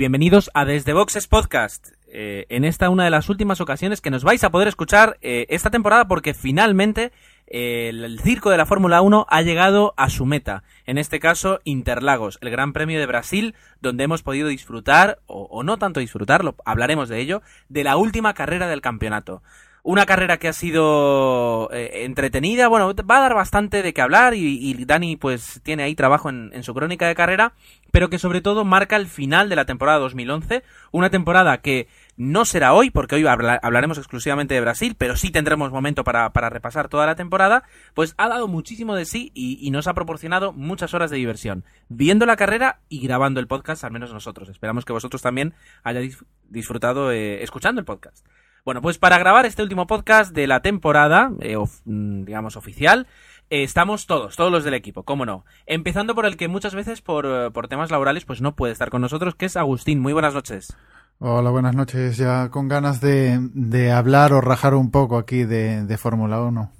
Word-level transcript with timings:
bienvenidos 0.00 0.50
a 0.54 0.64
Desde 0.64 0.94
Boxes 0.94 1.26
Podcast. 1.26 1.88
Eh, 2.06 2.46
en 2.48 2.64
esta 2.64 2.88
una 2.88 3.04
de 3.04 3.10
las 3.10 3.28
últimas 3.28 3.60
ocasiones 3.60 4.00
que 4.00 4.10
nos 4.10 4.24
vais 4.24 4.42
a 4.42 4.50
poder 4.50 4.66
escuchar 4.66 5.18
eh, 5.20 5.44
esta 5.50 5.68
temporada 5.68 6.08
porque 6.08 6.32
finalmente 6.32 7.12
eh, 7.46 7.90
el, 7.90 8.18
circo 8.20 8.48
de 8.48 8.56
la 8.56 8.64
Fórmula 8.64 9.02
1 9.02 9.26
ha 9.28 9.42
llegado 9.42 9.92
a 9.98 10.08
su 10.08 10.24
meta. 10.24 10.62
En 10.86 10.96
este 10.96 11.20
caso, 11.20 11.60
Interlagos, 11.64 12.38
el 12.40 12.48
Gran 12.48 12.72
Premio 12.72 12.98
de 12.98 13.04
Brasil, 13.04 13.54
donde 13.82 14.04
hemos 14.04 14.22
podido 14.22 14.48
disfrutar, 14.48 15.18
o, 15.26 15.42
o 15.50 15.62
no 15.64 15.76
tanto 15.76 16.00
disfrutarlo, 16.00 16.56
hablaremos 16.64 17.10
de 17.10 17.20
ello, 17.20 17.42
de 17.68 17.84
la 17.84 17.98
última 17.98 18.32
carrera 18.32 18.68
del 18.68 18.80
campeonato. 18.80 19.42
Una 19.82 20.04
carrera 20.04 20.38
que 20.38 20.48
ha 20.48 20.52
sido 20.52 21.70
eh, 21.72 22.04
entretenida, 22.04 22.68
bueno, 22.68 22.92
va 22.94 23.16
a 23.16 23.20
dar 23.20 23.34
bastante 23.34 23.82
de 23.82 23.94
qué 23.94 24.02
hablar 24.02 24.34
y, 24.34 24.84
Dani 24.84 25.16
pues 25.16 25.60
tiene 25.62 25.82
ahí 25.82 25.94
trabajo 25.94 26.28
en, 26.28 26.62
su 26.62 26.74
crónica 26.74 27.08
de 27.08 27.14
carrera, 27.14 27.54
pero 27.90 28.10
que 28.10 28.18
sobre 28.18 28.42
todo 28.42 28.64
marca 28.64 28.96
el 28.96 29.06
final 29.06 29.48
de 29.48 29.56
la 29.56 29.64
temporada 29.64 29.98
2011, 29.98 30.62
una 30.92 31.08
temporada 31.08 31.58
que 31.62 31.88
no 32.18 32.44
será 32.44 32.74
hoy, 32.74 32.90
porque 32.90 33.14
hoy 33.14 33.26
habla, 33.26 33.58
hablaremos 33.62 33.96
exclusivamente 33.96 34.52
de 34.52 34.60
Brasil, 34.60 34.96
pero 34.98 35.16
sí 35.16 35.30
tendremos 35.30 35.72
momento 35.72 36.04
para, 36.04 36.30
para, 36.34 36.50
repasar 36.50 36.88
toda 36.88 37.06
la 37.06 37.14
temporada, 37.14 37.62
pues 37.94 38.14
ha 38.18 38.28
dado 38.28 38.48
muchísimo 38.48 38.94
de 38.94 39.06
sí 39.06 39.32
y, 39.34 39.58
y 39.66 39.70
nos 39.70 39.86
ha 39.86 39.94
proporcionado 39.94 40.52
muchas 40.52 40.92
horas 40.92 41.10
de 41.10 41.16
diversión, 41.16 41.64
viendo 41.88 42.26
la 42.26 42.36
carrera 42.36 42.80
y 42.90 43.00
grabando 43.00 43.40
el 43.40 43.46
podcast, 43.46 43.84
al 43.84 43.92
menos 43.92 44.12
nosotros. 44.12 44.50
Esperamos 44.50 44.84
que 44.84 44.92
vosotros 44.92 45.22
también 45.22 45.54
hayáis 45.82 46.22
disfrutado 46.50 47.10
eh, 47.10 47.42
escuchando 47.42 47.80
el 47.80 47.86
podcast. 47.86 48.26
Bueno, 48.70 48.82
pues 48.82 48.98
para 48.98 49.18
grabar 49.18 49.46
este 49.46 49.64
último 49.64 49.88
podcast 49.88 50.32
de 50.32 50.46
la 50.46 50.62
temporada, 50.62 51.32
eh, 51.40 51.56
of, 51.56 51.80
digamos, 51.84 52.56
oficial, 52.56 53.08
eh, 53.50 53.64
estamos 53.64 54.06
todos, 54.06 54.36
todos 54.36 54.52
los 54.52 54.62
del 54.62 54.74
equipo, 54.74 55.02
cómo 55.02 55.26
no. 55.26 55.44
Empezando 55.66 56.14
por 56.14 56.24
el 56.24 56.36
que 56.36 56.46
muchas 56.46 56.76
veces 56.76 57.02
por, 57.02 57.52
por, 57.52 57.66
temas 57.66 57.90
laborales 57.90 58.24
pues 58.24 58.40
no 58.40 58.54
puede 58.54 58.72
estar 58.72 58.88
con 58.88 59.02
nosotros, 59.02 59.34
que 59.34 59.46
es 59.46 59.56
Agustín. 59.56 59.98
Muy 59.98 60.12
buenas 60.12 60.34
noches. 60.34 60.76
Hola, 61.18 61.50
buenas 61.50 61.74
noches. 61.74 62.16
Ya 62.16 62.48
con 62.50 62.68
ganas 62.68 63.00
de, 63.00 63.40
de 63.54 63.90
hablar 63.90 64.32
o 64.32 64.40
rajar 64.40 64.74
un 64.74 64.92
poco 64.92 65.18
aquí 65.18 65.42
de, 65.42 65.84
de 65.84 65.98
Fórmula 65.98 66.40
1. 66.40 66.70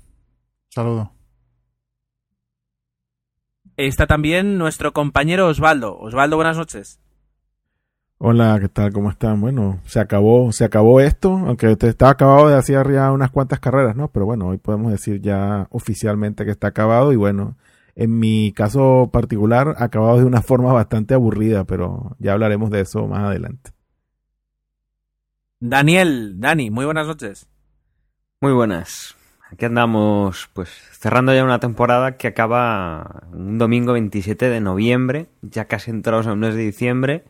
Saludo. 0.69 1.11
Está 3.77 4.07
también 4.07 4.59
nuestro 4.59 4.93
compañero 4.93 5.49
Osvaldo. 5.49 5.99
Osvaldo, 5.99 6.37
buenas 6.37 6.57
noches. 6.57 7.01
Hola, 8.23 8.59
¿qué 8.61 8.69
tal? 8.69 8.93
¿Cómo 8.93 9.09
están? 9.09 9.41
Bueno, 9.41 9.81
se 9.87 9.99
acabó, 9.99 10.53
se 10.53 10.63
acabó 10.63 11.01
esto, 11.01 11.31
aunque 11.31 11.75
estaba 11.81 12.13
acabado 12.13 12.49
de 12.49 12.55
hacer 12.55 12.93
ya 12.93 13.11
unas 13.13 13.31
cuantas 13.31 13.61
carreras, 13.61 13.97
¿no? 13.97 14.09
Pero 14.09 14.27
bueno, 14.27 14.49
hoy 14.49 14.59
podemos 14.59 14.93
decir 14.93 15.23
ya 15.23 15.69
oficialmente 15.71 16.45
que 16.45 16.51
está 16.51 16.67
acabado 16.67 17.15
y 17.15 17.17
bueno, 17.17 17.57
en 17.95 18.19
mi 18.19 18.53
caso 18.53 19.09
particular, 19.11 19.75
acabado 19.79 20.19
de 20.19 20.27
una 20.27 20.43
forma 20.43 20.71
bastante 20.71 21.15
aburrida, 21.15 21.65
pero 21.65 22.15
ya 22.19 22.35
hablaremos 22.35 22.69
de 22.69 22.83
eso 22.83 23.07
más 23.07 23.21
adelante. 23.21 23.71
Daniel, 25.59 26.39
Dani, 26.39 26.71
muy 26.71 26.85
buenas 26.85 27.07
noches. 27.07 27.49
Muy 28.43 28.53
buenas. 28.53 29.17
Aquí 29.51 29.65
andamos, 29.65 30.51
pues, 30.53 30.69
cerrando 30.93 31.35
ya 31.35 31.43
una 31.43 31.59
temporada 31.59 32.19
que 32.19 32.29
acaba 32.29 33.23
un 33.33 33.57
domingo 33.57 33.95
27 33.95 34.51
de 34.51 34.61
noviembre, 34.61 35.29
ya 35.41 35.65
casi 35.65 35.91
entrados 35.91 36.27
en 36.27 36.33
el 36.33 36.39
mes 36.39 36.55
de 36.55 36.61
diciembre 36.61 37.25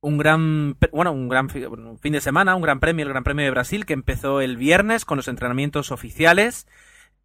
un 0.00 0.18
gran 0.18 0.76
bueno 0.92 1.12
un 1.12 1.28
gran 1.28 1.48
fin 1.48 2.12
de 2.12 2.20
semana 2.20 2.54
un 2.54 2.62
gran 2.62 2.80
premio 2.80 3.04
el 3.04 3.10
gran 3.10 3.24
premio 3.24 3.44
de 3.44 3.50
Brasil 3.50 3.84
que 3.84 3.94
empezó 3.94 4.40
el 4.40 4.56
viernes 4.56 5.04
con 5.04 5.16
los 5.16 5.28
entrenamientos 5.28 5.90
oficiales. 5.90 6.66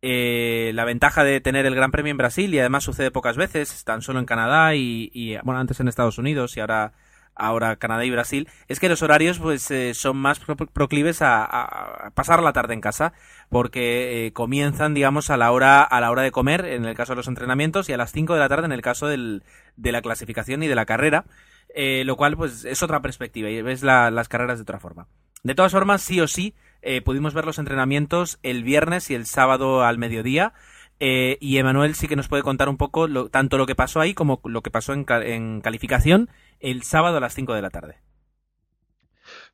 Eh, 0.06 0.72
la 0.74 0.84
ventaja 0.84 1.24
de 1.24 1.40
tener 1.40 1.66
el 1.66 1.76
gran 1.76 1.92
premio 1.92 2.12
en 2.12 2.18
Brasil 2.18 2.54
y 2.54 2.60
además 2.60 2.84
sucede 2.84 3.10
pocas 3.10 3.38
veces 3.38 3.86
tan 3.86 4.02
solo 4.02 4.20
en 4.20 4.26
Canadá 4.26 4.76
y, 4.76 5.10
y 5.14 5.38
bueno 5.44 5.62
antes 5.62 5.80
en 5.80 5.88
Estados 5.88 6.18
Unidos 6.18 6.58
y 6.58 6.60
ahora 6.60 6.92
ahora 7.36 7.78
Canadá 7.78 8.04
y 8.04 8.12
Brasil 8.12 8.50
es 8.68 8.82
que 8.82 8.90
los 8.90 9.02
horarios 9.02 9.40
pues 9.40 9.72
eh, 9.72 9.94
son 9.94 10.18
más 10.18 10.40
pro 10.40 10.58
proclives 10.58 11.22
a, 11.22 11.46
a, 11.46 12.12
pasar 12.12 12.44
la 12.44 12.52
tarde 12.52 12.74
en 12.74 12.82
casa 12.82 13.14
porque 13.50 14.28
eh, 14.28 14.34
comienzan 14.34 14.94
digamos 14.94 15.30
a 15.30 15.38
la 15.38 15.52
hora 15.54 15.84
a 15.84 16.02
la 16.02 16.12
hora 16.12 16.22
de 16.22 16.32
comer 16.32 16.66
en 16.66 16.84
el 16.84 16.96
caso 16.96 17.14
de 17.14 17.18
los 17.18 17.30
entrenamientos 17.30 17.88
y 17.88 17.94
a 17.94 17.98
las 17.98 18.12
5 18.12 18.34
de 18.34 18.40
la 18.40 18.50
tarde 18.50 18.66
en 18.66 18.74
el 18.74 18.82
caso 18.82 19.08
del, 19.08 19.44
de 19.78 19.92
la 19.94 20.02
clasificación 20.02 20.64
y 20.64 20.68
de 20.68 20.76
la 20.76 20.86
carrera 20.86 21.26
eh, 21.74 22.04
lo 22.06 22.16
cual 22.16 22.38
pues 22.38 22.66
es 22.66 22.84
otra 22.84 23.02
perspectiva 23.02 23.50
y 23.50 23.62
ves 23.62 23.84
la, 23.84 24.12
las 24.12 24.30
carreras 24.30 24.60
de 24.60 24.64
otra 24.64 24.80
forma. 24.80 25.08
De 25.44 25.56
todas 25.56 25.72
formas, 25.72 26.02
sí 26.02 26.22
o 26.22 26.28
sí, 26.28 26.54
eh, 26.82 27.02
pudimos 27.02 27.34
ver 27.34 27.46
los 27.46 27.60
entrenamientos 27.60 28.40
el 28.44 28.64
viernes 28.64 29.10
y 29.10 29.16
el 29.16 29.26
sábado 29.26 29.84
al 29.84 29.98
mediodía. 29.98 30.54
Eh, 31.00 31.38
y 31.42 31.58
Emanuel 31.58 31.96
sí 31.96 32.08
que 32.08 32.16
nos 32.16 32.28
puede 32.28 32.44
contar 32.44 32.70
un 32.70 32.78
poco 32.78 33.08
lo, 33.08 33.28
tanto 33.28 33.58
lo 33.58 33.66
que 33.66 33.76
pasó 33.76 34.00
ahí 34.00 34.14
como 34.14 34.40
lo 34.46 34.62
que 34.62 34.72
pasó 34.72 34.94
en, 34.94 35.06
en 35.10 35.60
calificación 35.60 36.30
el 36.60 36.84
sábado 36.84 37.18
a 37.18 37.20
las 37.20 37.34
5 37.34 37.54
de 37.54 37.62
la 37.62 37.72
tarde. 37.72 37.98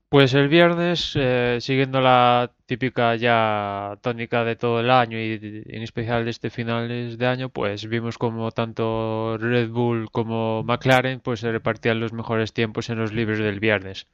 Pues 0.10 0.34
el 0.34 0.48
viernes, 0.50 1.14
eh, 1.16 1.58
siguiendo 1.62 2.02
la 2.02 2.52
típica 2.66 3.16
ya 3.16 3.96
tónica 4.02 4.44
de 4.44 4.56
todo 4.56 4.80
el 4.80 4.90
año 4.90 5.20
y 5.20 5.64
en 5.68 5.84
especial 5.84 6.26
de 6.26 6.32
este 6.32 6.50
finales 6.50 7.20
de 7.20 7.28
año, 7.28 7.50
pues 7.50 7.88
vimos 7.88 8.18
como 8.18 8.50
tanto 8.52 9.38
Red 9.38 9.70
Bull 9.70 10.10
como 10.12 10.64
McLaren 10.64 11.20
pues 11.20 11.42
se 11.42 11.52
repartían 11.52 12.00
los 12.00 12.12
mejores 12.12 12.54
tiempos 12.54 12.90
en 12.90 12.98
los 12.98 13.14
libres 13.14 13.38
del 13.38 13.60
viernes. 13.60 14.08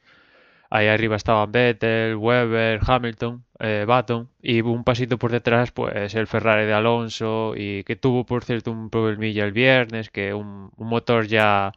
Ahí 0.69 0.87
arriba 0.87 1.15
estaban 1.15 1.51
Vettel, 1.51 2.15
Weber, 2.17 2.81
Hamilton, 2.85 3.45
eh, 3.59 3.85
Baton 3.87 4.29
y 4.41 4.61
un 4.61 4.83
pasito 4.83 5.17
por 5.17 5.31
detrás 5.31 5.71
pues 5.71 6.15
el 6.15 6.27
Ferrari 6.27 6.65
de 6.65 6.73
Alonso 6.73 7.53
y 7.55 7.83
que 7.85 7.95
tuvo 7.95 8.25
por 8.25 8.43
cierto 8.43 8.71
un 8.71 8.89
problemilla 8.89 9.45
el 9.45 9.53
viernes, 9.53 10.09
que 10.09 10.33
un, 10.33 10.71
un 10.77 10.87
motor 10.87 11.27
ya 11.27 11.71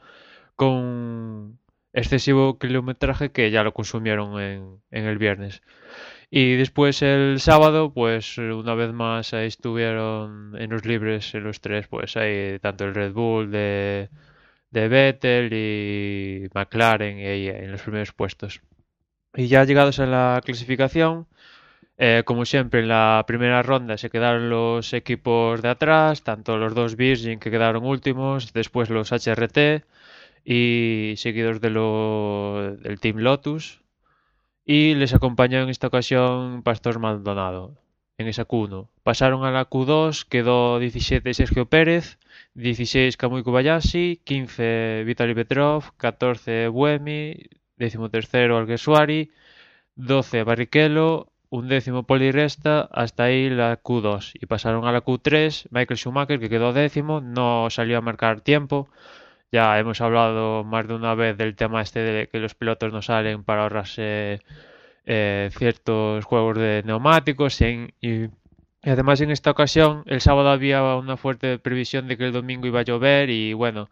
con 0.56 1.58
excesivo 1.92 2.58
kilometraje 2.58 3.32
que 3.32 3.50
ya 3.50 3.62
lo 3.62 3.72
consumieron 3.74 4.40
en, 4.40 4.82
en 4.90 5.04
el 5.04 5.18
viernes. 5.18 5.62
Y 6.30 6.56
después 6.56 7.00
el 7.02 7.40
sábado, 7.40 7.92
pues 7.92 8.36
una 8.38 8.74
vez 8.74 8.92
más 8.92 9.32
ahí 9.32 9.46
estuvieron 9.46 10.54
en 10.58 10.70
los 10.70 10.84
libres 10.84 11.32
los 11.34 11.60
tres, 11.60 11.88
pues 11.88 12.16
ahí 12.16 12.58
tanto 12.60 12.84
el 12.84 12.94
Red 12.94 13.12
Bull 13.12 13.50
de, 13.50 14.10
de 14.70 14.88
Vettel 14.88 15.52
y 15.52 16.48
McLaren 16.54 17.18
y 17.18 17.26
ahí 17.26 17.48
en 17.48 17.72
los 17.72 17.82
primeros 17.82 18.12
puestos. 18.12 18.60
Y 19.34 19.48
ya 19.48 19.64
llegados 19.64 20.00
a 20.00 20.06
la 20.06 20.40
clasificación, 20.44 21.26
eh, 21.98 22.22
como 22.26 22.44
siempre 22.44 22.80
en 22.80 22.88
la 22.88 23.24
primera 23.26 23.62
ronda 23.62 23.96
se 23.98 24.10
quedaron 24.10 24.50
los 24.50 24.92
equipos 24.92 25.62
de 25.62 25.68
atrás, 25.70 26.22
tanto 26.22 26.58
los 26.58 26.74
dos 26.74 26.96
Virgin 26.96 27.38
que 27.40 27.50
quedaron 27.50 27.84
últimos, 27.84 28.52
después 28.52 28.90
los 28.90 29.12
HRT 29.12 29.84
y 30.44 31.14
seguidos 31.16 31.60
de 31.60 31.70
lo, 31.70 32.76
del 32.80 33.00
Team 33.00 33.18
Lotus. 33.18 33.80
Y 34.64 34.94
les 34.94 35.14
acompañó 35.14 35.62
en 35.62 35.70
esta 35.70 35.86
ocasión 35.86 36.62
Pastor 36.62 36.98
Maldonado 36.98 37.78
en 38.18 38.26
esa 38.26 38.46
Q1. 38.46 38.88
Pasaron 39.02 39.44
a 39.44 39.50
la 39.50 39.70
Q2, 39.70 40.26
quedó 40.28 40.78
17 40.78 41.32
Sergio 41.34 41.66
Pérez, 41.66 42.18
16 42.54 43.16
Kamui 43.16 43.42
Kobayashi, 43.44 44.20
15 44.24 45.04
Vitaly 45.06 45.34
Petrov, 45.34 45.92
14 45.96 46.68
Buemi, 46.68 47.48
13 47.78 47.98
Alguersuari, 48.44 49.30
12 49.94 50.42
Barrichello, 50.42 51.28
un 51.50 51.68
décimo 51.68 52.02
Poli 52.02 52.30
Resta, 52.32 52.88
hasta 52.92 53.24
ahí 53.24 53.48
la 53.48 53.80
Q2. 53.82 54.32
Y 54.34 54.46
pasaron 54.46 54.86
a 54.86 54.92
la 54.92 55.04
Q3 55.04 55.68
Michael 55.70 55.98
Schumacher, 55.98 56.40
que 56.40 56.50
quedó 56.50 56.72
décimo, 56.72 57.20
no 57.20 57.70
salió 57.70 57.98
a 57.98 58.02
marcar 58.02 58.40
tiempo. 58.40 58.88
Ya 59.50 59.78
hemos 59.78 60.00
hablado 60.00 60.62
más 60.64 60.86
de 60.86 60.94
una 60.94 61.14
vez 61.14 61.36
del 61.36 61.56
tema 61.56 61.80
este 61.80 62.00
de 62.00 62.28
que 62.28 62.38
los 62.38 62.54
pilotos 62.54 62.92
no 62.92 63.00
salen 63.02 63.44
para 63.44 63.62
ahorrarse 63.62 64.40
eh, 65.06 65.50
ciertos 65.56 66.24
juegos 66.26 66.58
de 66.58 66.82
neumáticos 66.84 67.60
y, 67.62 68.30
además 68.82 69.20
en 69.22 69.30
esta 69.30 69.50
ocasión 69.50 70.02
el 70.06 70.20
sábado 70.20 70.50
había 70.50 70.82
una 70.96 71.16
fuerte 71.16 71.58
previsión 71.58 72.08
de 72.08 72.18
que 72.18 72.26
el 72.26 72.32
domingo 72.32 72.66
iba 72.66 72.80
a 72.80 72.82
llover 72.84 73.30
y 73.30 73.54
bueno, 73.54 73.88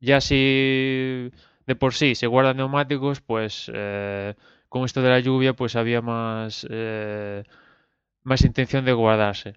ya 0.00 0.20
si 0.20 1.30
de 1.66 1.76
por 1.76 1.94
sí 1.94 2.14
se 2.14 2.26
guardan 2.26 2.58
neumáticos, 2.58 3.20
pues 3.20 3.70
eh, 3.74 4.34
con 4.68 4.84
esto 4.84 5.02
de 5.02 5.10
la 5.10 5.20
lluvia 5.20 5.54
pues 5.54 5.76
había 5.76 6.02
más, 6.02 6.66
eh, 6.70 7.44
más 8.24 8.42
intención 8.44 8.84
de 8.84 8.92
guardarse. 8.92 9.54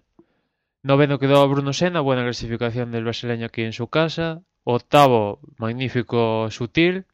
Noveno 0.82 1.18
quedó 1.18 1.46
Bruno 1.48 1.72
Senna, 1.74 2.00
buena 2.00 2.22
clasificación 2.24 2.90
del 2.90 3.04
brasileño 3.04 3.46
aquí 3.46 3.62
en 3.62 3.74
su 3.74 3.88
casa. 3.88 4.42
Octavo, 4.64 5.40
magnífico 5.58 6.50
Sutil. 6.50 7.06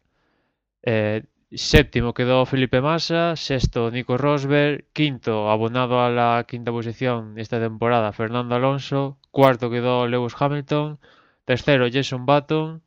Eh, 0.82 1.25
séptimo 1.50 2.14
quedó 2.14 2.46
Felipe 2.46 2.81
Massa. 2.81 3.37
Sexto, 3.37 3.90
Nico 3.90 4.16
Rosberg. 4.19 4.84
Quinto, 4.93 5.50
abonado 5.50 6.00
a 6.00 6.10
la 6.10 6.44
quinta 6.48 6.70
posición 6.72 7.38
esta 7.38 7.60
temporada, 7.60 8.12
Fernando 8.12 8.54
Alonso. 8.54 9.19
Cuarto 9.31 9.70
quedó 9.70 10.06
Lewis 10.06 10.34
Hamilton. 10.38 10.98
Tercero, 11.44 11.87
Jason 11.93 12.26
Button. 12.26 12.82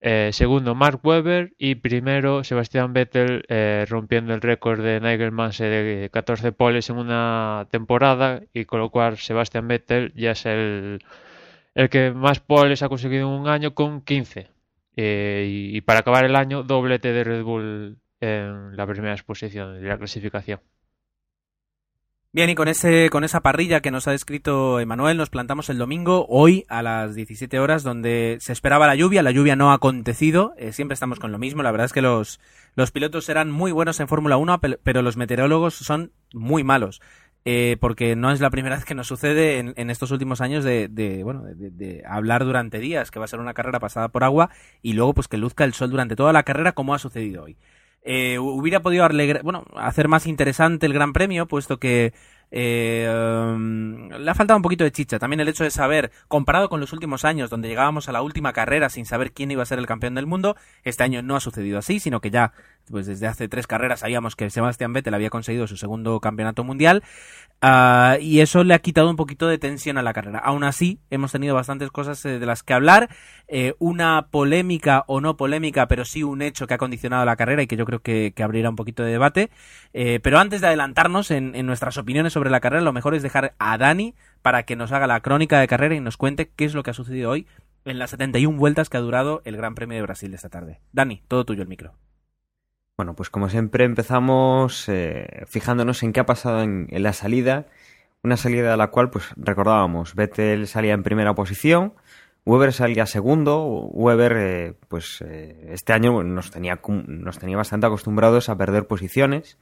Eh, 0.00 0.30
segundo, 0.32 0.74
Mark 0.74 1.00
Webber. 1.04 1.54
Y 1.58 1.76
primero, 1.76 2.44
Sebastián 2.44 2.92
Vettel 2.92 3.44
eh, 3.48 3.86
rompiendo 3.88 4.34
el 4.34 4.40
récord 4.40 4.80
de 4.82 5.00
Nigel 5.00 5.32
Mansell 5.32 5.70
de 5.70 6.10
14 6.10 6.52
poles 6.52 6.90
en 6.90 6.96
una 6.98 7.66
temporada. 7.70 8.42
Y 8.52 8.64
con 8.64 8.80
lo 8.80 8.90
cual, 8.90 9.16
Sebastián 9.18 9.68
Vettel 9.68 10.12
ya 10.14 10.32
es 10.32 10.46
el 10.46 11.00
el 11.74 11.88
que 11.88 12.10
más 12.10 12.40
poles 12.40 12.82
ha 12.82 12.88
conseguido 12.88 13.28
en 13.28 13.40
un 13.40 13.48
año 13.48 13.74
con 13.74 14.02
15. 14.02 14.48
Eh, 14.96 15.46
y, 15.48 15.80
para 15.82 16.00
acabar 16.00 16.24
el 16.24 16.36
año, 16.36 16.62
doblete 16.62 17.12
de 17.12 17.24
Red 17.24 17.44
Bull 17.44 17.98
en 18.20 18.76
la 18.76 18.86
primera 18.86 19.14
exposición 19.14 19.80
de 19.80 19.88
la 19.88 19.98
clasificación. 19.98 20.60
Bien, 22.34 22.48
y 22.48 22.54
con, 22.54 22.66
ese, 22.68 23.10
con 23.10 23.24
esa 23.24 23.40
parrilla 23.40 23.80
que 23.80 23.90
nos 23.90 24.08
ha 24.08 24.12
descrito 24.12 24.80
Emanuel, 24.80 25.18
nos 25.18 25.28
plantamos 25.28 25.68
el 25.68 25.76
domingo, 25.76 26.24
hoy 26.30 26.64
a 26.68 26.82
las 26.82 27.14
17 27.14 27.58
horas, 27.58 27.82
donde 27.82 28.38
se 28.40 28.54
esperaba 28.54 28.86
la 28.86 28.94
lluvia. 28.94 29.22
La 29.22 29.32
lluvia 29.32 29.54
no 29.54 29.70
ha 29.70 29.74
acontecido, 29.74 30.54
eh, 30.56 30.72
siempre 30.72 30.94
estamos 30.94 31.18
con 31.18 31.30
lo 31.30 31.38
mismo. 31.38 31.62
La 31.62 31.70
verdad 31.70 31.86
es 31.86 31.92
que 31.92 32.00
los, 32.00 32.40
los 32.74 32.90
pilotos 32.90 33.28
eran 33.28 33.50
muy 33.50 33.70
buenos 33.70 34.00
en 34.00 34.08
Fórmula 34.08 34.38
1, 34.38 34.60
pero 34.82 35.02
los 35.02 35.18
meteorólogos 35.18 35.74
son 35.74 36.12
muy 36.32 36.64
malos 36.64 37.02
eh, 37.44 37.76
porque 37.80 38.14
no 38.14 38.30
es 38.30 38.40
la 38.40 38.50
primera 38.50 38.76
vez 38.76 38.84
que 38.84 38.94
nos 38.94 39.08
sucede 39.08 39.58
en, 39.58 39.74
en 39.76 39.90
estos 39.90 40.10
últimos 40.12 40.40
años 40.40 40.62
de, 40.62 40.88
de 40.88 41.24
bueno, 41.24 41.42
de, 41.44 42.02
hablar 42.06 42.44
durante 42.44 42.78
días, 42.78 43.10
que 43.10 43.18
va 43.18 43.24
a 43.24 43.28
ser 43.28 43.40
una 43.40 43.54
carrera 43.54 43.80
pasada 43.80 44.08
por 44.08 44.22
agua 44.24 44.50
y 44.80 44.92
luego 44.92 45.14
pues 45.14 45.28
que 45.28 45.38
luzca 45.38 45.64
el 45.64 45.74
sol 45.74 45.90
durante 45.90 46.16
toda 46.16 46.32
la 46.32 46.44
carrera 46.44 46.72
como 46.72 46.94
ha 46.94 46.98
sucedido 46.98 47.44
hoy. 47.44 47.56
Eh, 48.04 48.38
hubiera 48.38 48.80
podido 48.80 49.04
alegre, 49.04 49.40
bueno, 49.42 49.64
hacer 49.76 50.08
más 50.08 50.26
interesante 50.26 50.86
el 50.86 50.92
Gran 50.92 51.12
Premio, 51.12 51.46
puesto 51.46 51.78
que 51.78 52.12
eh, 52.54 53.08
um, 53.10 54.10
le 54.10 54.30
ha 54.30 54.34
faltado 54.34 54.58
un 54.58 54.62
poquito 54.62 54.84
de 54.84 54.92
chicha. 54.92 55.18
También 55.18 55.40
el 55.40 55.48
hecho 55.48 55.64
de 55.64 55.70
saber, 55.70 56.12
comparado 56.28 56.68
con 56.68 56.80
los 56.80 56.92
últimos 56.92 57.24
años, 57.24 57.48
donde 57.48 57.68
llegábamos 57.68 58.10
a 58.10 58.12
la 58.12 58.20
última 58.20 58.52
carrera 58.52 58.90
sin 58.90 59.06
saber 59.06 59.32
quién 59.32 59.50
iba 59.50 59.62
a 59.62 59.66
ser 59.66 59.78
el 59.78 59.86
campeón 59.86 60.14
del 60.14 60.26
mundo, 60.26 60.54
este 60.84 61.02
año 61.02 61.22
no 61.22 61.34
ha 61.34 61.40
sucedido 61.40 61.78
así, 61.78 61.98
sino 61.98 62.20
que 62.20 62.30
ya, 62.30 62.52
pues 62.90 63.06
desde 63.06 63.26
hace 63.26 63.48
tres 63.48 63.66
carreras 63.66 64.00
sabíamos 64.00 64.36
que 64.36 64.50
Sebastián 64.50 64.92
Vettel 64.92 65.14
había 65.14 65.30
conseguido 65.30 65.66
su 65.66 65.78
segundo 65.78 66.20
campeonato 66.20 66.62
mundial. 66.62 67.02
Uh, 67.62 68.20
y 68.20 68.40
eso 68.40 68.64
le 68.64 68.74
ha 68.74 68.80
quitado 68.80 69.08
un 69.08 69.14
poquito 69.14 69.46
de 69.46 69.56
tensión 69.56 69.96
a 69.96 70.02
la 70.02 70.12
carrera. 70.12 70.40
Aún 70.40 70.64
así, 70.64 70.98
hemos 71.10 71.30
tenido 71.30 71.54
bastantes 71.54 71.92
cosas 71.92 72.24
eh, 72.24 72.40
de 72.40 72.44
las 72.44 72.64
que 72.64 72.74
hablar. 72.74 73.08
Eh, 73.46 73.74
una 73.78 74.26
polémica 74.30 75.04
o 75.06 75.20
no 75.20 75.36
polémica, 75.36 75.86
pero 75.86 76.04
sí 76.04 76.24
un 76.24 76.42
hecho 76.42 76.66
que 76.66 76.74
ha 76.74 76.78
condicionado 76.78 77.24
la 77.24 77.36
carrera 77.36 77.62
y 77.62 77.68
que 77.68 77.76
yo 77.76 77.84
creo 77.84 78.00
que, 78.00 78.32
que 78.34 78.42
abrirá 78.42 78.68
un 78.68 78.74
poquito 78.74 79.04
de 79.04 79.12
debate. 79.12 79.50
Pero 79.92 80.38
antes 80.38 80.60
de 80.60 80.68
adelantarnos 80.68 81.30
en, 81.30 81.54
en, 81.54 81.66
nuestras 81.66 81.98
opiniones 81.98 82.32
sobre 82.32 82.41
la 82.50 82.60
carrera, 82.60 82.82
lo 82.82 82.92
mejor 82.92 83.14
es 83.14 83.22
dejar 83.22 83.54
a 83.58 83.78
Dani 83.78 84.14
para 84.42 84.64
que 84.64 84.76
nos 84.76 84.92
haga 84.92 85.06
la 85.06 85.20
crónica 85.20 85.60
de 85.60 85.68
carrera 85.68 85.94
y 85.94 86.00
nos 86.00 86.16
cuente 86.16 86.50
qué 86.54 86.64
es 86.64 86.74
lo 86.74 86.82
que 86.82 86.90
ha 86.90 86.94
sucedido 86.94 87.30
hoy 87.30 87.46
en 87.84 87.98
las 87.98 88.10
71 88.10 88.58
vueltas 88.58 88.88
que 88.88 88.96
ha 88.96 89.00
durado 89.00 89.42
el 89.44 89.56
Gran 89.56 89.74
Premio 89.74 89.96
de 89.96 90.02
Brasil 90.02 90.32
esta 90.34 90.48
tarde. 90.48 90.80
Dani, 90.92 91.22
todo 91.28 91.44
tuyo 91.44 91.62
el 91.62 91.68
micro. 91.68 91.94
Bueno, 92.96 93.14
pues 93.14 93.30
como 93.30 93.48
siempre 93.48 93.84
empezamos 93.84 94.88
eh, 94.88 95.44
fijándonos 95.46 96.02
en 96.02 96.12
qué 96.12 96.20
ha 96.20 96.26
pasado 96.26 96.62
en, 96.62 96.86
la 96.90 97.12
salida. 97.12 97.66
Una 98.22 98.36
salida 98.36 98.74
a 98.74 98.76
la 98.76 98.88
cual, 98.88 99.10
pues 99.10 99.30
recordábamos, 99.36 100.14
Vettel 100.14 100.68
salía 100.68 100.92
en 100.92 101.02
primera 101.02 101.34
posición, 101.34 101.94
Weber 102.44 102.72
salía 102.72 103.06
segundo. 103.06 103.64
Weber, 103.64 104.36
eh, 104.36 104.74
pues 104.88 105.22
eh, 105.22 105.70
este 105.70 105.92
año 105.92 106.22
nos 106.22 106.50
tenía, 106.50 106.80
nos 107.06 107.38
tenía 107.38 107.56
bastante 107.56 107.86
acostumbrados 107.86 108.48
a 108.48 108.56
perder 108.56 108.86
posiciones. 108.86 109.58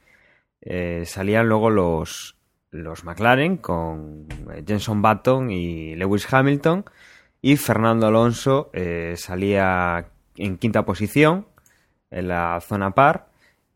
Salían 1.05 1.49
luego 1.49 1.71
los, 1.71 2.35
los 2.71 3.03
McLaren 3.03 3.57
con 3.57 4.27
Jenson 4.65 5.01
Button 5.01 5.51
y 5.51 5.95
Lewis 5.95 6.31
Hamilton. 6.31 6.85
Y 7.41 7.57
Fernando 7.57 8.07
Alonso 8.07 8.71
salía 9.15 10.07
en 10.37 10.57
quinta 10.57 10.85
posición 10.85 11.47
en 12.09 12.27
la 12.27 12.59
zona 12.61 12.91
par 12.91 13.31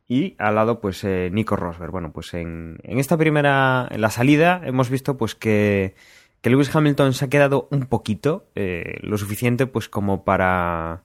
y 0.08 0.36
al 0.38 0.56
lado 0.56 0.80
pues 0.80 1.04
eh, 1.04 1.30
Nico 1.32 1.56
Rosberg. 1.56 1.92
Bueno, 1.92 2.12
pues 2.12 2.34
en, 2.34 2.78
en, 2.84 3.00
esta 3.00 3.18
primera, 3.18 3.88
en 3.90 4.02
la 4.02 4.10
salida 4.10 4.62
hemos 4.64 4.90
visto 4.90 5.18
pues 5.18 5.36
que, 5.36 5.96
que 6.42 6.50
Lewis 6.50 6.74
Hamilton 6.76 7.14
se 7.14 7.26
ha 7.26 7.30
quedado 7.30 7.68
un 7.72 7.88
poquito, 7.88 8.48
eh, 8.56 9.00
lo 9.02 9.18
suficiente 9.18 9.66
pues 9.68 9.90
como 9.90 10.24
para 10.24 11.04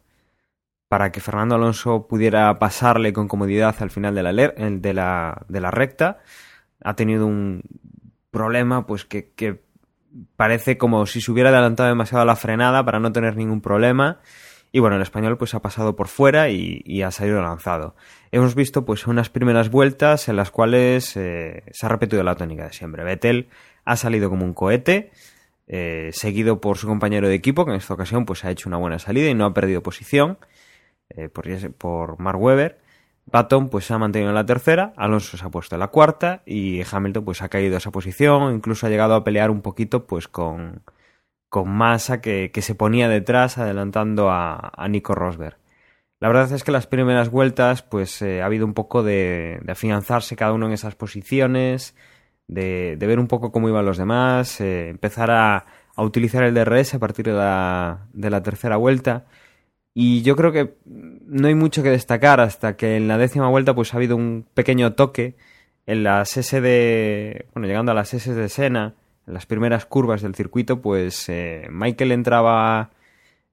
para 0.88 1.12
que 1.12 1.20
Fernando 1.20 1.54
Alonso 1.54 2.08
pudiera 2.08 2.58
pasarle 2.58 3.12
con 3.12 3.28
comodidad 3.28 3.76
al 3.78 3.90
final 3.90 4.12
de 4.12 4.24
la, 4.24 4.32
de 4.32 4.92
la, 4.92 5.46
de 5.48 5.60
la 5.60 5.70
recta. 5.70 6.18
Ha 6.82 6.94
tenido 6.94 7.26
un 7.26 7.62
problema 8.30 8.86
pues 8.86 9.04
que, 9.04 9.30
que 9.30 9.62
parece 10.36 10.78
como 10.78 11.06
si 11.06 11.20
se 11.20 11.30
hubiera 11.30 11.50
adelantado 11.50 11.88
demasiado 11.88 12.24
la 12.24 12.36
frenada 12.36 12.84
para 12.84 13.00
no 13.00 13.12
tener 13.12 13.36
ningún 13.36 13.60
problema 13.60 14.20
y 14.72 14.78
bueno, 14.78 14.96
el 14.96 15.02
español 15.02 15.36
pues 15.36 15.54
ha 15.54 15.60
pasado 15.60 15.96
por 15.96 16.08
fuera 16.08 16.48
y, 16.48 16.82
y 16.84 17.02
ha 17.02 17.10
salido 17.10 17.42
lanzado. 17.42 17.96
Hemos 18.30 18.54
visto 18.54 18.84
pues 18.84 19.06
unas 19.06 19.28
primeras 19.28 19.70
vueltas 19.70 20.28
en 20.28 20.36
las 20.36 20.50
cuales 20.50 21.16
eh, 21.16 21.64
se 21.72 21.86
ha 21.86 21.88
repetido 21.88 22.22
la 22.22 22.36
tónica 22.36 22.64
de 22.64 22.72
siempre. 22.72 23.02
Vettel 23.02 23.48
ha 23.84 23.96
salido 23.96 24.30
como 24.30 24.44
un 24.44 24.54
cohete, 24.54 25.10
eh, 25.66 26.10
seguido 26.12 26.60
por 26.60 26.78
su 26.78 26.86
compañero 26.86 27.28
de 27.28 27.34
equipo, 27.34 27.64
que 27.64 27.72
en 27.72 27.78
esta 27.78 27.94
ocasión 27.94 28.24
pues 28.24 28.44
ha 28.44 28.50
hecho 28.50 28.68
una 28.68 28.78
buena 28.78 29.00
salida 29.00 29.28
y 29.28 29.34
no 29.34 29.44
ha 29.44 29.54
perdido 29.54 29.82
posición, 29.82 30.38
eh, 31.10 31.28
por, 31.28 31.46
por 31.74 32.20
Mark 32.20 32.40
Webber. 32.40 32.78
Baton 33.26 33.68
pues 33.68 33.84
se 33.86 33.94
ha 33.94 33.98
mantenido 33.98 34.30
en 34.30 34.34
la 34.34 34.46
tercera, 34.46 34.92
Alonso 34.96 35.36
se 35.36 35.44
ha 35.44 35.50
puesto 35.50 35.76
en 35.76 35.80
la 35.80 35.88
cuarta 35.88 36.42
y 36.46 36.82
Hamilton 36.90 37.24
pues 37.24 37.42
ha 37.42 37.48
caído 37.48 37.76
a 37.76 37.78
esa 37.78 37.90
posición, 37.90 38.54
incluso 38.54 38.86
ha 38.86 38.90
llegado 38.90 39.14
a 39.14 39.24
pelear 39.24 39.50
un 39.50 39.62
poquito 39.62 40.06
pues 40.06 40.26
con, 40.28 40.82
con 41.48 41.68
Massa 41.68 42.20
que, 42.20 42.50
que, 42.52 42.62
se 42.62 42.74
ponía 42.74 43.08
detrás 43.08 43.58
adelantando 43.58 44.30
a, 44.30 44.72
a 44.74 44.88
Nico 44.88 45.14
Rosberg. 45.14 45.58
La 46.20 46.28
verdad 46.28 46.52
es 46.52 46.64
que 46.64 46.72
las 46.72 46.86
primeras 46.86 47.30
vueltas, 47.30 47.82
pues 47.82 48.20
eh, 48.20 48.42
ha 48.42 48.46
habido 48.46 48.66
un 48.66 48.74
poco 48.74 49.02
de, 49.02 49.58
de 49.62 49.72
afianzarse 49.72 50.36
cada 50.36 50.52
uno 50.52 50.66
en 50.66 50.72
esas 50.72 50.94
posiciones, 50.94 51.94
de, 52.46 52.96
de 52.98 53.06
ver 53.06 53.18
un 53.18 53.26
poco 53.28 53.52
cómo 53.52 53.68
iban 53.68 53.86
los 53.86 53.96
demás, 53.96 54.60
eh, 54.60 54.88
empezar 54.90 55.30
a, 55.30 55.64
a 55.96 56.02
utilizar 56.02 56.42
el 56.44 56.54
DRS 56.54 56.94
a 56.94 56.98
partir 56.98 57.26
de 57.26 57.32
la, 57.32 58.06
de 58.12 58.30
la 58.30 58.42
tercera 58.42 58.76
vuelta. 58.76 59.26
Y 59.94 60.22
yo 60.22 60.36
creo 60.36 60.52
que 60.52 60.74
no 60.84 61.48
hay 61.48 61.54
mucho 61.54 61.82
que 61.82 61.90
destacar 61.90 62.40
hasta 62.40 62.76
que 62.76 62.96
en 62.96 63.08
la 63.08 63.18
décima 63.18 63.48
vuelta 63.48 63.74
pues 63.74 63.92
ha 63.92 63.96
habido 63.96 64.16
un 64.16 64.46
pequeño 64.54 64.94
toque 64.94 65.36
en 65.86 66.04
las 66.04 66.36
S 66.36 66.60
de... 66.60 67.46
Bueno, 67.54 67.66
llegando 67.66 67.92
a 67.92 67.94
las 67.94 68.14
S 68.14 68.32
de 68.32 68.48
Sena, 68.48 68.94
en 69.26 69.34
las 69.34 69.46
primeras 69.46 69.86
curvas 69.86 70.22
del 70.22 70.34
circuito, 70.34 70.80
pues 70.80 71.28
eh, 71.28 71.66
Michael 71.70 72.12
entraba 72.12 72.90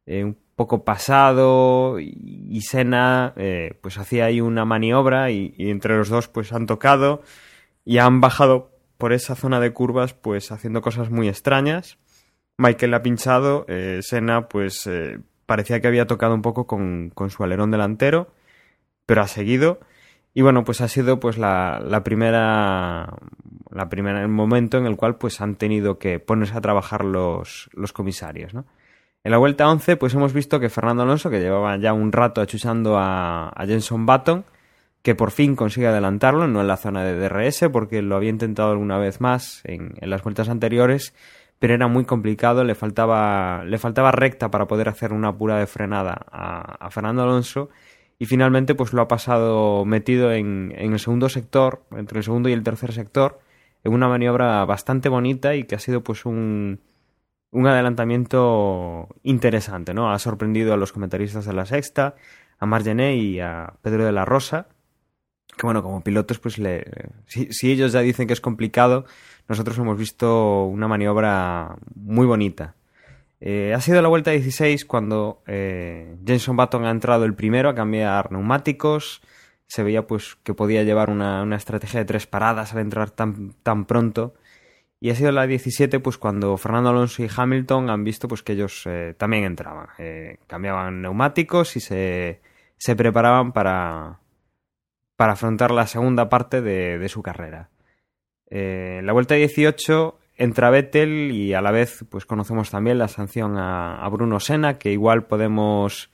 eh, 0.06 0.24
un 0.24 0.38
poco 0.58 0.84
pasado 0.84 2.00
y, 2.00 2.62
Senna 2.62 3.34
eh, 3.36 3.77
pues 3.82 4.00
hacía 4.00 4.25
ahí 4.25 4.41
una 4.41 4.65
maniobra 4.65 5.29
y, 5.29 5.53
entre 5.58 5.96
los 5.98 6.10
dos 6.10 6.27
pues 6.27 6.51
han 6.51 6.65
tocado 6.65 7.22
y 7.86 8.00
han 8.00 8.22
bajado 8.22 8.72
por 8.98 9.13
esa 9.13 9.36
zona 9.36 9.60
de 9.60 9.72
curvas 9.72 10.13
pues 10.13 10.51
haciendo 10.51 10.82
cosas 10.82 11.12
muy 11.12 11.29
extrañas. 11.29 12.00
Michael 12.58 12.96
ha 12.96 13.03
pinchado, 13.03 13.65
eh, 13.67 14.00
Senna 14.01 14.48
pues 14.50 14.89
parecía 15.47 15.81
que 15.81 15.87
había 15.87 16.05
tocado 16.05 16.35
un 16.35 16.43
poco 16.43 16.67
con, 16.67 17.09
con, 17.15 17.31
su 17.31 17.43
alerón 17.43 17.71
delantero, 17.71 18.27
pero 19.07 19.21
ha 19.21 19.27
seguido. 19.27 19.79
Y 20.35 20.43
bueno, 20.43 20.63
pues 20.63 20.81
ha 20.81 20.87
sido 20.87 21.19
pues 21.19 21.39
la, 21.39 21.81
la 21.83 22.03
primera 22.03 23.17
la 23.71 23.89
primera 23.89 24.21
el 24.21 24.27
momento 24.27 24.77
en 24.77 24.85
el 24.85 24.95
cual 24.95 25.17
pues 25.17 25.41
han 25.41 25.55
tenido 25.55 25.97
que 25.97 26.19
ponerse 26.19 26.55
a 26.57 26.61
trabajar 26.61 27.03
los, 27.03 27.69
los 27.73 27.93
comisarios, 27.93 28.53
¿no? 28.53 28.65
En 29.23 29.31
la 29.31 29.37
vuelta 29.39 29.67
11 29.67 29.97
pues 29.97 30.13
hemos 30.13 30.33
visto 30.33 30.59
que 30.59 30.69
Fernando 30.69 31.03
Alonso, 31.03 31.29
que 31.29 31.39
llevaba 31.39 31.75
ya 31.77 31.93
un 31.93 32.11
rato 32.11 32.39
achuchando 32.39 32.97
a, 32.97 33.49
a 33.49 33.65
Jenson 33.65 34.05
Button, 34.05 34.45
que 35.01 35.15
por 35.15 35.31
fin 35.31 35.55
consigue 35.55 35.87
adelantarlo, 35.87 36.47
no 36.47 36.61
en 36.61 36.67
la 36.67 36.77
zona 36.77 37.03
de 37.03 37.17
DRS, 37.17 37.69
porque 37.71 38.01
lo 38.01 38.15
había 38.15 38.29
intentado 38.29 38.71
alguna 38.71 38.97
vez 38.97 39.21
más 39.21 39.61
en, 39.63 39.95
en 40.01 40.09
las 40.09 40.23
vueltas 40.23 40.49
anteriores, 40.49 41.13
pero 41.59 41.73
era 41.73 41.87
muy 41.87 42.05
complicado, 42.05 42.63
le 42.63 42.75
faltaba, 42.75 43.63
le 43.65 43.77
faltaba 43.77 44.11
recta 44.11 44.51
para 44.51 44.67
poder 44.67 44.89
hacer 44.89 45.13
una 45.13 45.35
pura 45.35 45.57
de 45.57 45.67
frenada 45.67 46.25
a, 46.31 46.85
a 46.85 46.91
Fernando 46.91 47.23
Alonso 47.23 47.69
y 48.19 48.25
finalmente 48.25 48.75
pues 48.75 48.93
lo 48.93 49.01
ha 49.01 49.07
pasado 49.07 49.85
metido 49.85 50.31
en, 50.31 50.73
en, 50.75 50.93
el 50.93 50.99
segundo 50.99 51.29
sector, 51.29 51.83
entre 51.91 52.19
el 52.19 52.23
segundo 52.23 52.49
y 52.49 52.53
el 52.53 52.63
tercer 52.63 52.93
sector, 52.93 53.39
en 53.83 53.93
una 53.93 54.07
maniobra 54.07 54.65
bastante 54.65 55.09
bonita 55.09 55.55
y 55.55 55.63
que 55.65 55.75
ha 55.75 55.79
sido 55.79 56.03
pues 56.03 56.25
un, 56.25 56.79
un 57.51 57.67
adelantamiento 57.67 59.07
interesante, 59.23 59.93
¿no? 59.93 60.11
Ha 60.11 60.19
sorprendido 60.19 60.73
a 60.73 60.77
los 60.77 60.91
comentaristas 60.91 61.45
de 61.45 61.53
la 61.53 61.65
sexta, 61.65 62.15
a 62.59 62.65
Margené 62.65 63.17
y 63.17 63.39
a 63.39 63.73
Pedro 63.81 64.05
de 64.05 64.11
la 64.11 64.25
Rosa, 64.25 64.67
que 65.57 65.65
bueno, 65.65 65.83
como 65.83 66.01
pilotos 66.03 66.39
pues 66.39 66.57
le, 66.57 66.85
si, 67.25 67.51
si 67.51 67.71
ellos 67.71 67.91
ya 67.91 68.01
dicen 68.01 68.27
que 68.27 68.33
es 68.33 68.41
complicado, 68.41 69.05
nosotros 69.47 69.77
hemos 69.77 69.97
visto 69.97 70.65
una 70.65 70.87
maniobra 70.87 71.77
muy 71.95 72.25
bonita. 72.25 72.75
Eh, 73.39 73.73
ha 73.75 73.81
sido 73.81 74.01
la 74.01 74.07
vuelta 74.07 74.31
16 74.31 74.85
cuando 74.85 75.43
eh, 75.45 76.17
Jenson 76.25 76.57
Button 76.57 76.85
ha 76.85 76.91
entrado 76.91 77.25
el 77.25 77.35
primero 77.35 77.69
a 77.69 77.75
cambiar 77.75 78.31
neumáticos. 78.31 79.21
Se 79.67 79.83
veía 79.83 80.07
pues 80.07 80.37
que 80.43 80.53
podía 80.53 80.83
llevar 80.83 81.09
una, 81.09 81.43
una 81.43 81.55
estrategia 81.55 81.99
de 81.99 82.05
tres 82.05 82.25
paradas 82.25 82.73
al 82.73 82.79
entrar 82.79 83.11
tan, 83.11 83.53
tan, 83.63 83.85
pronto. 83.85 84.33
Y 84.99 85.11
ha 85.11 85.15
sido 85.15 85.31
la 85.31 85.45
17 85.45 85.99
pues 85.99 86.17
cuando 86.17 86.57
Fernando 86.57 86.89
Alonso 86.89 87.23
y 87.23 87.29
Hamilton 87.35 87.89
han 87.89 88.03
visto 88.03 88.27
pues 88.27 88.41
que 88.41 88.53
ellos 88.53 88.83
eh, 88.85 89.13
también 89.17 89.43
entraban. 89.43 89.87
Eh, 89.99 90.39
cambiaban 90.47 91.01
neumáticos 91.01 91.75
y 91.75 91.79
se, 91.79 92.41
se 92.77 92.95
preparaban 92.95 93.51
para, 93.51 94.19
para 95.17 95.33
afrontar 95.33 95.71
la 95.71 95.88
segunda 95.88 96.29
parte 96.29 96.62
de, 96.62 96.97
de 96.97 97.09
su 97.09 97.21
carrera. 97.21 97.69
Eh, 98.50 99.01
la 99.03 99.12
vuelta 99.12 99.36
18 99.36 100.17
entra 100.38 100.69
Vettel 100.69 101.31
y 101.31 101.53
a 101.53 101.62
la 101.62 101.71
vez 101.71 102.05
pues 102.09 102.25
conocemos 102.25 102.69
también 102.69 103.00
la 103.00 103.09
sanción 103.09 103.57
a, 103.57 103.97
a 103.97 104.09
Bruno 104.09 104.39
Senna, 104.39 104.77
que 104.77 104.91
igual 104.91 105.25
podemos 105.25 106.09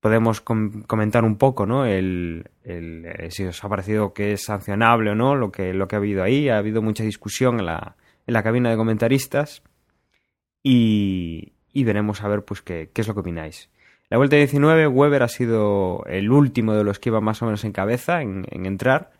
podemos 0.00 0.40
com 0.40 0.82
comentar 0.82 1.24
un 1.24 1.36
poco, 1.36 1.64
¿no? 1.64 1.86
El, 1.86 2.50
el 2.64 3.06
eh, 3.06 3.30
si 3.30 3.44
os 3.44 3.62
ha 3.62 3.68
parecido 3.68 4.12
que 4.12 4.32
es 4.32 4.44
sancionable 4.44 5.10
o 5.10 5.14
no 5.14 5.36
lo 5.36 5.52
que 5.52 5.72
lo 5.72 5.86
que 5.86 5.96
ha 5.96 5.98
habido 5.98 6.22
ahí. 6.22 6.48
Ha 6.48 6.58
habido 6.58 6.82
mucha 6.82 7.04
discusión 7.04 7.60
en 7.60 7.66
la, 7.66 7.96
en 8.26 8.34
la 8.34 8.42
cabina 8.42 8.70
de 8.70 8.76
comentaristas 8.76 9.62
y, 10.62 11.52
y 11.72 11.84
veremos 11.84 12.22
a 12.22 12.28
ver 12.28 12.44
pues 12.44 12.62
qué, 12.62 12.90
qué 12.92 13.02
es 13.02 13.08
lo 13.08 13.14
que 13.14 13.20
opináis. 13.20 13.70
La 14.10 14.18
vuelta 14.18 14.36
19, 14.36 14.86
Weber 14.86 15.22
ha 15.22 15.28
sido 15.28 16.04
el 16.06 16.30
último 16.30 16.74
de 16.74 16.84
los 16.84 16.98
que 16.98 17.08
iba 17.08 17.20
más 17.20 17.42
o 17.42 17.46
menos 17.46 17.64
en 17.64 17.72
cabeza 17.72 18.22
en, 18.22 18.44
en 18.50 18.66
entrar 18.66 19.12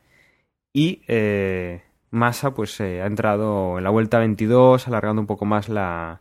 y 0.73 1.03
eh, 1.09 1.83
Massa 2.11 2.53
pues 2.53 2.79
eh, 2.81 3.01
ha 3.01 3.07
entrado 3.07 3.79
en 3.79 3.85
la 3.85 3.91
vuelta 3.91 4.19
22 4.19 4.87
alargando 4.87 5.21
un 5.21 5.27
poco 5.27 5.47
más 5.47 5.69
la, 5.69 6.21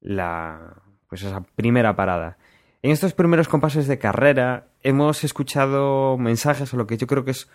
la 0.00 0.74
pues 1.08 1.22
esa 1.22 1.42
primera 1.42 1.94
parada. 1.94 2.38
En 2.82 2.90
estos 2.90 3.14
primeros 3.14 3.48
compases 3.48 3.86
de 3.86 3.98
carrera 3.98 4.68
hemos 4.82 5.24
escuchado 5.24 6.18
mensajes 6.18 6.72
o 6.74 6.76
lo 6.76 6.86
que 6.86 6.96
yo 6.96 7.06
creo 7.06 7.24
que 7.24 7.30
es 7.32 7.48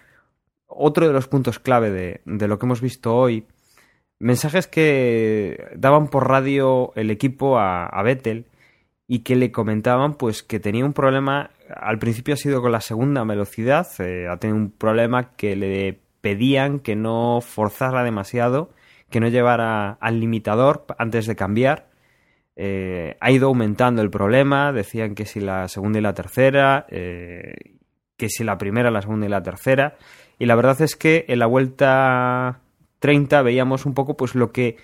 otro 0.66 1.08
de 1.08 1.14
los 1.14 1.28
puntos 1.28 1.60
clave 1.60 1.92
de, 1.92 2.22
de 2.26 2.48
lo 2.48 2.58
que 2.58 2.66
hemos 2.66 2.82
visto 2.82 3.16
hoy. 3.16 3.46
Mensajes 4.20 4.68
que 4.68 5.72
daban 5.76 6.08
por 6.08 6.30
radio 6.30 6.94
el 6.96 7.12
equipo 7.12 7.58
a, 7.58 7.86
a 7.86 8.04
Vettel 8.04 8.46
y 9.14 9.24
que 9.24 9.36
le 9.36 9.52
comentaban 9.52 10.14
pues 10.14 10.42
que 10.42 10.62
tenía 10.62 10.86
un 10.86 10.94
problema, 10.94 11.52
al 11.76 12.00
principio 12.00 12.34
ha 12.34 12.38
sido 12.38 12.62
con 12.62 12.72
la 12.72 12.80
segunda 12.80 13.26
velocidad, 13.26 13.86
eh, 14.00 14.30
ha 14.30 14.38
tenido 14.38 14.58
un 14.58 14.72
problema 14.72 15.36
que 15.36 15.58
le 15.58 16.00
pedían 16.22 16.80
que 16.80 16.96
no 16.96 17.42
forzara 17.42 18.06
demasiado, 18.06 18.70
que 19.10 19.20
no 19.20 19.28
llevara 19.28 19.98
al 20.00 20.22
limitador 20.22 20.86
antes 20.98 21.26
de 21.26 21.36
cambiar. 21.36 21.90
Eh, 22.56 23.18
ha 23.20 23.32
ido 23.32 23.50
aumentando 23.50 24.02
el 24.02 24.10
problema, 24.10 24.72
decían 24.72 25.14
que 25.14 25.26
si 25.26 25.42
la 25.42 25.68
segunda 25.68 26.00
y 26.00 26.04
la 26.04 26.14
tercera, 26.14 26.86
eh, 26.90 27.54
que 28.16 28.30
si 28.30 28.46
la 28.46 28.58
primera, 28.58 28.92
la 28.92 29.02
segunda 29.02 29.26
y 29.26 29.30
la 29.30 29.44
tercera. 29.44 29.98
Y 30.40 30.46
la 30.46 30.56
verdad 30.56 30.82
es 30.82 30.96
que 30.96 31.26
en 31.28 31.40
la 31.40 31.48
vuelta 31.48 32.62
30 33.00 33.42
veíamos 33.42 33.86
un 33.86 33.94
poco 33.94 34.16
pues 34.16 34.36
lo 34.36 34.54
que 34.54 34.78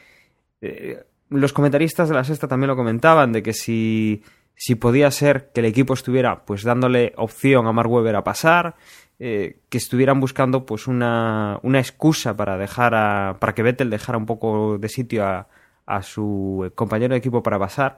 eh, 0.60 0.98
los 1.29 1.53
comentaristas 1.53 2.10
de 2.10 2.15
la 2.15 2.24
sexta 2.24 2.48
también 2.48 2.69
lo 2.69 2.75
comentaban, 2.75 3.31
de 3.31 3.43
que 3.43 3.53
si, 3.53 4.24
si 4.55 4.75
podía 4.75 5.12
ser 5.12 5.51
que 5.53 5.60
el 5.60 5.65
equipo 5.65 5.93
estuviera 5.93 6.46
pues 6.46 6.63
dándole 6.63 7.13
opción 7.17 7.67
a 7.67 7.74
Mark 7.74 7.91
Webber 7.91 8.15
a 8.15 8.24
pasar, 8.24 8.75
eh, 9.19 9.60
que 9.69 9.77
estuvieran 9.77 10.19
buscando 10.19 10.65
pues 10.65 10.88
una, 10.88 11.60
una 11.63 11.79
excusa 11.79 12.38
para 12.38 12.57
dejar 12.57 12.93
a, 12.96 13.38
para 13.39 13.53
que 13.53 13.63
Vettel 13.63 13.89
dejara 13.89 14.17
un 14.17 14.25
poco 14.25 14.77
de 14.77 14.89
sitio 14.89 15.25
a, 15.25 15.48
a 15.86 16.01
su 16.03 16.72
compañero 16.75 17.13
de 17.13 17.19
equipo 17.19 17.43
para 17.43 17.60
pasar, 17.60 17.98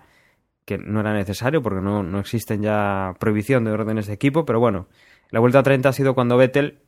que 0.66 0.78
no 0.78 1.00
era 1.02 1.14
necesario 1.14 1.62
porque 1.62 1.82
no, 1.82 2.04
no 2.04 2.20
existen 2.20 2.62
ya 2.62 3.14
prohibición 3.20 3.66
de 3.66 3.72
órdenes 3.72 4.08
de 4.08 4.14
equipo, 4.14 4.46
pero 4.46 4.60
bueno, 4.60 4.88
la 5.30 5.40
vuelta 5.40 5.62
30 5.62 5.90
ha 5.90 5.94
sido 5.94 6.16
cuando 6.16 6.38
Vettel 6.38 6.80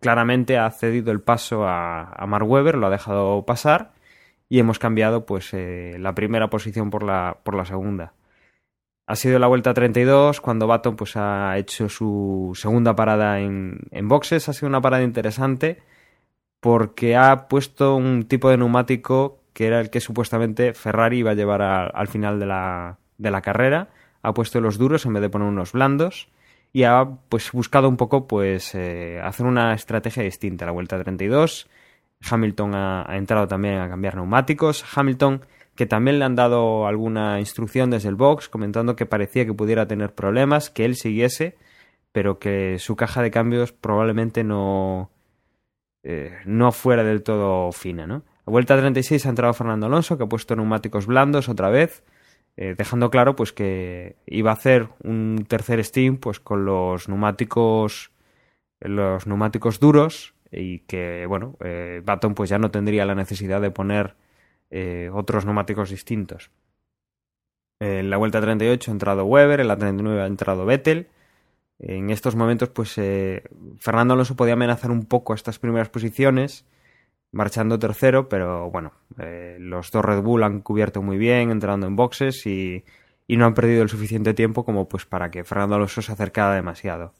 claramente 0.00 0.58
ha 0.58 0.70
cedido 0.70 1.12
el 1.12 1.20
paso 1.20 1.66
a, 1.66 2.04
a 2.04 2.26
Mark 2.26 2.48
Webber, 2.48 2.76
lo 2.76 2.86
ha 2.86 2.90
dejado 2.90 3.44
pasar 3.44 3.92
y 4.52 4.58
hemos 4.58 4.78
cambiado 4.78 5.24
pues 5.24 5.54
eh, 5.54 5.96
la 5.98 6.14
primera 6.14 6.50
posición 6.50 6.90
por 6.90 7.04
la, 7.04 7.38
por 7.42 7.54
la 7.54 7.64
segunda. 7.64 8.12
Ha 9.06 9.16
sido 9.16 9.38
la 9.38 9.46
vuelta 9.46 9.72
32 9.72 10.42
cuando 10.42 10.66
Baton 10.66 10.94
pues, 10.94 11.16
ha 11.16 11.56
hecho 11.56 11.88
su 11.88 12.52
segunda 12.54 12.94
parada 12.94 13.40
en, 13.40 13.78
en 13.90 14.08
boxes. 14.08 14.50
Ha 14.50 14.52
sido 14.52 14.68
una 14.68 14.82
parada 14.82 15.04
interesante 15.04 15.82
porque 16.60 17.16
ha 17.16 17.48
puesto 17.48 17.96
un 17.96 18.24
tipo 18.24 18.50
de 18.50 18.58
neumático 18.58 19.40
que 19.54 19.68
era 19.68 19.80
el 19.80 19.88
que 19.88 20.00
supuestamente 20.00 20.74
Ferrari 20.74 21.20
iba 21.20 21.30
a 21.30 21.34
llevar 21.34 21.62
al 21.62 22.08
final 22.08 22.38
de 22.38 22.44
la, 22.44 22.98
de 23.16 23.30
la 23.30 23.40
carrera. 23.40 23.88
Ha 24.20 24.34
puesto 24.34 24.60
los 24.60 24.76
duros 24.76 25.06
en 25.06 25.14
vez 25.14 25.22
de 25.22 25.30
poner 25.30 25.48
unos 25.48 25.72
blandos 25.72 26.28
y 26.74 26.82
ha 26.82 27.08
pues 27.30 27.52
buscado 27.52 27.88
un 27.88 27.96
poco 27.96 28.26
pues 28.26 28.74
eh, 28.74 29.18
hacer 29.24 29.46
una 29.46 29.72
estrategia 29.72 30.22
distinta. 30.22 30.66
La 30.66 30.72
vuelta 30.72 31.02
32, 31.02 31.70
Hamilton 32.30 32.74
ha, 32.74 33.06
entrado 33.16 33.48
también 33.48 33.78
a 33.78 33.88
cambiar 33.88 34.16
neumáticos. 34.16 34.84
Hamilton 34.96 35.42
que 35.74 35.86
también 35.86 36.18
le 36.18 36.24
han 36.24 36.34
dado 36.34 36.86
alguna 36.86 37.40
instrucción 37.40 37.90
desde 37.90 38.08
el 38.08 38.14
box 38.14 38.48
comentando 38.48 38.94
que 38.94 39.06
parecía 39.06 39.46
que 39.46 39.54
pudiera 39.54 39.86
tener 39.86 40.14
problemas, 40.14 40.68
que 40.68 40.84
él 40.84 40.96
siguiese, 40.96 41.56
pero 42.12 42.38
que 42.38 42.78
su 42.78 42.94
caja 42.94 43.22
de 43.22 43.30
cambios 43.30 43.72
probablemente 43.72 44.44
no, 44.44 45.10
eh, 46.02 46.38
no 46.44 46.72
fuera 46.72 47.04
del 47.04 47.22
todo 47.22 47.72
fina, 47.72 48.06
¿no? 48.06 48.22
A 48.44 48.50
vuelta 48.50 48.76
36 48.76 49.24
ha 49.24 49.28
entrado 49.30 49.54
Fernando 49.54 49.86
Alonso, 49.86 50.18
que 50.18 50.24
ha 50.24 50.28
puesto 50.28 50.56
neumáticos 50.56 51.06
blandos 51.06 51.48
otra 51.48 51.70
vez, 51.70 52.04
eh, 52.56 52.74
dejando 52.76 53.10
claro 53.10 53.34
pues 53.34 53.52
que 53.52 54.16
iba 54.26 54.50
a 54.50 54.54
hacer 54.54 54.88
un 55.02 55.46
tercer 55.48 55.82
steam 55.82 56.18
pues 56.18 56.38
con 56.38 56.66
los 56.66 57.08
neumáticos 57.08 58.12
los 58.80 59.26
neumáticos 59.26 59.80
duros 59.80 60.31
y 60.52 60.80
que 60.80 61.26
bueno 61.26 61.56
eh, 61.64 62.02
Baton 62.04 62.34
pues 62.34 62.50
ya 62.50 62.58
no 62.58 62.70
tendría 62.70 63.06
la 63.06 63.14
necesidad 63.14 63.60
de 63.60 63.70
poner 63.70 64.14
eh, 64.70 65.10
otros 65.12 65.44
neumáticos 65.44 65.90
distintos. 65.90 66.50
En 67.78 68.10
la 68.10 68.16
vuelta 68.16 68.40
38 68.40 68.90
ha 68.90 68.94
entrado 68.94 69.24
Weber, 69.24 69.60
en 69.60 69.68
la 69.68 69.76
39 69.76 70.22
ha 70.22 70.26
entrado 70.26 70.64
Vettel. 70.64 71.08
En 71.78 72.10
estos 72.10 72.36
momentos, 72.36 72.68
pues 72.68 72.96
eh, 72.96 73.42
Fernando 73.78 74.14
Alonso 74.14 74.36
podía 74.36 74.54
amenazar 74.54 74.92
un 74.92 75.04
poco 75.04 75.34
estas 75.34 75.58
primeras 75.58 75.88
posiciones, 75.88 76.64
marchando 77.32 77.78
tercero, 77.80 78.28
pero 78.28 78.70
bueno, 78.70 78.92
eh, 79.18 79.56
los 79.58 79.90
dos 79.90 80.04
Red 80.04 80.22
Bull 80.22 80.44
han 80.44 80.60
cubierto 80.60 81.02
muy 81.02 81.18
bien, 81.18 81.50
entrando 81.50 81.88
en 81.88 81.96
boxes 81.96 82.46
y, 82.46 82.84
y 83.26 83.36
no 83.36 83.46
han 83.46 83.54
perdido 83.54 83.82
el 83.82 83.88
suficiente 83.88 84.32
tiempo 84.32 84.64
como 84.64 84.88
pues 84.88 85.04
para 85.04 85.30
que 85.30 85.42
Fernando 85.42 85.74
Alonso 85.74 86.02
se 86.02 86.12
acercara 86.12 86.54
demasiado. 86.54 87.14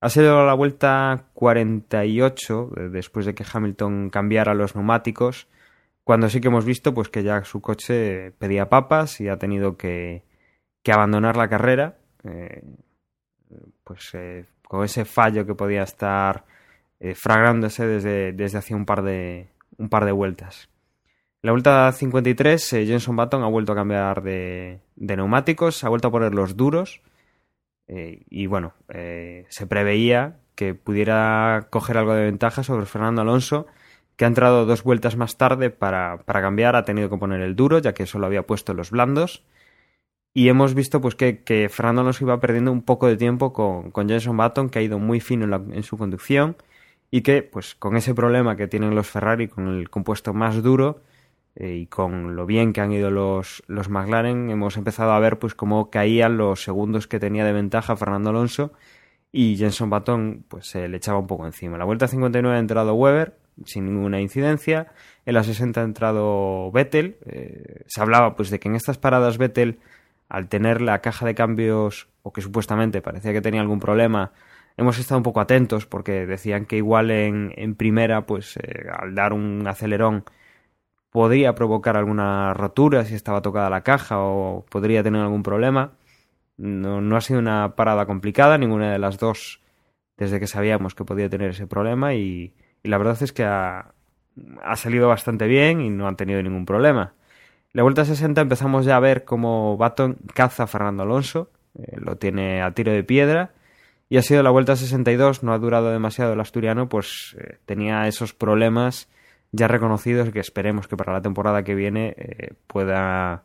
Ha 0.00 0.08
sido 0.08 0.46
la 0.46 0.54
vuelta 0.54 1.26
48, 1.34 2.70
eh, 2.76 2.80
después 2.88 3.26
de 3.26 3.34
que 3.34 3.44
Hamilton 3.50 4.08
cambiara 4.10 4.54
los 4.54 4.74
neumáticos, 4.74 5.46
cuando 6.04 6.30
sí 6.30 6.40
que 6.40 6.48
hemos 6.48 6.64
visto 6.64 6.94
pues 6.94 7.10
que 7.10 7.22
ya 7.22 7.44
su 7.44 7.60
coche 7.60 8.32
pedía 8.32 8.70
papas 8.70 9.20
y 9.20 9.28
ha 9.28 9.38
tenido 9.38 9.76
que, 9.76 10.24
que 10.82 10.92
abandonar 10.92 11.36
la 11.36 11.48
carrera, 11.48 11.98
eh, 12.24 12.62
pues 13.84 14.10
eh, 14.14 14.46
con 14.62 14.84
ese 14.84 15.04
fallo 15.04 15.44
que 15.46 15.54
podía 15.54 15.82
estar 15.82 16.44
fragrándose 17.14 17.86
desde, 17.86 18.32
desde 18.32 18.58
hace 18.58 18.74
un 18.74 18.84
par 18.84 19.02
de, 19.02 19.48
un 19.78 19.88
par 19.88 20.04
de 20.04 20.12
vueltas. 20.12 20.68
La 21.42 21.52
vuelta 21.52 21.90
53, 21.90 22.72
eh, 22.74 22.86
Jenson 22.86 23.16
Button 23.16 23.42
ha 23.42 23.48
vuelto 23.48 23.72
a 23.72 23.74
cambiar 23.74 24.22
de 24.22 24.80
neumáticos, 24.96 25.82
ha 25.84 25.88
vuelto 25.88 26.08
a 26.08 26.10
poner 26.10 26.34
los 26.34 26.54
duros 26.54 27.00
eh, 27.92 28.22
y 28.30 28.46
bueno, 28.46 28.72
eh, 28.88 29.46
se 29.48 29.66
preveía 29.66 30.36
que 30.54 30.74
pudiera 30.74 31.66
coger 31.70 31.98
algo 31.98 32.14
de 32.14 32.24
ventaja 32.24 32.62
sobre 32.62 32.86
Fernando 32.86 33.22
Alonso, 33.22 33.66
que 34.14 34.24
ha 34.24 34.28
entrado 34.28 34.64
dos 34.64 34.84
vueltas 34.84 35.16
más 35.16 35.36
tarde 35.36 35.70
para, 35.70 36.18
para 36.18 36.40
cambiar, 36.40 36.76
ha 36.76 36.84
tenido 36.84 37.10
que 37.10 37.16
poner 37.16 37.40
el 37.40 37.56
duro, 37.56 37.80
ya 37.80 37.92
que 37.92 38.06
solo 38.06 38.26
había 38.26 38.46
puesto 38.46 38.74
los 38.74 38.92
blandos. 38.92 39.44
Y 40.32 40.48
hemos 40.48 40.74
visto 40.74 41.00
pues 41.00 41.16
que, 41.16 41.42
que 41.42 41.68
Fernando 41.68 42.02
Alonso 42.02 42.24
iba 42.24 42.38
perdiendo 42.38 42.70
un 42.70 42.82
poco 42.82 43.08
de 43.08 43.16
tiempo 43.16 43.52
con, 43.52 43.90
con 43.90 44.08
Jenson 44.08 44.36
Button, 44.36 44.70
que 44.70 44.78
ha 44.78 44.82
ido 44.82 45.00
muy 45.00 45.18
fino 45.18 45.52
en, 45.72 45.82
su 45.82 45.98
conducción 45.98 46.56
y 47.10 47.22
que 47.22 47.42
pues 47.42 47.74
con 47.74 47.96
ese 47.96 48.14
problema 48.14 48.54
que 48.54 48.68
tienen 48.68 48.94
los 48.94 49.08
Ferrari 49.08 49.48
con 49.48 49.66
el 49.66 49.90
compuesto 49.90 50.32
más 50.32 50.62
duro 50.62 51.02
eh, 51.56 51.74
y 51.74 51.86
con 51.86 52.36
lo 52.36 52.46
bien 52.46 52.72
que 52.72 52.80
han 52.80 52.92
ido 52.92 53.10
los, 53.10 53.62
los 53.66 53.88
McLaren 53.88 54.50
hemos 54.50 54.76
empezado 54.76 55.12
a 55.12 55.18
ver 55.18 55.38
pues 55.38 55.54
cómo 55.54 55.90
caían 55.90 56.36
los 56.36 56.62
segundos 56.62 57.06
que 57.06 57.18
tenía 57.18 57.44
de 57.44 57.52
ventaja 57.52 57.96
Fernando 57.96 58.30
Alonso 58.30 58.72
y 59.32 59.56
Jenson 59.56 59.90
Button 59.90 60.44
pues 60.48 60.68
se 60.68 60.88
le 60.88 60.96
echaba 60.96 61.18
un 61.18 61.26
poco 61.26 61.46
encima. 61.46 61.74
En 61.74 61.80
la 61.80 61.84
vuelta 61.84 62.08
59 62.08 62.56
ha 62.56 62.60
entrado 62.60 62.94
Weber 62.94 63.36
sin 63.66 63.84
ninguna 63.84 64.20
incidencia, 64.20 64.92
en 65.26 65.34
la 65.34 65.42
60 65.42 65.80
ha 65.80 65.84
entrado 65.84 66.72
Vettel, 66.72 67.18
eh, 67.26 67.82
se 67.86 68.00
hablaba 68.00 68.34
pues 68.34 68.48
de 68.50 68.58
que 68.58 68.68
en 68.68 68.74
estas 68.74 68.96
paradas 68.96 69.36
Vettel 69.36 69.80
al 70.28 70.48
tener 70.48 70.80
la 70.80 71.00
caja 71.00 71.26
de 71.26 71.34
cambios 71.34 72.08
o 72.22 72.32
que 72.32 72.40
supuestamente 72.40 73.02
parecía 73.02 73.32
que 73.32 73.40
tenía 73.40 73.60
algún 73.60 73.80
problema 73.80 74.32
hemos 74.80 74.98
estado 74.98 75.18
un 75.18 75.22
poco 75.22 75.40
atentos 75.40 75.86
porque 75.86 76.26
decían 76.26 76.64
que 76.64 76.76
igual 76.76 77.10
en, 77.10 77.52
en 77.56 77.74
primera, 77.74 78.26
pues 78.26 78.56
eh, 78.56 78.86
al 78.90 79.14
dar 79.14 79.32
un 79.32 79.66
acelerón 79.66 80.24
podría 81.10 81.54
provocar 81.54 81.96
alguna 81.96 82.54
rotura 82.54 83.04
si 83.04 83.14
estaba 83.14 83.42
tocada 83.42 83.70
la 83.70 83.82
caja 83.82 84.20
o 84.20 84.64
podría 84.70 85.02
tener 85.02 85.20
algún 85.22 85.42
problema. 85.42 85.92
No, 86.56 87.00
no 87.00 87.16
ha 87.16 87.20
sido 87.20 87.38
una 87.40 87.74
parada 87.74 88.06
complicada, 88.06 88.58
ninguna 88.58 88.92
de 88.92 88.98
las 88.98 89.18
dos 89.18 89.60
desde 90.16 90.38
que 90.38 90.46
sabíamos 90.46 90.94
que 90.94 91.04
podía 91.04 91.30
tener 91.30 91.50
ese 91.50 91.66
problema 91.66 92.14
y, 92.14 92.54
la 92.82 92.98
verdad 92.98 93.20
es 93.22 93.32
que 93.32 93.44
ha, 93.44 93.94
ha 94.62 94.76
salido 94.76 95.08
bastante 95.08 95.46
bien 95.46 95.80
y 95.80 95.90
no 95.90 96.06
han 96.06 96.16
tenido 96.16 96.42
ningún 96.42 96.66
problema. 96.66 97.14
La 97.72 97.82
vuelta 97.82 98.04
60 98.04 98.40
empezamos 98.40 98.84
ya 98.84 98.96
a 98.96 99.00
ver 99.00 99.24
cómo 99.24 99.76
Baton 99.76 100.18
caza 100.34 100.64
a 100.64 100.66
Fernando 100.66 101.04
Alonso, 101.04 101.50
eh, 101.78 101.96
lo 101.98 102.16
tiene 102.16 102.62
a 102.62 102.72
tiro 102.72 102.92
de 102.92 103.04
piedra 103.04 103.52
y 104.08 104.16
ha 104.16 104.22
sido 104.22 104.42
la 104.42 104.50
vuelta 104.50 104.76
62, 104.76 105.42
no 105.42 105.52
ha 105.52 105.58
durado 105.58 105.90
demasiado 105.90 106.32
el 106.32 106.40
asturiano, 106.40 106.88
pues 106.88 107.36
eh, 107.38 107.58
tenía 107.64 108.06
esos 108.06 108.34
problemas 108.34 109.08
ya 109.52 109.68
reconocidos 109.68 110.30
que 110.30 110.40
esperemos 110.40 110.88
que 110.88 110.96
para 110.96 111.12
la 111.12 111.22
temporada 111.22 111.62
que 111.62 111.74
viene 111.74 112.14
eh, 112.16 112.54
pueda, 112.66 113.44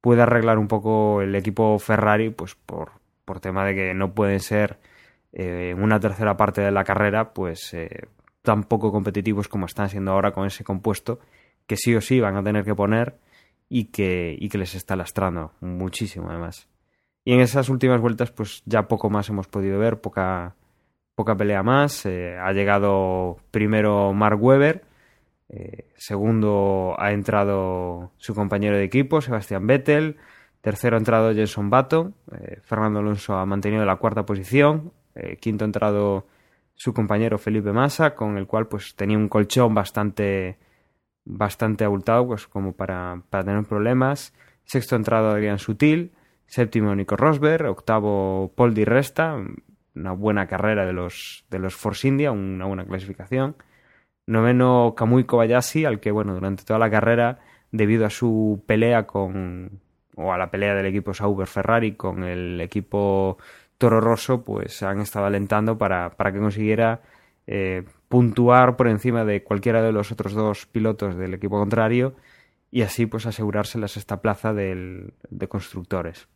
pueda 0.00 0.24
arreglar 0.24 0.58
un 0.58 0.68
poco 0.68 1.22
el 1.22 1.34
equipo 1.34 1.78
Ferrari, 1.78 2.30
pues 2.30 2.54
por, 2.54 2.92
por 3.24 3.40
tema 3.40 3.64
de 3.64 3.74
que 3.74 3.94
no 3.94 4.14
pueden 4.14 4.40
ser 4.40 4.78
eh, 5.32 5.74
una 5.78 5.98
tercera 6.00 6.36
parte 6.36 6.60
de 6.60 6.70
la 6.70 6.84
carrera, 6.84 7.32
pues 7.32 7.74
eh, 7.74 8.06
tan 8.42 8.64
poco 8.64 8.92
competitivos 8.92 9.48
como 9.48 9.66
están 9.66 9.88
siendo 9.88 10.12
ahora 10.12 10.32
con 10.32 10.46
ese 10.46 10.64
compuesto, 10.64 11.18
que 11.66 11.76
sí 11.76 11.94
o 11.94 12.00
sí 12.00 12.20
van 12.20 12.36
a 12.36 12.42
tener 12.42 12.64
que 12.64 12.74
poner 12.74 13.16
y 13.68 13.86
que, 13.86 14.36
y 14.38 14.48
que 14.48 14.58
les 14.58 14.74
está 14.74 14.96
lastrando 14.96 15.52
muchísimo 15.60 16.30
además. 16.30 16.68
Y 17.24 17.32
en 17.32 17.40
esas 17.40 17.68
últimas 17.70 18.00
vueltas, 18.00 18.30
pues 18.30 18.62
ya 18.66 18.86
poco 18.86 19.08
más 19.08 19.28
hemos 19.30 19.48
podido 19.48 19.78
ver, 19.78 20.00
poca, 20.00 20.54
poca 21.14 21.36
pelea 21.36 21.62
más. 21.62 22.04
Eh, 22.04 22.36
ha 22.38 22.52
llegado 22.52 23.38
primero 23.50 24.12
Mark 24.12 24.40
Webber, 24.42 24.84
eh, 25.56 25.86
segundo 25.96 26.96
ha 26.98 27.12
entrado 27.12 28.10
su 28.16 28.34
compañero 28.34 28.76
de 28.76 28.82
equipo, 28.82 29.20
Sebastián 29.20 29.68
Vettel, 29.68 30.16
tercero 30.60 30.96
ha 30.96 30.98
entrado 30.98 31.32
Jenson 31.32 31.70
Button, 31.70 32.12
eh, 32.32 32.58
Fernando 32.64 32.98
Alonso 32.98 33.34
ha 33.36 33.46
mantenido 33.46 33.84
la 33.84 33.96
cuarta 33.96 34.26
posición, 34.26 34.92
eh, 35.14 35.36
quinto 35.36 35.64
ha 35.64 35.66
entrado 35.66 36.26
su 36.74 36.92
compañero 36.92 37.38
Felipe 37.38 37.72
Massa, 37.72 38.16
con 38.16 38.36
el 38.36 38.48
cual 38.48 38.66
pues 38.66 38.96
tenía 38.96 39.16
un 39.16 39.28
colchón 39.28 39.74
bastante 39.74 40.58
bastante 41.24 41.84
abultado 41.84 42.26
pues 42.26 42.48
como 42.48 42.72
para, 42.72 43.22
para 43.30 43.44
tener 43.44 43.64
problemas. 43.64 44.34
Sexto 44.64 44.96
ha 44.96 44.98
entrado 44.98 45.30
Adrián 45.30 45.60
Sutil, 45.60 46.12
séptimo 46.46 46.94
Nico 46.96 47.16
Rosberg, 47.16 47.66
octavo 47.66 48.52
Paul 48.56 48.74
Di 48.74 48.84
Resta, 48.84 49.36
una 49.94 50.12
buena 50.12 50.48
carrera 50.48 50.84
de 50.84 50.92
los, 50.92 51.44
de 51.48 51.60
los 51.60 51.76
Force 51.76 52.08
India, 52.08 52.32
una 52.32 52.66
buena 52.66 52.84
clasificación. 52.84 53.56
Noveno 54.26 54.94
Kamui 54.96 55.24
Kobayashi, 55.24 55.84
al 55.84 56.00
que 56.00 56.10
bueno, 56.10 56.34
durante 56.34 56.64
toda 56.64 56.78
la 56.78 56.90
carrera, 56.90 57.40
debido 57.70 58.06
a 58.06 58.10
su 58.10 58.62
pelea 58.66 59.06
con 59.06 59.80
o 60.16 60.32
a 60.32 60.38
la 60.38 60.50
pelea 60.50 60.74
del 60.74 60.86
equipo 60.86 61.12
Sauber 61.12 61.46
Ferrari 61.46 61.96
con 61.96 62.22
el 62.22 62.60
equipo 62.60 63.38
Toro 63.78 64.00
Rosso, 64.00 64.44
pues 64.44 64.82
han 64.82 65.00
estado 65.00 65.26
alentando 65.26 65.76
para, 65.76 66.10
para 66.16 66.32
que 66.32 66.38
consiguiera 66.38 67.02
eh, 67.46 67.84
puntuar 68.08 68.76
por 68.76 68.88
encima 68.88 69.24
de 69.24 69.42
cualquiera 69.42 69.82
de 69.82 69.92
los 69.92 70.12
otros 70.12 70.34
dos 70.34 70.66
pilotos 70.66 71.16
del 71.16 71.34
equipo 71.34 71.58
contrario 71.58 72.14
y 72.70 72.82
así 72.82 73.06
pues 73.06 73.26
asegurarse 73.26 73.78
la 73.78 73.88
sexta 73.88 74.20
plaza 74.22 74.52
del, 74.52 75.14
de 75.30 75.48
constructores. 75.48 76.28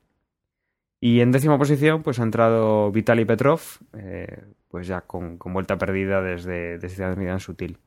Y 1.01 1.20
en 1.20 1.31
décima 1.31 1.59
posición 1.59 2.03
pues 2.03 2.18
ha 2.18 2.24
entrado 2.24 2.90
Vitaly 2.90 3.24
Petrov, 3.24 3.61
eh, 3.96 4.42
pues 4.68 4.87
ya 4.87 5.02
con, 5.02 5.38
con, 5.38 5.52
vuelta 5.52 5.78
perdida 5.78 6.22
desde, 6.22 6.78
desde 6.78 7.04
Adrián 7.04 7.40
Sutil. 7.40 7.78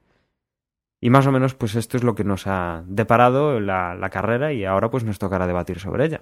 Y 0.99 1.09
más 1.09 1.25
o 1.27 1.31
menos 1.31 1.55
pues 1.55 1.75
esto 1.75 1.97
es 1.97 2.03
lo 2.03 2.15
que 2.15 2.23
nos 2.23 2.47
ha 2.47 2.83
deparado 2.85 3.59
la, 3.59 3.95
la 3.95 4.09
carrera 4.09 4.53
y 4.53 4.65
ahora 4.65 4.89
pues 4.89 5.03
nos 5.03 5.19
tocará 5.19 5.47
debatir 5.47 5.79
sobre 5.79 6.05
ella. 6.05 6.21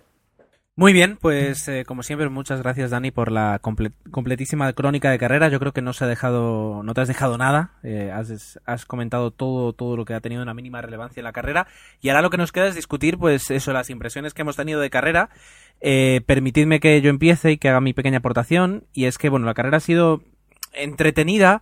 Muy 0.79 0.93
bien, 0.93 1.17
pues 1.17 1.67
eh, 1.67 1.83
como 1.85 2.03
siempre, 2.03 2.29
muchas 2.29 2.61
gracias 2.61 2.91
Dani 2.91 3.11
por 3.11 3.33
la 3.33 3.59
comple 3.59 3.91
completísima 4.11 4.71
crónica 4.71 5.11
de 5.11 5.17
carrera. 5.17 5.49
Yo 5.49 5.59
creo 5.59 5.73
que 5.73 5.81
no 5.81 5.91
se 5.91 6.05
ha 6.05 6.07
dejado, 6.07 6.83
no 6.83 6.93
te 6.93 7.01
has 7.01 7.09
dejado 7.09 7.37
nada. 7.37 7.73
Eh, 7.83 8.13
has, 8.13 8.61
has, 8.65 8.85
comentado 8.85 9.31
todo, 9.31 9.73
todo 9.73 9.97
lo 9.97 10.05
que 10.05 10.13
ha 10.13 10.21
tenido 10.21 10.41
una 10.41 10.53
mínima 10.53 10.81
relevancia 10.81 11.19
en 11.19 11.25
la 11.25 11.33
carrera. 11.33 11.67
Y 11.99 12.07
ahora 12.07 12.21
lo 12.21 12.29
que 12.29 12.37
nos 12.37 12.53
queda 12.53 12.67
es 12.67 12.75
discutir, 12.75 13.17
pues 13.17 13.51
eso, 13.51 13.73
las 13.73 13.89
impresiones 13.89 14.33
que 14.33 14.43
hemos 14.43 14.55
tenido 14.55 14.79
de 14.79 14.89
carrera. 14.89 15.31
Eh, 15.81 16.21
permitidme 16.25 16.79
que 16.79 17.01
yo 17.01 17.09
empiece 17.09 17.51
y 17.51 17.57
que 17.57 17.67
haga 17.67 17.81
mi 17.81 17.91
pequeña 17.91 18.19
aportación. 18.19 18.85
Y 18.93 19.03
es 19.03 19.17
que, 19.17 19.27
bueno, 19.27 19.45
la 19.45 19.55
carrera 19.55 19.75
ha 19.75 19.81
sido 19.81 20.21
entretenida. 20.73 21.61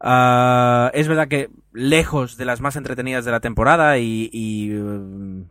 Uh, 0.00 0.90
es 0.94 1.08
verdad 1.08 1.28
que 1.28 1.50
lejos 1.72 2.36
de 2.36 2.44
las 2.44 2.60
más 2.60 2.76
entretenidas 2.76 3.24
de 3.24 3.32
la 3.32 3.40
temporada 3.40 3.98
y, 3.98 4.30
y 4.32 4.76
uh, 4.76 5.44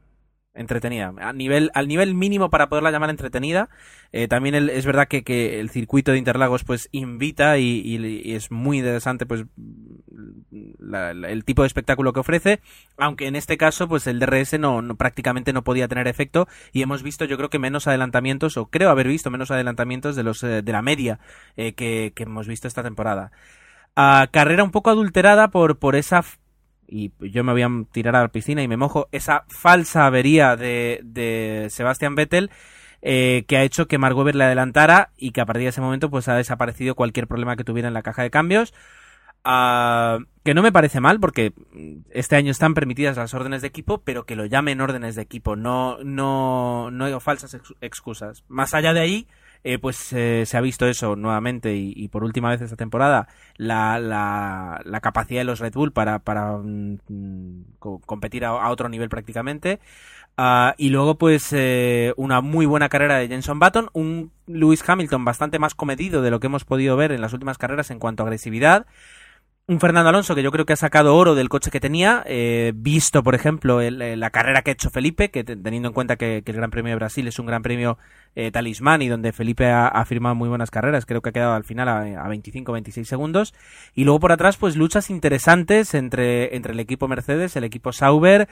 entretenida. 0.57 1.13
A 1.19 1.33
nivel, 1.33 1.71
al 1.73 1.87
nivel 1.87 2.15
mínimo 2.15 2.49
para 2.49 2.67
poderla 2.67 2.91
llamar 2.91 3.09
entretenida. 3.09 3.69
Eh, 4.11 4.27
también 4.27 4.55
es 4.55 4.85
verdad 4.85 5.07
que, 5.07 5.23
que, 5.23 5.59
el 5.59 5.69
circuito 5.69 6.11
de 6.11 6.17
Interlagos 6.17 6.63
pues 6.63 6.89
invita 6.91 7.57
y, 7.57 8.33
es 8.33 8.51
muy 8.51 8.79
interesante 8.79 9.25
pues 9.25 9.45
el 10.91 11.43
tipo 11.45 11.61
de 11.61 11.67
espectáculo 11.67 12.13
que 12.13 12.19
ofrece. 12.19 12.59
Aunque 12.97 13.27
en 13.27 13.35
este 13.35 13.57
caso 13.57 13.87
pues 13.87 14.07
el 14.07 14.19
DRS 14.19 14.59
no, 14.59 14.81
prácticamente 14.97 15.53
no 15.53 15.63
podía 15.63 15.87
tener 15.87 16.07
efecto 16.07 16.47
y 16.73 16.81
hemos 16.81 17.03
visto 17.03 17.25
yo 17.25 17.37
creo 17.37 17.49
que 17.49 17.59
menos 17.59 17.87
adelantamientos 17.87 18.57
o 18.57 18.67
creo 18.67 18.89
haber 18.89 19.07
visto 19.07 19.29
menos 19.29 19.51
adelantamientos 19.51 20.15
de 20.15 20.23
los 20.23 20.43
eh, 20.43 20.61
de 20.61 20.71
la 20.71 20.81
media 20.81 21.19
eh, 21.55 21.73
que, 21.73 22.13
hemos 22.17 22.47
visto 22.47 22.67
esta 22.67 22.83
temporada. 22.83 23.31
Carrera 23.95 24.63
un 24.63 24.69
poco 24.69 24.91
adulterada 24.91 25.47
por, 25.47 25.79
por 25.79 25.95
esa 25.95 26.23
y 26.87 27.11
yo 27.19 27.43
me 27.43 27.51
voy 27.51 27.61
a 27.61 27.69
tirar 27.91 28.15
a 28.15 28.21
la 28.21 28.27
piscina 28.29 28.63
y 28.63 28.67
me 28.67 28.77
mojo, 28.77 29.07
esa 29.11 29.45
falsa 29.47 30.05
avería 30.05 30.55
de, 30.55 31.01
de 31.03 31.67
Sebastian 31.69 32.15
Vettel 32.15 32.49
eh, 33.01 33.45
que 33.47 33.57
ha 33.57 33.63
hecho 33.63 33.87
que 33.87 33.97
Mark 33.97 34.17
Webber 34.17 34.35
le 34.35 34.45
adelantara 34.45 35.11
y 35.17 35.31
que 35.31 35.41
a 35.41 35.45
partir 35.45 35.63
de 35.63 35.69
ese 35.69 35.81
momento 35.81 36.09
pues 36.09 36.27
ha 36.27 36.35
desaparecido 36.35 36.95
cualquier 36.95 37.27
problema 37.27 37.55
que 37.55 37.63
tuviera 37.63 37.87
en 37.87 37.93
la 37.93 38.01
caja 38.01 38.23
de 38.23 38.31
cambios. 38.31 38.73
Uh, 39.45 40.25
que 40.43 40.53
no 40.53 40.61
me 40.61 40.73
parece 40.73 40.99
mal 40.99 41.21
porque 41.21 41.53
este 42.09 42.35
año 42.35 42.51
están 42.51 42.73
permitidas 42.73 43.15
las 43.15 43.33
órdenes 43.33 43.61
de 43.61 43.67
equipo, 43.67 43.99
pero 43.99 44.25
que 44.25 44.35
lo 44.35 44.45
llamen 44.45 44.81
órdenes 44.81 45.15
de 45.15 45.21
equipo, 45.21 45.55
no, 45.55 46.03
no, 46.03 46.91
no 46.91 47.19
falsas 47.21 47.53
ex 47.53 47.73
excusas. 47.79 48.43
Más 48.49 48.73
allá 48.73 48.93
de 48.93 48.99
ahí, 48.99 49.27
eh, 49.69 49.79
pues 49.79 50.13
eh, 50.13 50.45
se 50.45 50.55
ha 50.55 50.61
visto 50.61 50.87
eso 50.87 51.17
nuevamente 51.17 51.75
y, 51.75 52.07
por 52.07 52.23
última 52.23 52.49
vez 52.49 52.61
esta 52.61 52.77
temporada, 52.77 53.27
la, 53.57 53.99
la, 53.99 55.01
capacidad 55.01 55.41
de 55.41 55.43
los 55.43 55.59
Red 55.59 55.73
Bull 55.73 55.91
para, 55.91 56.19
para 56.19 56.57
mm, 56.57 56.99
competir 57.79 58.45
a, 58.45 58.69
otro 58.69 58.87
nivel 58.87 59.09
prácticamente. 59.09 59.81
Ah, 60.37 60.73
y 60.77 60.89
luego, 60.89 61.17
pues, 61.17 61.51
eh, 61.51 62.13
una 62.15 62.39
muy 62.39 62.65
buena 62.65 62.87
carrera 62.87 63.17
de 63.17 63.27
Jenson 63.27 63.59
Button, 63.59 63.89
un 63.91 64.31
Lewis 64.45 64.87
Hamilton 64.87 65.25
bastante 65.25 65.59
más 65.59 65.75
comedido 65.75 66.21
de 66.21 66.31
lo 66.31 66.39
que 66.39 66.47
hemos 66.47 66.63
podido 66.63 66.95
ver 66.95 67.11
en 67.11 67.19
las 67.19 67.33
últimas 67.33 67.57
carreras 67.57 67.91
en 67.91 67.99
cuanto 67.99 68.23
a 68.23 68.27
agresividad 68.27 68.85
un 69.69 69.81
Fernando 69.81 70.09
Alonso 70.09 70.33
que 70.33 70.43
yo 70.43 70.51
creo 70.51 70.65
que 70.65 70.71
ha 70.71 70.77
sacado 70.77 71.13
oro 71.15 71.35
del 71.35 71.49
coche 71.49 71.71
que 71.71 71.81
tenía, 71.81 72.23
eh, 72.25 72.71
visto, 72.73 73.21
por 73.21 73.35
ejemplo, 73.35 73.81
eh, 73.81 73.91
la 73.91 74.29
carrera 74.29 74.61
que 74.61 74.71
ha 74.71 74.73
hecho 74.73 74.89
Felipe, 74.89 75.29
que 75.29 75.43
teniendo 75.43 75.89
en 75.89 75.93
cuenta 75.93 76.15
que, 76.15 76.37
el 76.37 76.53
Gran 76.55 76.71
Premio 76.71 76.91
de 76.91 76.95
Brasil 76.95 77.27
es 77.27 77.37
un 77.37 77.47
gran 77.47 77.63
premio 77.63 77.97
eh, 78.35 78.49
talismán 78.49 79.01
y 79.01 79.09
donde 79.09 79.33
Felipe 79.33 79.69
ha, 79.69 80.05
firmado 80.05 80.35
muy 80.35 80.47
buenas 80.47 80.71
carreras, 80.71 81.05
creo 81.05 81.21
que 81.21 81.29
ha 81.29 81.33
quedado 81.33 81.53
al 81.53 81.65
final 81.65 81.89
a, 81.89 82.29
25-26 82.29 83.03
segundos. 83.03 83.53
Y 83.93 84.05
luego 84.05 84.21
por 84.21 84.31
atrás, 84.31 84.55
pues 84.55 84.77
luchas 84.77 85.09
interesantes 85.09 85.93
entre, 85.93 86.55
entre 86.55 86.71
el 86.71 86.79
equipo 86.79 87.09
Mercedes, 87.09 87.57
el 87.57 87.65
equipo 87.65 87.91
Sauber, 87.91 88.47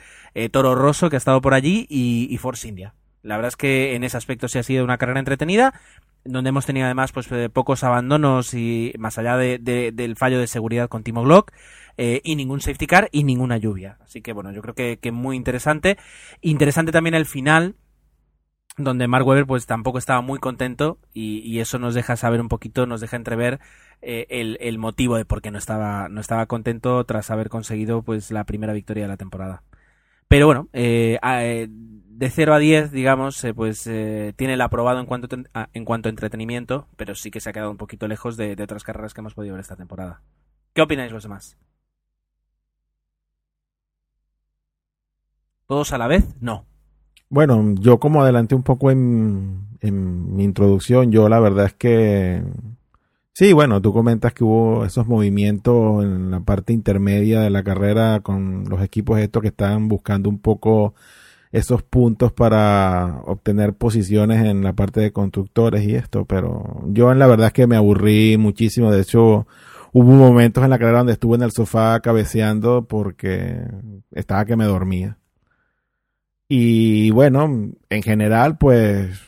Toro 0.50 0.74
Rosso, 0.74 1.08
que 1.08 1.16
ha 1.16 1.18
estado 1.18 1.40
por 1.40 1.54
allí, 1.54 1.86
y 1.88 2.36
Force 2.36 2.68
India. 2.68 2.92
La 3.26 3.36
verdad 3.36 3.48
es 3.48 3.56
que 3.56 3.94
en 3.96 4.04
ese 4.04 4.16
aspecto 4.16 4.46
sí 4.46 4.58
ha 4.58 4.62
sido 4.62 4.84
una 4.84 4.98
carrera 4.98 5.18
entretenida 5.18 5.74
donde 6.24 6.50
hemos 6.50 6.66
tenido 6.66 6.86
además 6.86 7.12
pues 7.12 7.30
eh, 7.32 7.48
pocos 7.48 7.84
abandonos 7.84 8.54
y 8.54 8.92
más 8.98 9.18
allá 9.18 9.36
de, 9.36 9.58
del 9.58 10.16
fallo 10.16 10.38
de 10.38 10.46
seguridad 10.46 10.88
con 10.88 11.02
Timo 11.02 11.22
Glock 11.22 11.52
eh, 11.96 12.20
y 12.24 12.36
ningún 12.36 12.60
safety 12.60 12.86
car 12.86 13.08
y 13.12 13.24
ninguna 13.24 13.56
lluvia. 13.56 13.98
Así 14.00 14.22
que 14.22 14.32
bueno 14.32 14.52
yo 14.52 14.62
creo 14.62 14.74
que, 14.74 14.98
que 14.98 15.12
muy 15.12 15.36
interesante. 15.36 15.98
Interesante 16.40 16.92
también 16.92 17.14
el 17.14 17.26
final 17.26 17.74
donde 18.78 19.08
Mark 19.08 19.26
Webber 19.26 19.46
pues 19.46 19.66
tampoco 19.66 19.98
estaba 19.98 20.20
muy 20.20 20.38
contento 20.38 20.98
y, 21.12 21.58
eso 21.60 21.78
nos 21.78 21.94
deja 21.94 22.16
saber 22.16 22.40
un 22.40 22.48
poquito 22.48 22.86
nos 22.86 23.00
deja 23.00 23.16
entrever 23.16 23.58
eh, 24.02 24.26
el, 24.28 24.58
el, 24.60 24.78
motivo 24.78 25.16
de 25.16 25.24
por 25.24 25.40
qué 25.40 25.50
no 25.50 25.58
estaba 25.58 26.08
no 26.10 26.20
estaba 26.20 26.46
contento 26.46 27.02
tras 27.04 27.30
haber 27.30 27.48
conseguido 27.48 28.02
pues 28.02 28.30
la 28.30 28.44
primera 28.44 28.74
victoria 28.74 29.04
de 29.04 29.08
la 29.08 29.16
temporada. 29.16 29.62
Pero 30.28 30.46
bueno 30.46 30.68
eh, 30.74 31.18
de 32.16 32.30
0 32.30 32.54
a 32.54 32.58
10, 32.58 32.92
digamos, 32.92 33.44
eh, 33.44 33.52
pues 33.52 33.86
eh, 33.86 34.32
tiene 34.36 34.54
el 34.54 34.62
aprobado 34.62 35.00
en 35.00 35.06
cuanto, 35.06 35.28
a, 35.52 35.68
en 35.74 35.84
cuanto 35.84 36.08
a 36.08 36.10
entretenimiento, 36.10 36.88
pero 36.96 37.14
sí 37.14 37.30
que 37.30 37.40
se 37.40 37.50
ha 37.50 37.52
quedado 37.52 37.70
un 37.70 37.76
poquito 37.76 38.08
lejos 38.08 38.38
de, 38.38 38.56
otras 38.62 38.84
carreras 38.84 39.12
que 39.12 39.20
hemos 39.20 39.34
podido 39.34 39.52
ver 39.52 39.60
esta 39.60 39.76
temporada. 39.76 40.22
¿Qué 40.72 40.80
opináis 40.80 41.12
los 41.12 41.24
demás? 41.24 41.58
¿Todos 45.66 45.92
a 45.92 45.98
la 45.98 46.06
vez? 46.06 46.24
No. 46.40 46.64
Bueno, 47.28 47.74
yo 47.78 47.98
como 47.98 48.22
adelanté 48.22 48.54
un 48.54 48.62
poco 48.62 48.90
en, 48.90 49.66
en 49.80 50.36
mi 50.36 50.44
introducción, 50.44 51.12
yo 51.12 51.28
la 51.28 51.40
verdad 51.40 51.66
es 51.66 51.74
que 51.74 52.42
Sí, 53.34 53.52
bueno, 53.52 53.82
tú 53.82 53.92
comentas 53.92 54.32
que 54.32 54.44
hubo 54.44 54.86
esos 54.86 55.06
movimientos 55.06 56.02
en 56.02 56.30
la 56.30 56.40
parte 56.40 56.72
intermedia 56.72 57.40
de 57.40 57.50
la 57.50 57.62
carrera 57.62 58.20
con 58.20 58.64
los 58.70 58.80
equipos 58.80 59.18
estos 59.18 59.42
que 59.42 59.48
estaban 59.48 59.88
buscando 59.88 60.30
un 60.30 60.38
poco 60.38 60.94
esos 61.52 61.82
puntos 61.82 62.32
para 62.32 63.20
obtener 63.24 63.74
posiciones 63.74 64.44
en 64.44 64.62
la 64.62 64.72
parte 64.74 65.00
de 65.00 65.12
constructores 65.12 65.84
y 65.84 65.94
esto, 65.94 66.24
pero 66.24 66.82
yo 66.88 67.12
en 67.12 67.18
la 67.18 67.26
verdad 67.26 67.48
es 67.48 67.52
que 67.52 67.66
me 67.66 67.76
aburrí 67.76 68.36
muchísimo, 68.36 68.90
de 68.90 69.02
hecho 69.02 69.46
hubo 69.92 70.12
momentos 70.12 70.64
en 70.64 70.70
la 70.70 70.78
carrera 70.78 70.98
donde 70.98 71.14
estuve 71.14 71.36
en 71.36 71.42
el 71.42 71.52
sofá 71.52 72.00
cabeceando 72.00 72.86
porque 72.86 73.60
estaba 74.12 74.44
que 74.44 74.56
me 74.56 74.64
dormía. 74.64 75.18
Y 76.48 77.10
bueno, 77.10 77.72
en 77.90 78.02
general 78.02 78.58
pues 78.58 79.26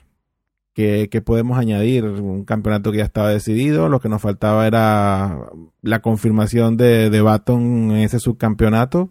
¿qué, 0.74 1.22
podemos 1.24 1.58
añadir? 1.58 2.04
Un 2.04 2.44
campeonato 2.44 2.92
que 2.92 2.98
ya 2.98 3.04
estaba 3.04 3.30
decidido, 3.30 3.88
lo 3.88 4.00
que 4.00 4.08
nos 4.08 4.22
faltaba 4.22 4.66
era 4.66 5.40
la 5.82 6.00
confirmación 6.00 6.76
de, 6.76 7.10
de 7.10 7.20
Baton 7.20 7.90
en 7.90 7.98
ese 7.98 8.20
subcampeonato, 8.20 9.10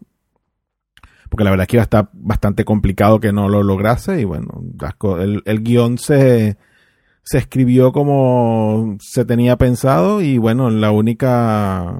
porque 1.29 1.43
la 1.43 1.51
verdad 1.51 1.63
es 1.63 1.67
que 1.67 1.77
iba 1.77 1.83
a 1.83 1.85
estar 1.85 2.09
bastante 2.13 2.65
complicado 2.65 3.19
que 3.19 3.31
no 3.31 3.49
lo 3.49 3.63
lograse 3.63 4.19
y 4.21 4.23
bueno, 4.23 4.63
el, 5.19 5.41
el 5.45 5.63
guion 5.63 5.97
se, 5.97 6.57
se 7.23 7.37
escribió 7.37 7.91
como 7.91 8.97
se 8.99 9.25
tenía 9.25 9.57
pensado 9.57 10.21
y 10.21 10.37
bueno, 10.37 10.69
la 10.69 10.91
única 10.91 11.93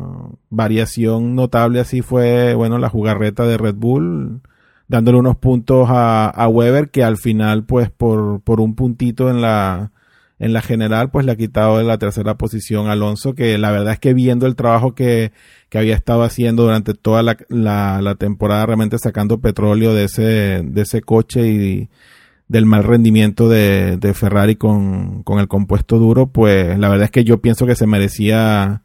variación 0.49 1.35
notable 1.35 1.79
así 1.79 2.01
fue, 2.01 2.53
bueno, 2.55 2.77
la 2.77 2.89
jugarreta 2.89 3.45
de 3.45 3.57
Red 3.57 3.75
Bull 3.75 4.41
dándole 4.87 5.19
unos 5.19 5.35
puntos 5.35 5.89
a, 5.89 6.29
a 6.29 6.47
Weber 6.47 6.89
que 6.89 7.03
al 7.03 7.17
final 7.17 7.65
pues 7.65 7.89
por, 7.89 8.41
por 8.41 8.61
un 8.61 8.75
puntito 8.75 9.29
en 9.29 9.41
la 9.41 9.91
en 10.39 10.54
la 10.54 10.62
general 10.62 11.10
pues 11.10 11.26
le 11.26 11.32
ha 11.32 11.36
quitado 11.36 11.78
de 11.78 11.84
la 11.84 11.97
tercera 11.97 12.36
posición 12.38 12.88
Alonso 12.88 13.34
que 13.34 13.58
la 13.58 13.71
verdad 13.71 13.93
es 13.93 14.00
que 14.00 14.13
viendo 14.13 14.45
el 14.45 14.56
trabajo 14.56 14.93
que, 14.93 15.32
que 15.69 15.78
había 15.78 15.95
estado 15.95 16.23
haciendo 16.23 16.63
durante 16.63 16.93
toda 16.93 17.23
la, 17.23 17.38
la, 17.50 18.15
temporada 18.15 18.65
realmente 18.67 19.00
sacando 19.00 19.39
petróleo 19.39 19.93
de 19.93 20.04
ese, 20.06 20.62
de 20.63 20.82
ese 20.82 21.02
coche 21.02 21.47
y 21.47 21.89
del 22.47 22.65
mal 22.65 22.84
rendimiento 22.84 23.50
de, 23.50 23.97
de 23.97 24.13
Ferrari 24.13 24.56
con, 24.56 25.23
con 25.23 25.39
el 25.39 25.47
compuesto 25.47 25.97
duro 25.97 26.28
pues 26.28 26.78
la 26.78 26.89
verdad 26.89 27.06
es 27.06 27.12
que 27.12 27.23
yo 27.23 27.41
pienso 27.41 27.65
que 27.65 27.76
se 27.76 27.88
merecía 27.88 28.84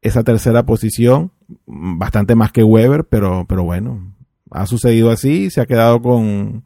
esa 0.00 0.22
tercera 0.22 0.64
posición 0.64 1.32
bastante 1.66 2.36
más 2.36 2.52
que 2.52 2.62
Weber 2.62 3.04
pero, 3.04 3.46
pero 3.48 3.64
bueno 3.64 4.14
ha 4.50 4.66
sucedido 4.66 5.10
así 5.10 5.50
se 5.50 5.60
ha 5.60 5.66
quedado 5.66 6.00
con 6.00 6.64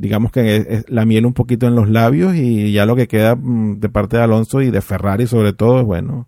digamos 0.00 0.32
que 0.32 0.82
la 0.88 1.04
miel 1.04 1.26
un 1.26 1.34
poquito 1.34 1.66
en 1.66 1.74
los 1.74 1.90
labios 1.90 2.34
y 2.34 2.72
ya 2.72 2.86
lo 2.86 2.96
que 2.96 3.06
queda 3.06 3.36
mm, 3.36 3.80
de 3.80 3.88
parte 3.90 4.16
de 4.16 4.22
Alonso 4.22 4.62
y 4.62 4.70
de 4.70 4.80
Ferrari 4.80 5.26
sobre 5.26 5.52
todo 5.52 5.80
es 5.80 5.84
bueno 5.84 6.26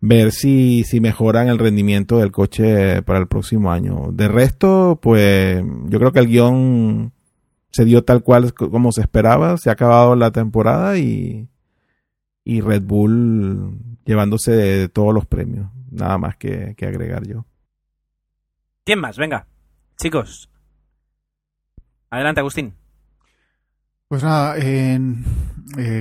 ver 0.00 0.30
si, 0.30 0.84
si 0.84 1.00
mejoran 1.00 1.48
el 1.48 1.58
rendimiento 1.58 2.18
del 2.18 2.30
coche 2.30 3.02
para 3.02 3.18
el 3.18 3.26
próximo 3.26 3.72
año. 3.72 4.10
De 4.12 4.28
resto, 4.28 4.98
pues 5.02 5.64
yo 5.86 5.98
creo 5.98 6.12
que 6.12 6.20
el 6.20 6.28
guion 6.28 7.12
se 7.70 7.84
dio 7.86 8.04
tal 8.04 8.22
cual 8.22 8.52
como 8.52 8.92
se 8.92 9.00
esperaba, 9.00 9.56
se 9.56 9.70
ha 9.70 9.72
acabado 9.72 10.14
la 10.14 10.30
temporada 10.30 10.98
y, 10.98 11.48
y 12.44 12.60
Red 12.60 12.82
Bull 12.82 13.78
llevándose 14.04 14.52
de 14.52 14.88
todos 14.88 15.14
los 15.14 15.26
premios. 15.26 15.70
Nada 15.90 16.18
más 16.18 16.36
que, 16.36 16.74
que 16.76 16.86
agregar 16.86 17.26
yo. 17.26 17.46
¿Quién 18.84 19.00
más? 19.00 19.16
Venga, 19.16 19.46
chicos. 19.96 20.50
Adelante, 22.10 22.40
Agustín. 22.40 22.77
Pues 24.08 24.22
nada, 24.22 24.54
eh, 24.56 24.98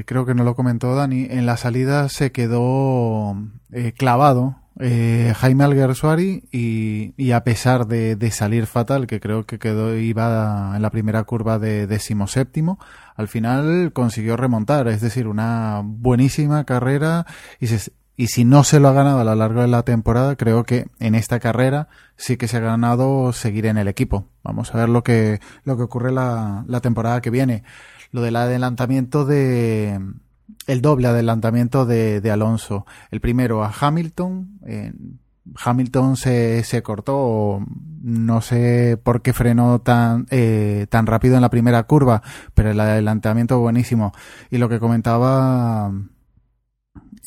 creo 0.05 0.25
que 0.25 0.33
no 0.33 0.45
lo 0.45 0.55
comentó 0.55 0.95
Dani, 0.95 1.27
en 1.29 1.45
la 1.45 1.57
salida 1.57 2.07
se 2.07 2.31
quedó 2.31 3.35
eh, 3.73 3.91
clavado 3.91 4.55
eh, 4.79 5.33
Jaime 5.35 5.65
Alguersuari 5.65 6.45
y, 6.49 7.13
y, 7.17 7.31
a 7.33 7.43
pesar 7.43 7.85
de, 7.85 8.31
salir 8.31 8.65
fatal, 8.65 9.07
que 9.07 9.19
creo 9.19 9.45
que 9.45 9.59
quedó 9.59 9.97
iba 9.97 10.71
en 10.73 10.81
la 10.81 10.89
primera 10.89 11.21
curva 11.25 11.59
de 11.59 11.85
décimo 11.85 12.27
séptimo, 12.27 12.79
al 13.17 13.27
final 13.27 13.91
consiguió 13.91 14.37
remontar, 14.37 14.87
es 14.87 15.01
decir, 15.01 15.27
una 15.27 15.81
buenísima 15.83 16.63
carrera 16.63 17.25
y, 17.59 17.67
y 18.15 18.27
si 18.27 18.45
no 18.45 18.63
se 18.63 18.79
lo 18.79 18.87
ha 18.87 18.93
ganado 18.93 19.19
a 19.19 19.25
lo 19.25 19.35
largo 19.35 19.61
de 19.61 19.67
la 19.67 19.83
temporada, 19.83 20.37
creo 20.37 20.63
que 20.63 20.87
en 20.99 21.13
esta 21.13 21.41
carrera 21.41 21.89
sí 22.15 22.37
que 22.37 22.47
se 22.47 22.55
ha 22.55 22.61
ganado 22.61 23.33
seguir 23.33 23.65
en 23.65 23.77
el 23.77 23.89
equipo. 23.89 24.29
Vamos 24.43 24.73
a 24.73 24.77
ver 24.77 24.87
lo 24.87 25.03
que, 25.03 25.41
lo 25.65 25.75
que 25.75 25.83
ocurre 25.83 26.13
la, 26.13 26.63
la 26.67 26.79
temporada 26.79 27.19
que 27.19 27.31
viene 27.31 27.63
lo 28.11 28.21
del 28.21 28.35
adelantamiento 28.35 29.25
de 29.25 29.99
el 30.65 30.81
doble 30.81 31.07
adelantamiento 31.07 31.85
de, 31.85 32.21
de 32.21 32.31
Alonso. 32.31 32.85
El 33.11 33.21
primero 33.21 33.63
a 33.63 33.73
Hamilton. 33.79 34.59
Hamilton 35.63 36.17
se, 36.17 36.63
se 36.63 36.83
cortó, 36.83 37.63
no 38.01 38.41
sé 38.41 38.99
por 39.01 39.21
qué 39.21 39.33
frenó 39.33 39.79
tan, 39.79 40.25
eh, 40.29 40.87
tan 40.89 41.05
rápido 41.05 41.35
en 41.35 41.41
la 41.41 41.49
primera 41.49 41.83
curva, 41.83 42.21
pero 42.53 42.71
el 42.71 42.79
adelantamiento 42.79 43.59
buenísimo. 43.59 44.13
Y 44.49 44.57
lo 44.57 44.69
que 44.69 44.79
comentaba 44.79 45.91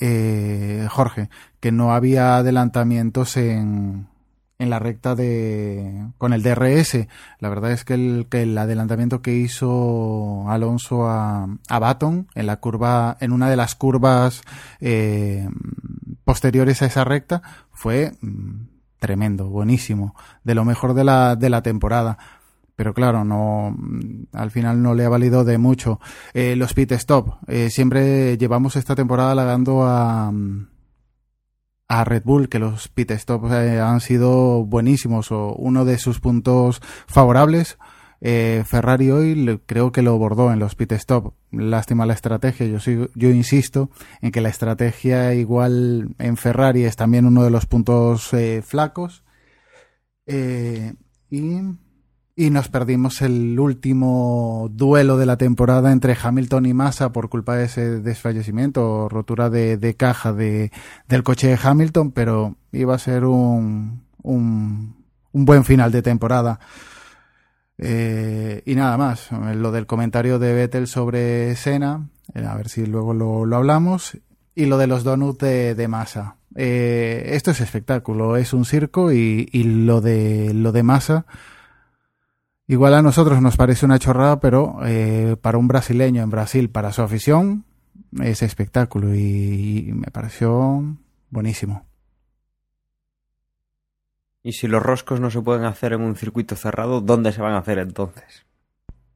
eh, 0.01 0.87
Jorge, 0.91 1.29
que 1.61 1.73
no 1.73 1.93
había 1.93 2.37
adelantamientos 2.37 3.37
en, 3.37 4.09
en 4.61 4.71
la 4.71 4.79
recta 4.79 5.15
de 5.15 6.07
con 6.19 6.33
el 6.33 6.43
DRS. 6.43 7.07
La 7.39 7.49
verdad 7.49 7.73
es 7.73 7.85
que 7.85 7.95
el, 7.95 8.27
que 8.31 8.43
el 8.43 8.57
adelantamiento 8.57 9.23
que 9.23 9.35
hizo 9.35 10.49
Alonso 10.49 11.09
a, 11.09 11.49
a 11.69 11.79
Baton 11.79 12.29
en 12.35 12.47
la 12.47 12.59
curva, 12.61 13.17
en 13.21 13.33
una 13.33 13.49
de 13.49 13.57
las 13.57 13.75
curvas 13.75 14.43
eh, 14.81 15.49
posteriores 16.25 16.83
a 16.83 16.87
esa 16.87 17.05
recta, 17.05 17.43
fue 17.73 18.13
mm, 18.21 18.67
tremendo, 18.99 19.49
buenísimo, 19.49 20.15
de 20.45 20.55
lo 20.55 20.65
mejor 20.67 20.95
de 20.95 21.05
la, 21.05 21.37
de 21.37 21.51
la 21.51 21.63
temporada. 21.63 22.19
Pero 22.77 22.93
claro, 22.95 23.25
no, 23.25 23.75
mm, 23.77 24.27
al 24.33 24.51
final 24.51 24.83
no 24.83 24.95
le 24.95 25.07
ha 25.07 25.09
valido 25.09 25.43
de 25.45 25.57
mucho. 25.57 26.01
Eh, 26.35 26.55
los 26.55 26.75
pit 26.75 26.93
stop, 26.93 27.39
eh, 27.49 27.71
siempre 27.71 28.37
llevamos 28.37 28.77
esta 28.77 28.95
temporada 28.95 29.33
halagando 29.33 29.85
a, 29.85 30.31
mm, 30.31 30.67
a 31.91 32.05
Red 32.05 32.23
Bull, 32.25 32.49
que 32.49 32.61
los 32.61 32.87
pit 32.87 33.11
stops 33.11 33.51
eh, 33.51 33.81
han 33.81 34.01
sido 34.01 34.65
buenísimos 34.65 35.33
o 35.33 35.55
uno 35.55 35.85
de 35.85 35.99
sus 35.99 36.21
puntos 36.21 36.81
favorables. 37.09 37.79
Eh, 38.21 38.63
Ferrari 38.65 39.11
hoy 39.11 39.61
creo 39.67 39.91
que 39.91 40.03
lo 40.03 40.17
bordó 40.17 40.53
en 40.53 40.61
los 40.61 40.77
pit 40.77 40.93
stop. 40.93 41.35
Lástima 41.51 42.07
la 42.07 42.15
estrategia. 42.15 42.67
Yo 42.67 42.79
yo 43.17 43.31
insisto 43.31 43.91
en 44.21 44.31
que 44.31 44.41
la 44.41 44.51
estrategia 44.51 45.35
igual 45.35 46.15
en 46.21 46.37
Ferrari 46.37 46.85
es 46.85 46.95
también 46.95 47.27
uno 47.27 47.43
de 47.43 47.51
los 47.51 47.67
puntos 47.67 48.33
eh, 48.35 48.63
flacos. 48.65 49.25
Eh, 50.27 50.95
y, 51.29 51.59
y 52.41 52.49
nos 52.49 52.71
perdimos 52.71 53.21
el 53.21 53.61
último 53.61 54.71
duelo 54.73 55.19
de 55.19 55.27
la 55.27 55.37
temporada 55.37 55.93
entre 55.93 56.17
Hamilton 56.19 56.65
y 56.65 56.73
Massa 56.73 57.13
por 57.13 57.29
culpa 57.29 57.55
de 57.55 57.67
ese 57.67 58.01
desfallecimiento 58.01 59.11
rotura 59.11 59.51
de, 59.51 59.77
de 59.77 59.95
caja 59.95 60.33
de, 60.33 60.73
del 61.07 61.23
coche 61.23 61.49
de 61.49 61.59
Hamilton, 61.63 62.13
pero 62.13 62.57
iba 62.73 62.95
a 62.95 62.99
ser 62.99 63.27
un, 63.27 64.05
un, 64.23 65.05
un 65.33 65.45
buen 65.45 65.67
final 65.67 65.93
de 65.93 66.01
temporada. 66.01 66.61
Eh, 67.77 68.63
y 68.65 68.75
nada 68.75 68.97
más, 68.97 69.29
lo 69.33 69.71
del 69.71 69.85
comentario 69.85 70.39
de 70.39 70.55
Vettel 70.55 70.87
sobre 70.87 71.55
Senna, 71.57 72.09
eh, 72.33 72.47
a 72.47 72.55
ver 72.55 72.71
si 72.71 72.87
luego 72.87 73.13
lo, 73.13 73.45
lo 73.45 73.57
hablamos, 73.57 74.17
y 74.55 74.65
lo 74.65 74.79
de 74.79 74.87
los 74.87 75.05
donuts 75.05 75.41
de, 75.41 75.75
de 75.75 75.89
Massa. 75.89 76.37
Eh, 76.55 77.33
esto 77.33 77.51
es 77.51 77.61
espectáculo, 77.61 78.39
es 78.39 78.55
un 78.55 78.65
circo 78.65 79.13
y, 79.13 79.47
y 79.53 79.65
lo 79.65 80.01
de 80.01 80.55
lo 80.55 80.73
de 80.73 80.83
Massa 80.83 81.27
igual 82.71 82.95
a 82.95 83.03
nosotros 83.03 83.43
nos 83.43 83.57
parece 83.57 83.85
una 83.85 83.99
chorrada, 83.99 84.41
pero 84.41 84.79
eh, 84.85 85.37
para 85.41 85.59
un 85.59 85.69
brasileño 85.69 86.23
en 86.23 86.31
Brasil, 86.31 86.71
para 86.71 86.93
su 86.93 87.03
afición, 87.03 87.65
es 88.21 88.43
espectáculo 88.43 89.15
y, 89.15 89.89
y 89.89 89.93
me 89.93 90.11
pareció 90.11 90.83
buenísimo. 91.31 91.85
Y 94.43 94.53
si 94.53 94.69
los 94.69 94.83
roscos 94.83 95.21
no 95.21 95.31
se 95.31 95.43
pueden 95.43 95.65
hacer 95.65 95.93
en 95.93 96.01
un 96.01 96.17
circuito 96.17 96.57
cerrado, 96.57 97.01
¿dónde 97.01 97.33
se 97.33 97.43
van 97.43 97.53
a 97.55 97.59
hacer 97.59 97.79
entonces? 97.79 98.47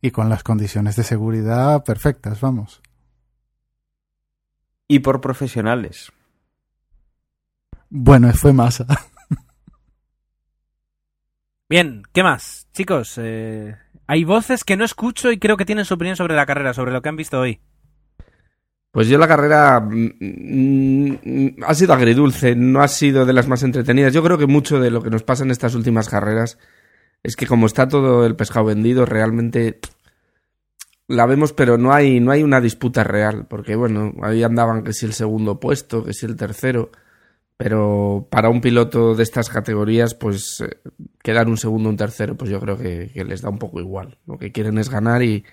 Y 0.01 0.11
con 0.11 0.29
las 0.29 0.43
condiciones 0.43 0.97
de 0.97 1.05
seguridad 1.05 1.83
perfectas, 1.85 2.41
vamos. 2.41 2.83
Y 4.87 4.99
por 4.99 5.21
profesionales. 5.21 6.13
Bueno, 7.89 8.31
fue 8.33 8.53
Massa. 8.53 8.87
Bien, 11.75 12.05
¿qué 12.13 12.23
más? 12.23 12.69
Chicos, 12.73 13.19
eh, 13.21 13.75
hay 14.07 14.23
voces 14.23 14.63
que 14.63 14.77
no 14.77 14.85
escucho 14.85 15.33
y 15.33 15.41
creo 15.41 15.57
que 15.57 15.65
tienen 15.65 15.85
su 15.85 15.95
opinión 15.95 16.15
sobre 16.15 16.37
la 16.37 16.47
carrera, 16.47 16.73
sobre 16.73 16.93
lo 16.93 17.03
que 17.03 17.09
han 17.09 17.17
visto 17.17 17.41
hoy. 17.41 17.59
Pues 18.93 19.09
yo 19.09 19.19
la 19.19 19.27
carrera 19.27 19.81
mm, 19.81 20.11
mm, 20.21 21.65
ha 21.67 21.75
sido 21.75 21.93
agridulce, 21.93 22.55
no 22.55 22.81
ha 22.81 22.87
sido 22.87 23.27
de 23.27 23.33
las 23.33 23.49
más 23.49 23.65
entretenidas. 23.65 24.13
Yo 24.13 24.23
creo 24.23 24.39
que 24.39 24.47
mucho 24.47 24.79
de 24.79 24.93
lo 24.93 25.03
que 25.03 25.11
nos 25.11 25.25
pasa 25.25 25.43
en 25.43 25.51
estas 25.51 25.75
últimas 25.75 26.09
carreras 26.09 26.59
es 27.25 27.35
que 27.35 27.49
como 27.49 27.67
está 27.67 27.89
todo 27.89 28.25
el 28.25 28.37
pescado 28.37 28.67
vendido, 28.67 29.05
realmente 29.05 29.81
la 31.09 31.27
vemos, 31.27 31.53
pero 31.53 31.77
no 31.77 31.93
hay, 31.93 32.21
no 32.21 32.31
hay 32.31 32.45
una 32.45 32.61
disputa 32.61 33.03
real, 33.03 33.49
porque 33.49 33.75
bueno, 33.75 34.13
ahí 34.23 34.45
andaban 34.45 34.85
que 34.85 34.93
si 34.93 35.07
el 35.07 35.13
segundo 35.13 35.59
puesto, 35.59 36.05
que 36.05 36.13
si 36.13 36.25
el 36.25 36.37
tercero, 36.37 36.93
pero 37.57 38.27
para 38.31 38.49
un 38.49 38.61
piloto 38.61 39.15
de 39.15 39.23
estas 39.23 39.49
categorías, 39.49 40.15
pues 40.15 40.61
eh, 40.61 40.79
quedar 41.23 41.49
un 41.49 41.57
segundo 41.57 41.89
un 41.89 41.97
tercero, 41.97 42.37
pues 42.37 42.51
yo 42.51 42.61
creo 42.61 42.77
que, 42.77 43.11
que 43.13 43.25
les 43.25 43.43
da 43.43 43.51
un 43.51 43.59
poco 43.59 43.81
igual. 43.81 44.19
Lo 44.27 44.39
que 44.39 44.53
quieren 44.53 44.79
es 44.79 44.91
ganar 44.91 45.23
y, 45.23 45.45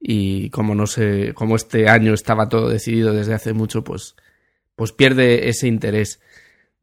y 0.00 0.50
como 0.50 0.74
no 0.74 0.86
sé, 0.86 1.32
como 1.34 1.56
este 1.56 1.88
año 1.88 2.14
estaba 2.14 2.48
todo 2.48 2.68
decidido 2.68 3.12
desde 3.12 3.34
hace 3.34 3.52
mucho, 3.52 3.84
pues, 3.84 4.16
pues 4.76 4.92
pierde 4.92 5.48
ese 5.48 5.68
interés. 5.68 6.20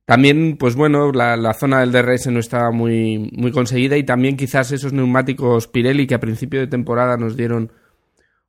También, 0.06 0.58
pues 0.58 0.76
bueno, 0.76 1.12
la, 1.12 1.36
la 1.36 1.54
zona 1.54 1.80
del 1.80 1.92
DRS 1.92 2.28
no 2.28 2.40
estaba 2.40 2.72
muy, 2.72 3.32
muy 3.36 3.52
conseguida 3.52 3.98
y 3.98 4.04
también 4.04 4.38
quizás 4.38 4.72
esos 4.72 4.94
neumáticos 4.94 5.68
Pirelli 5.68 6.06
que 6.06 6.14
a 6.14 6.20
principio 6.20 6.60
de 6.60 6.68
temporada 6.68 7.18
nos 7.18 7.36
dieron 7.36 7.72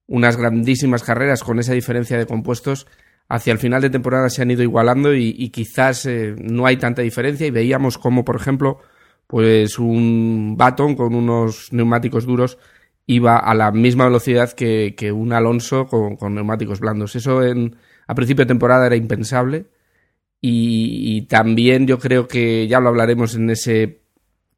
unas 0.06 0.36
grandísimas 0.36 1.02
carreras 1.02 1.42
con 1.42 1.58
esa 1.58 1.72
diferencia 1.72 2.18
de 2.18 2.26
compuestos, 2.26 2.86
hacia 3.28 3.52
el 3.52 3.58
final 3.58 3.82
de 3.82 3.90
temporada 3.90 4.30
se 4.30 4.42
han 4.42 4.50
ido 4.50 4.62
igualando 4.62 5.14
y, 5.14 5.48
quizás 5.50 6.06
eh, 6.06 6.34
no 6.38 6.66
hay 6.66 6.76
tanta 6.76 7.02
diferencia 7.02 7.46
y 7.46 7.50
veíamos 7.50 7.98
como, 7.98 8.24
por 8.24 8.36
ejemplo, 8.36 8.80
pues 9.26 9.78
un 9.78 10.54
Baton 10.56 10.94
con 10.94 11.14
unos 11.14 11.72
neumáticos 11.72 12.26
duros 12.26 12.58
iba 13.06 13.38
a 13.38 13.54
la 13.54 13.72
misma 13.72 14.04
velocidad 14.06 14.52
que, 14.52 14.94
que 14.96 15.12
un 15.12 15.32
Alonso 15.32 15.86
con, 15.86 16.34
neumáticos 16.34 16.80
blandos. 16.80 17.16
Eso 17.16 17.42
en, 17.42 17.76
a 18.06 18.14
principio 18.14 18.44
de 18.44 18.48
temporada 18.48 18.86
era 18.86 18.96
impensable 18.96 19.66
y, 20.40 21.22
también 21.22 21.86
yo 21.86 21.98
creo 21.98 22.28
que 22.28 22.68
ya 22.68 22.80
lo 22.80 22.88
hablaremos 22.90 23.34
en 23.34 23.50
ese, 23.50 24.02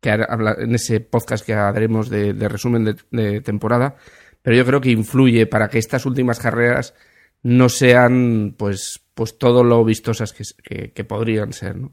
que 0.00 0.11
en 0.11 0.74
ese 0.74 1.00
podcast 1.00 1.46
que 1.46 1.54
haremos 1.54 2.11
de, 2.11 2.35
resumen 2.48 2.96
de 3.11 3.40
temporada, 3.40 3.96
pero 4.42 4.57
yo 4.57 4.66
creo 4.66 4.81
que 4.81 4.90
influye 4.90 5.46
para 5.46 5.68
que 5.68 5.78
estas 5.78 6.04
últimas 6.04 6.38
carreras 6.38 6.94
no 7.42 7.68
sean 7.68 8.55
pues, 8.57 9.01
pues 9.14 9.38
todo 9.38 9.64
lo 9.64 9.85
vistosas 9.85 10.33
que, 10.33 10.92
que, 10.92 11.05
podrían 11.05 11.53
ser. 11.53 11.77
¿no? 11.77 11.92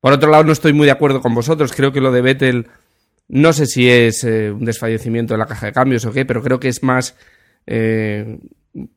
Por 0.00 0.12
otro 0.12 0.30
lado, 0.30 0.44
no 0.44 0.52
estoy 0.52 0.72
muy 0.72 0.86
de 0.86 0.92
acuerdo 0.92 1.20
con 1.20 1.34
vosotros. 1.34 1.72
Creo 1.72 1.92
que 1.92 2.00
lo 2.00 2.12
de 2.12 2.22
Vettel 2.22 2.66
no 3.28 3.52
sé 3.52 3.66
si 3.66 3.88
es 3.88 4.24
eh, 4.24 4.50
un 4.50 4.64
desfallecimiento 4.64 5.34
de 5.34 5.38
la 5.38 5.46
caja 5.46 5.66
de 5.66 5.72
cambios 5.72 6.04
o 6.04 6.12
qué, 6.12 6.24
pero 6.24 6.42
creo 6.42 6.58
que 6.58 6.68
es 6.68 6.82
más 6.82 7.16
eh, 7.66 8.38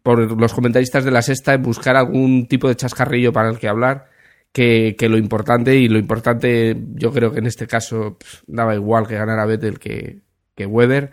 por 0.02 0.40
los 0.40 0.54
comentaristas 0.54 1.06
de 1.06 1.12
la 1.12 1.22
sexta 1.22 1.58
buscar 1.58 1.96
algún 1.96 2.48
tipo 2.48 2.68
de 2.68 2.76
chascarrillo 2.76 3.32
para 3.32 3.50
el 3.50 3.60
que 3.60 3.68
hablar 3.68 4.10
que, 4.52 4.96
que 4.98 5.10
lo 5.10 5.18
importante. 5.18 5.76
Y 5.76 5.90
lo 5.90 6.00
importante, 6.00 6.76
yo 6.96 7.12
creo 7.12 7.32
que 7.32 7.40
en 7.40 7.48
este 7.48 7.68
caso 7.68 8.18
daba 8.48 8.76
igual 8.76 9.08
que 9.08 9.16
ganara 9.16 9.46
Vettel 9.46 9.80
que, 9.80 10.22
que 10.56 10.66
Weber. 10.66 11.12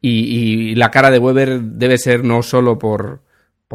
Y, 0.00 0.70
y, 0.70 0.74
la 0.74 0.90
cara 0.90 1.10
de 1.10 1.18
Weber 1.18 1.60
debe 1.60 1.98
ser 1.98 2.24
no 2.24 2.42
solo 2.42 2.78
por 2.78 3.23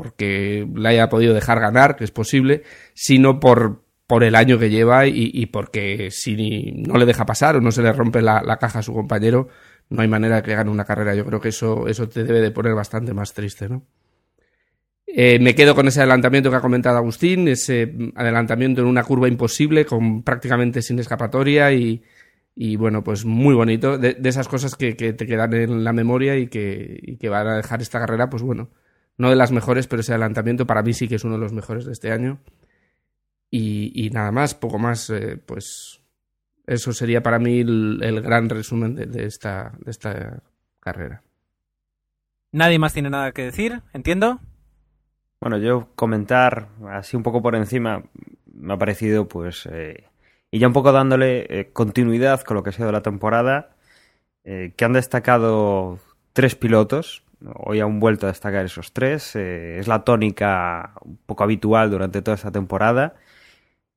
porque 0.01 0.65
le 0.73 0.89
haya 0.89 1.09
podido 1.09 1.33
dejar 1.33 1.59
ganar, 1.59 1.95
que 1.97 2.05
es 2.05 2.11
posible, 2.11 2.63
sino 2.93 3.39
por, 3.39 3.83
por 4.07 4.23
el 4.23 4.35
año 4.35 4.57
que 4.57 4.69
lleva 4.69 5.07
y, 5.07 5.29
y, 5.33 5.47
porque 5.47 6.09
si 6.11 6.71
no 6.71 6.97
le 6.97 7.05
deja 7.05 7.25
pasar 7.25 7.57
o 7.57 7.61
no 7.61 7.71
se 7.71 7.83
le 7.83 7.91
rompe 7.91 8.21
la, 8.21 8.41
la, 8.41 8.57
caja 8.57 8.79
a 8.79 8.83
su 8.83 8.93
compañero, 8.93 9.49
no 9.89 10.01
hay 10.01 10.07
manera 10.07 10.37
de 10.37 10.43
que 10.43 10.55
gane 10.55 10.71
una 10.71 10.85
carrera. 10.85 11.13
Yo 11.15 11.25
creo 11.25 11.41
que 11.41 11.49
eso, 11.49 11.87
eso 11.87 12.07
te 12.07 12.23
debe 12.23 12.39
de 12.39 12.51
poner 12.51 12.73
bastante 12.73 13.13
más 13.13 13.33
triste, 13.33 13.67
¿no? 13.67 13.83
Eh, 15.05 15.39
me 15.39 15.55
quedo 15.55 15.73
con 15.73 15.87
ese 15.87 15.99
adelantamiento 15.99 16.51
que 16.51 16.55
ha 16.55 16.61
comentado 16.61 16.97
Agustín, 16.97 17.47
ese 17.47 17.93
adelantamiento 18.15 18.81
en 18.81 18.87
una 18.87 19.03
curva 19.03 19.27
imposible, 19.27 19.85
con 19.85 20.23
prácticamente 20.23 20.83
sin 20.83 20.99
escapatoria 20.99 21.73
y, 21.73 22.03
y 22.55 22.75
bueno, 22.75 23.03
pues 23.03 23.25
muy 23.25 23.55
bonito. 23.55 23.97
De, 23.97 24.13
de 24.13 24.29
esas 24.29 24.47
cosas 24.47 24.75
que, 24.75 24.95
que, 24.95 25.13
te 25.13 25.25
quedan 25.25 25.53
en 25.53 25.83
la 25.83 25.93
memoria 25.93 26.37
y 26.37 26.47
que, 26.47 26.99
y 27.01 27.17
que 27.17 27.29
van 27.29 27.47
a 27.47 27.57
dejar 27.57 27.81
esta 27.81 27.99
carrera, 27.99 28.29
pues 28.29 28.43
bueno, 28.43 28.69
no 29.19 29.29
de 29.29 29.35
las 29.35 29.51
mejores, 29.51 29.85
pero 29.85 29.99
ese 29.99 30.13
adelantamiento 30.13 30.65
para 30.65 30.81
mí 30.81 30.93
sí 30.93 31.07
que 31.07 31.15
es 31.15 31.23
uno 31.23 31.35
de 31.35 31.41
los 31.41 31.53
mejores 31.53 31.85
de 31.85 31.91
este 31.91 32.11
año. 32.11 32.39
Y, 33.51 33.91
y 33.93 34.09
nada 34.09 34.31
más, 34.31 34.55
poco 34.55 34.79
más, 34.79 35.09
eh, 35.09 35.37
pues 35.37 36.01
eso 36.65 36.93
sería 36.93 37.21
para 37.21 37.37
mí 37.37 37.59
el, 37.59 37.99
el 38.01 38.21
gran 38.21 38.49
resumen 38.49 38.95
de, 38.95 39.05
de, 39.05 39.25
esta, 39.25 39.73
de 39.79 39.91
esta 39.91 40.41
carrera. 40.79 41.21
Nadie 42.51 42.79
más 42.79 42.93
tiene 42.93 43.09
nada 43.09 43.31
que 43.31 43.43
decir, 43.43 43.81
entiendo. 43.93 44.39
Bueno, 45.41 45.57
yo 45.57 45.89
comentar 45.95 46.69
así 46.89 47.17
un 47.17 47.23
poco 47.23 47.41
por 47.41 47.55
encima 47.55 48.03
me 48.45 48.73
ha 48.73 48.77
parecido, 48.77 49.27
pues, 49.27 49.67
eh, 49.71 50.05
y 50.49 50.59
ya 50.59 50.67
un 50.67 50.73
poco 50.73 50.91
dándole 50.91 51.45
eh, 51.49 51.71
continuidad 51.73 52.41
con 52.41 52.55
lo 52.55 52.63
que 52.63 52.69
ha 52.69 52.73
sido 52.73 52.91
la 52.91 53.01
temporada, 53.01 53.75
eh, 54.43 54.73
que 54.77 54.85
han 54.85 54.93
destacado 54.93 55.99
tres 56.33 56.55
pilotos. 56.55 57.23
Hoy 57.55 57.79
han 57.79 57.99
vuelto 57.99 58.25
a 58.25 58.29
destacar 58.29 58.65
esos 58.65 58.91
tres. 58.91 59.35
es 59.35 59.87
la 59.87 60.03
tónica 60.03 60.93
un 61.01 61.17
poco 61.25 61.43
habitual 61.43 61.89
durante 61.89 62.21
toda 62.21 62.35
esta 62.35 62.51
temporada. 62.51 63.15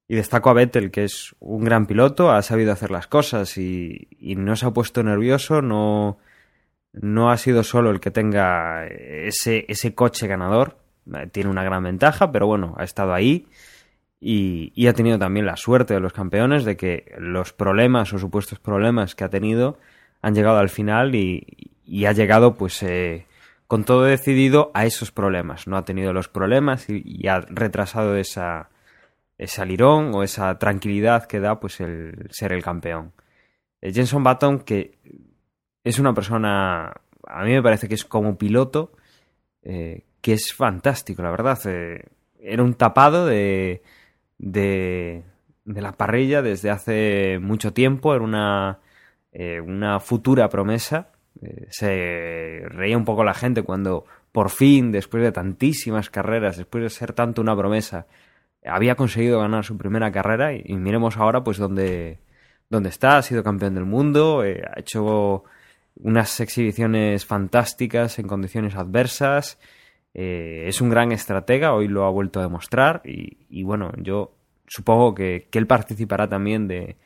Y 0.09 0.17
destaco 0.17 0.51
a 0.51 0.53
Vettel, 0.53 0.91
que 0.91 1.05
es 1.05 1.35
un 1.41 1.65
gran 1.65 1.87
piloto, 1.87 2.31
ha 2.31 2.43
sabido 2.43 2.73
hacer 2.73 2.91
las 2.91 3.07
cosas 3.07 3.57
y, 3.59 4.09
no 4.37 4.57
se 4.57 4.67
ha 4.67 4.71
puesto 4.71 5.03
nervioso, 5.03 5.63
no, 5.63 6.19
no 6.93 7.31
ha 7.31 7.37
sido 7.39 7.63
solo 7.63 7.91
el 7.91 8.01
que 8.01 8.11
tenga 8.11 8.87
ese, 8.87 9.65
ese 9.69 9.95
coche 9.95 10.27
ganador, 10.27 10.77
tiene 11.33 11.51
una 11.51 11.65
gran 11.65 11.83
ventaja, 11.85 12.31
pero 12.31 12.47
bueno, 12.47 12.75
ha 12.79 12.85
estado 12.85 13.15
ahí 13.15 13.47
y, 14.21 14.73
y, 14.75 14.87
ha 14.89 14.93
tenido 14.93 15.19
también 15.19 15.47
la 15.47 15.57
suerte 15.57 15.95
de 15.95 16.01
los 16.01 16.13
campeones 16.13 16.65
de 16.65 16.77
que 16.77 17.13
los 17.19 17.53
problemas 17.53 18.13
o 18.13 18.19
supuestos 18.19 18.59
problemas 18.59 19.15
que 19.15 19.25
ha 19.25 19.31
tenido 19.31 19.79
han 20.21 20.35
llegado 20.35 20.59
al 20.59 20.69
final 20.69 21.15
y, 21.15 21.73
y 21.85 22.05
ha 22.07 22.13
llegado 22.13 22.55
pues 22.55 22.83
eh, 22.83 23.27
con 23.73 23.85
todo 23.85 24.03
decidido 24.03 24.71
a 24.75 24.85
esos 24.85 25.13
problemas. 25.13 25.67
No 25.67 25.79
ha 25.79 25.85
tenido 25.87 26.13
los 26.13 26.29
problemas 26.29 26.91
y, 26.91 27.27
ha 27.27 27.41
retrasado 27.41 28.17
esa, 28.17 28.69
ese 29.39 29.63
alirón 29.63 30.15
o 30.15 30.23
esa 30.23 30.59
tranquilidad 30.59 31.25
que 31.25 31.41
da 31.41 31.59
pues 31.59 31.81
el 31.81 32.29
ser 32.33 32.53
el 32.53 32.63
campeón. 32.63 33.15
Eh, 33.81 33.91
Jenson 33.95 34.23
Button 34.23 34.59
que 34.59 34.99
es 35.85 35.99
una 35.99 36.13
persona, 36.13 36.93
a 37.27 37.45
mí 37.45 37.53
me 37.53 37.63
parece 37.63 37.89
que 37.89 37.95
es 37.95 38.05
como 38.05 38.37
piloto, 38.37 38.93
eh, 39.63 40.05
que 40.21 40.35
es 40.35 40.53
fantástico, 40.53 41.23
la 41.23 41.31
verdad. 41.31 41.59
Eh, 41.65 42.05
era 42.41 42.63
un 42.63 42.75
tapado 42.75 43.25
de, 43.25 43.83
de, 44.37 45.25
de, 45.65 45.81
la 45.81 45.93
parrilla 45.93 46.43
desde 46.43 46.69
hace 46.69 47.39
mucho 47.39 47.73
tiempo, 47.73 48.15
era 48.15 48.23
una, 48.23 48.81
una 49.65 49.99
futura 49.99 50.51
promesa 50.51 51.12
Eh, 51.41 51.67
se 51.71 52.63
reía 52.69 52.97
un 52.97 53.05
poco 53.05 53.25
la 53.25 53.35
gente 53.35 53.63
cuando 53.63 54.05
por 54.33 54.51
fin, 54.51 54.93
después 54.93 55.23
de 55.23 55.33
tantísimas 55.33 56.11
carreras, 56.11 56.57
después 56.57 56.83
de 56.83 56.91
ser 56.91 57.13
tanto 57.13 57.43
una 57.43 57.57
promesa, 57.57 58.07
había 58.65 58.95
conseguido 58.95 59.41
ganar 59.41 59.65
su 59.65 59.77
primera 59.77 60.11
carrera 60.11 60.55
y, 60.55 60.75
miremos 60.77 61.17
ahora 61.17 61.45
pues 61.45 61.59
dónde, 61.59 62.19
dónde 62.71 62.89
está, 62.89 63.19
ha 63.19 63.23
sido 63.23 63.43
campeón 63.43 63.75
del 63.75 63.85
mundo, 63.85 64.45
eh, 64.45 64.63
ha 64.67 64.81
hecho 64.81 65.45
unas 65.97 66.41
exhibiciones 66.41 67.27
fantásticas 67.27 68.19
en 68.19 68.27
condiciones 68.27 68.75
adversas, 68.75 69.59
eh, 70.15 70.65
es 70.67 70.81
un 70.81 70.91
gran 70.91 71.13
estratega, 71.13 71.75
hoy 71.75 71.89
lo 71.89 72.05
ha 72.05 72.11
vuelto 72.11 72.41
a 72.41 72.45
demostrar 72.45 73.03
y, 73.05 73.47
y 73.51 73.63
bueno, 73.63 73.93
yo 73.99 74.35
supongo 74.67 75.15
que, 75.15 75.49
que 75.51 75.59
él 75.59 75.67
participará 75.67 76.29
también 76.29 76.69
de, 76.69 76.97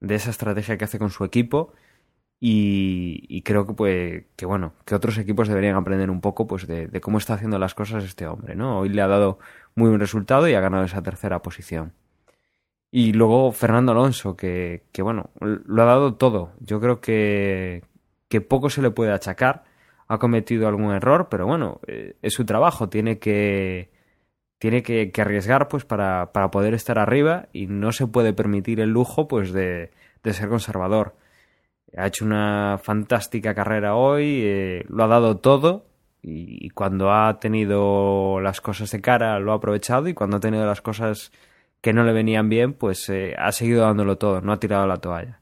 de, 0.00 0.14
esa 0.14 0.30
estrategia 0.30 0.76
que 0.76 0.84
hace 0.84 0.98
con 0.98 1.10
su 1.10 1.24
equipo 1.24 1.72
y, 2.46 3.40
creo 3.40 3.66
que 3.66 3.72
pues 3.72 4.24
que 4.36 4.44
bueno 4.44 4.74
que 4.84 4.94
otros 4.94 5.16
equipos 5.16 5.48
deberían 5.48 5.76
aprender 5.76 6.10
un 6.10 6.20
poco 6.20 6.46
pues 6.46 6.66
de, 6.66 6.88
de, 6.88 7.00
cómo 7.00 7.16
está 7.16 7.34
haciendo 7.34 7.58
las 7.58 7.74
cosas 7.74 8.04
este 8.04 8.26
hombre 8.26 8.54
no 8.54 8.80
hoy 8.80 8.90
le 8.90 9.00
ha 9.00 9.08
dado 9.08 9.38
muy 9.74 9.88
buen 9.88 10.00
resultado 10.00 10.46
y 10.48 10.54
ha 10.54 10.60
ganado 10.60 10.84
esa 10.84 11.02
tercera 11.02 11.42
posición. 11.42 11.92
Y 12.90 13.12
luego 13.12 13.50
Fernando 13.52 13.92
Alonso 13.92 14.36
que, 14.36 14.84
que 14.92 15.02
bueno 15.02 15.30
lo 15.40 15.82
ha 15.82 15.86
dado 15.86 16.14
todo. 16.14 16.52
Yo 16.60 16.80
creo 16.80 17.00
que 17.00 17.82
que 18.28 18.40
poco 18.40 18.70
se 18.70 18.82
le 18.82 18.90
puede 18.90 19.12
achacar. 19.12 19.64
Ha 20.06 20.18
cometido 20.18 20.68
algún 20.68 20.92
error 20.92 21.28
pero 21.30 21.46
bueno 21.46 21.80
eh, 21.86 22.16
es 22.22 22.34
su 22.34 22.44
trabajo. 22.44 22.88
Tiene 22.88 23.18
que 23.18 23.90
tiene 24.58 24.82
que, 24.82 25.10
que 25.12 25.22
arriesgar 25.22 25.68
pues 25.68 25.84
para, 25.84 26.32
para, 26.32 26.50
poder 26.50 26.74
estar 26.74 26.98
arriba 26.98 27.48
y 27.52 27.66
no 27.66 27.92
se 27.92 28.06
puede 28.06 28.32
permitir 28.32 28.80
el 28.80 28.90
lujo 28.90 29.28
pues 29.28 29.52
de, 29.52 29.90
de 30.22 30.32
ser 30.32 30.48
conservador 30.48 31.16
ha 31.96 32.06
hecho 32.06 32.24
una 32.24 32.78
fantástica 32.82 33.54
carrera 33.54 33.94
hoy, 33.94 34.40
eh, 34.42 34.84
lo 34.88 35.04
ha 35.04 35.08
dado 35.08 35.38
todo 35.38 35.86
y, 36.22 36.70
cuando 36.70 37.12
ha 37.12 37.38
tenido 37.38 38.40
las 38.40 38.60
cosas 38.60 38.90
de 38.90 39.00
cara 39.00 39.38
lo 39.38 39.52
ha 39.52 39.56
aprovechado 39.56 40.08
y 40.08 40.14
cuando 40.14 40.38
ha 40.38 40.40
tenido 40.40 40.64
las 40.66 40.80
cosas 40.80 41.32
que 41.80 41.92
no 41.92 42.02
le 42.04 42.12
venían 42.12 42.48
bien, 42.48 42.72
pues 42.72 43.08
eh, 43.10 43.34
ha 43.38 43.52
seguido 43.52 43.82
dándolo 43.82 44.16
todo, 44.16 44.40
no 44.40 44.52
ha 44.52 44.58
tirado 44.58 44.86
la 44.86 44.96
toalla. 44.96 45.40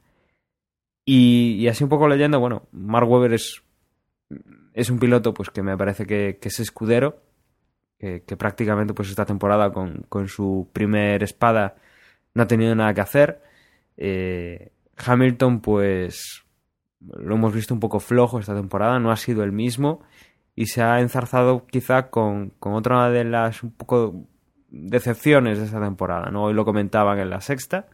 Y, 1.05 1.67
así 1.67 1.83
un 1.83 1.89
poco 1.89 2.07
leyendo, 2.07 2.39
bueno, 2.39 2.67
Mark 2.71 3.09
Webber 3.09 3.33
es, 3.33 3.63
es 4.73 4.89
un 4.89 4.99
piloto 4.99 5.33
pues 5.33 5.49
que 5.49 5.63
me 5.63 5.77
parece 5.77 6.05
que, 6.05 6.37
es 6.41 6.59
escudero, 6.59 7.21
que, 7.97 8.23
que, 8.23 8.37
prácticamente 8.37 8.93
pues 8.93 9.09
esta 9.09 9.25
temporada 9.25 9.71
con, 9.71 10.05
con, 10.09 10.27
su 10.27 10.69
primer 10.73 11.23
espada 11.23 11.75
no 12.33 12.43
ha 12.43 12.47
tenido 12.47 12.75
nada 12.75 12.93
que 12.93 13.01
hacer. 13.01 13.41
Eh, 13.97 14.71
Hamilton 14.97 15.61
pues 15.61 16.42
lo 17.17 17.35
hemos 17.35 17.53
visto 17.53 17.73
un 17.73 17.79
poco 17.79 17.99
flojo 17.99 18.39
esta 18.39 18.55
temporada, 18.55 18.99
no 18.99 19.11
ha 19.11 19.17
sido 19.17 19.43
el 19.43 19.51
mismo 19.51 20.01
y 20.55 20.67
se 20.67 20.81
ha 20.81 20.99
enzarzado 20.99 21.65
quizá 21.65 22.09
con, 22.09 22.51
con 22.59 22.73
otra 22.73 23.09
de 23.09 23.23
las 23.23 23.63
un 23.63 23.71
poco 23.71 24.27
decepciones 24.69 25.59
de 25.59 25.65
esta 25.65 25.81
temporada. 25.81 26.29
¿no? 26.31 26.43
Hoy 26.43 26.53
lo 26.53 26.65
comentaban 26.65 27.19
en 27.19 27.29
la 27.29 27.41
sexta, 27.41 27.87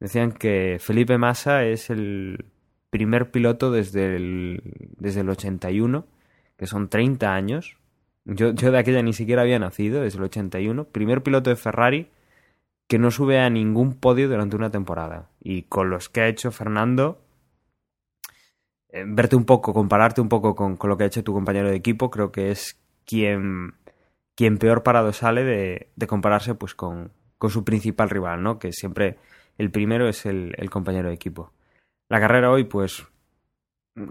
decían 0.00 0.32
que 0.32 0.78
Felipe 0.80 1.18
Massa 1.18 1.64
es 1.64 1.90
el 1.90 2.46
primer 2.90 3.30
piloto 3.30 3.70
desde 3.70 4.16
el, 4.16 4.62
desde 4.98 5.20
el 5.20 5.30
81, 5.30 6.06
que 6.56 6.66
son 6.66 6.88
30 6.88 7.34
años. 7.34 7.76
Yo, 8.24 8.52
yo 8.52 8.70
de 8.70 8.78
aquella 8.78 9.02
ni 9.02 9.12
siquiera 9.12 9.42
había 9.42 9.58
nacido, 9.58 10.02
desde 10.02 10.18
el 10.18 10.24
81. 10.24 10.84
Primer 10.84 11.22
piloto 11.22 11.50
de 11.50 11.56
Ferrari 11.56 12.08
que 12.86 12.98
no 12.98 13.10
sube 13.10 13.40
a 13.40 13.50
ningún 13.50 13.94
podio 13.94 14.28
durante 14.28 14.56
una 14.56 14.70
temporada. 14.70 15.30
Y 15.40 15.62
con 15.62 15.90
los 15.90 16.08
que 16.08 16.20
ha 16.20 16.28
hecho 16.28 16.50
Fernando, 16.50 17.23
verte 19.06 19.36
un 19.36 19.44
poco, 19.44 19.72
compararte 19.72 20.20
un 20.20 20.28
poco 20.28 20.54
con, 20.54 20.76
con, 20.76 20.90
lo 20.90 20.96
que 20.96 21.04
ha 21.04 21.06
hecho 21.08 21.24
tu 21.24 21.32
compañero 21.32 21.68
de 21.68 21.76
equipo, 21.76 22.10
creo 22.10 22.30
que 22.32 22.50
es 22.50 22.80
quien, 23.04 23.74
quien 24.34 24.58
peor 24.58 24.82
parado 24.82 25.12
sale 25.12 25.44
de, 25.44 25.88
de 25.96 26.06
compararse 26.06 26.54
pues 26.54 26.74
con, 26.74 27.12
con, 27.38 27.50
su 27.50 27.64
principal 27.64 28.10
rival, 28.10 28.42
¿no? 28.42 28.58
Que 28.58 28.72
siempre 28.72 29.18
el 29.58 29.70
primero 29.70 30.08
es 30.08 30.26
el, 30.26 30.54
el 30.58 30.70
compañero 30.70 31.08
de 31.08 31.14
equipo. 31.14 31.52
La 32.08 32.20
carrera 32.20 32.50
hoy, 32.50 32.64
pues, 32.64 33.06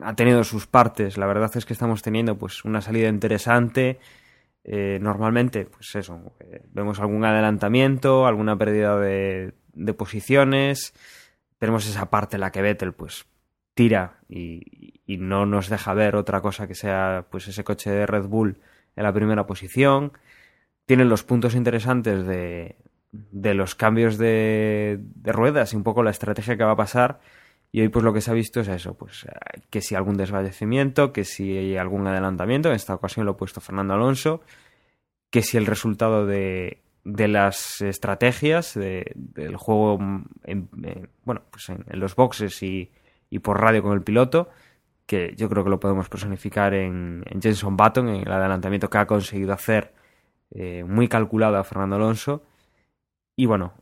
ha 0.02 0.16
tenido 0.16 0.44
sus 0.44 0.68
partes. 0.68 1.18
La 1.18 1.26
verdad 1.26 1.52
es 1.56 1.66
que 1.66 1.74
estamos 1.74 2.02
teniendo 2.02 2.38
pues 2.38 2.66
una 2.66 2.82
salida 2.82 3.10
interesante. 3.10 4.00
Eh, 4.64 4.98
normalmente, 5.02 5.66
pues 5.66 5.94
eso, 5.96 6.34
eh, 6.40 6.64
vemos 6.72 7.00
algún 7.00 7.26
adelantamiento, 7.26 8.26
alguna 8.26 8.58
pérdida 8.58 8.98
de, 8.98 9.54
de, 9.74 9.94
posiciones. 9.94 10.94
Tenemos 11.60 11.88
esa 11.88 12.10
parte 12.10 12.38
en 12.38 12.42
la 12.42 12.52
que 12.52 12.62
Vettel, 12.62 12.94
pues, 12.94 13.26
tira 13.74 14.20
y, 14.30 14.82
no 15.06 15.46
nos 15.46 15.70
deja 15.70 15.94
ver 15.94 16.16
otra 16.16 16.42
cosa 16.42 16.68
que 16.68 16.74
sea, 16.74 17.28
pues, 17.30 17.48
ese 17.48 17.64
coche 17.64 17.92
de 17.92 18.08
Red 18.08 18.26
Bull 18.26 18.58
en 18.96 19.04
la 19.04 19.14
primera 19.14 19.46
posición. 19.46 20.14
Tienen 20.86 21.08
los 21.08 21.24
puntos 21.24 21.54
interesantes 21.54 22.26
de, 22.26 22.78
de 23.12 23.54
los 23.54 23.76
cambios 23.76 24.18
de, 24.18 25.00
ruedas 25.24 25.74
y 25.74 25.76
un 25.76 25.84
poco 25.84 26.04
la 26.04 26.10
estrategia 26.10 26.58
que 26.58 26.64
va 26.64 26.72
a 26.72 26.78
pasar. 26.78 27.20
Y 27.72 27.82
hoy 27.82 27.90
pues 27.90 28.04
lo 28.04 28.14
que 28.14 28.22
se 28.22 28.32
ha 28.32 28.34
visto 28.34 28.60
es 28.60 28.68
eso, 28.68 28.96
pues 28.96 29.26
que 29.70 29.82
si 29.82 29.96
algún 29.96 30.18
desfallecimiento, 30.18 31.12
que 31.12 31.24
si 31.24 31.58
hay 31.58 31.78
algún 31.78 32.06
adelantamiento, 32.08 32.70
en 32.70 32.76
esta 32.76 32.94
ocasión 32.94 33.26
lo 33.26 33.34
ha 33.34 33.38
puesto 33.38 33.62
Fernando 33.62 33.94
Alonso, 33.94 34.42
que 35.32 35.42
si 35.42 35.58
el 35.58 35.66
resultado 35.66 36.28
de, 36.28 36.84
de 37.04 37.28
las 37.28 37.82
estrategias 37.82 38.76
de, 38.76 39.12
del 39.16 39.58
juego 39.58 40.00
en, 40.44 40.70
en, 40.84 41.10
bueno, 41.24 41.44
pues 41.50 41.70
en 41.70 42.00
los 42.00 42.16
boxes 42.16 42.62
y, 42.62 42.92
y, 43.34 43.40
por 43.40 43.62
radio 43.62 43.84
con 43.84 43.94
el 43.94 44.02
piloto, 44.02 44.50
que 45.06 45.34
yo 45.36 45.50
creo 45.50 45.64
que 45.64 45.70
lo 45.70 45.80
podemos 45.80 46.10
personificar 46.10 46.74
en, 46.74 47.24
en 47.26 47.42
Jenson 47.42 47.76
Button, 47.76 48.10
en 48.10 48.28
el 48.28 48.32
adelantamiento 48.32 48.90
que 48.90 48.98
ha 48.98 49.08
conseguido 49.08 49.54
hacer 49.54 49.94
eh, 50.52 50.84
muy 50.84 51.08
calculado 51.08 51.58
a 51.58 51.64
Fernando 51.64 51.96
Alonso. 51.96 52.44
Y 53.36 53.48
bueno, 53.48 53.74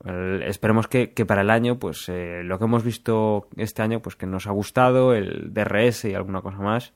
esperemos 0.46 0.88
que, 0.88 1.12
que, 1.14 1.26
para 1.26 1.42
el 1.42 1.50
año, 1.50 1.78
pues 1.78 2.08
eh, 2.08 2.42
lo 2.44 2.58
que 2.58 2.66
hemos 2.66 2.84
visto 2.86 3.50
este 3.58 3.82
año, 3.82 4.02
pues 4.02 4.16
que 4.16 4.26
nos 4.26 4.48
ha 4.48 4.52
gustado, 4.52 5.14
el 5.14 5.54
DRS 5.54 6.06
y 6.06 6.14
alguna 6.14 6.42
cosa 6.42 6.60
más, 6.60 6.94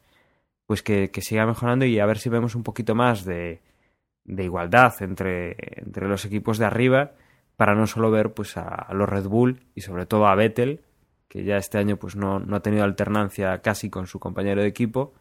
pues 0.65 0.81
que, 0.81 1.11
que 1.11 1.21
siga 1.21 1.45
mejorando 1.45 1.85
y 1.85 1.99
a 1.99 2.05
ver 2.05 2.17
si 2.17 2.29
vemos 2.29 2.55
un 2.55 2.63
poquito 2.63 2.95
más 2.95 3.25
de, 3.25 3.61
de 4.23 4.43
igualdad 4.45 4.93
entre, 5.01 5.57
entre, 5.81 6.07
los 6.07 6.23
equipos 6.23 6.57
de 6.57 6.65
arriba, 6.65 7.11
para 7.57 7.75
no 7.75 7.87
solo 7.87 8.09
ver 8.09 8.33
pues 8.33 8.55
a, 8.55 8.69
a, 8.69 8.93
los 8.93 9.09
Red 9.09 9.27
Bull 9.27 9.65
y 9.75 9.81
sobre 9.81 10.05
todo 10.05 10.27
a 10.27 10.35
Vettel, 10.35 10.81
que 11.27 11.43
ya 11.43 11.57
este 11.57 11.77
año 11.77 11.97
pues 11.97 12.15
no, 12.15 12.39
no 12.39 12.55
ha 12.55 12.61
tenido 12.61 12.83
alternancia 12.83 13.61
casi 13.61 13.89
con 13.89 14.07
su 14.07 14.19
compañero 14.19 14.61
de 14.61 14.67
equipo, 14.67 15.13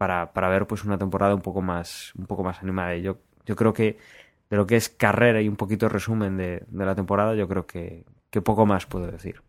para, 0.00 0.32
para 0.32 0.48
ver 0.48 0.66
pues 0.66 0.82
una 0.84 0.96
temporada 0.96 1.34
un 1.34 1.42
poco 1.42 1.60
más, 1.60 2.14
un 2.16 2.24
poco 2.24 2.42
más 2.42 2.62
animada. 2.62 2.96
Y 2.96 3.02
yo, 3.02 3.18
yo 3.44 3.54
creo 3.54 3.74
que 3.74 3.98
de 4.48 4.56
lo 4.56 4.66
que 4.66 4.76
es 4.76 4.88
carrera 4.88 5.42
y 5.42 5.48
un 5.48 5.56
poquito 5.56 5.90
resumen 5.90 6.38
de, 6.38 6.64
de 6.66 6.86
la 6.86 6.94
temporada, 6.94 7.34
yo 7.34 7.46
creo 7.46 7.66
que, 7.66 8.06
que, 8.30 8.40
poco 8.40 8.64
más 8.64 8.86
puedo 8.86 9.10
decir. 9.10 9.42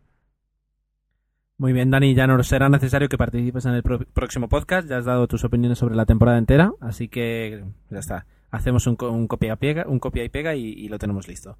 Muy 1.56 1.72
bien, 1.72 1.90
Dani, 1.90 2.14
ya 2.14 2.26
no 2.26 2.42
será 2.42 2.68
necesario 2.68 3.08
que 3.08 3.16
participes 3.16 3.64
en 3.64 3.72
el 3.72 3.82
próximo 3.82 4.50
podcast. 4.50 4.86
Ya 4.88 4.98
has 4.98 5.06
dado 5.06 5.26
tus 5.26 5.42
opiniones 5.42 5.78
sobre 5.78 5.94
la 5.94 6.04
temporada 6.04 6.36
entera, 6.36 6.72
así 6.82 7.08
que 7.08 7.64
ya 7.88 7.98
está. 7.98 8.26
Hacemos 8.50 8.86
un, 8.86 8.96
copia, 8.96 9.56
pega, 9.56 9.86
un 9.86 9.98
copia 10.00 10.22
y 10.22 10.28
pega 10.28 10.54
y 10.54 10.86
lo 10.88 10.98
tenemos 10.98 11.28
listo. 11.28 11.56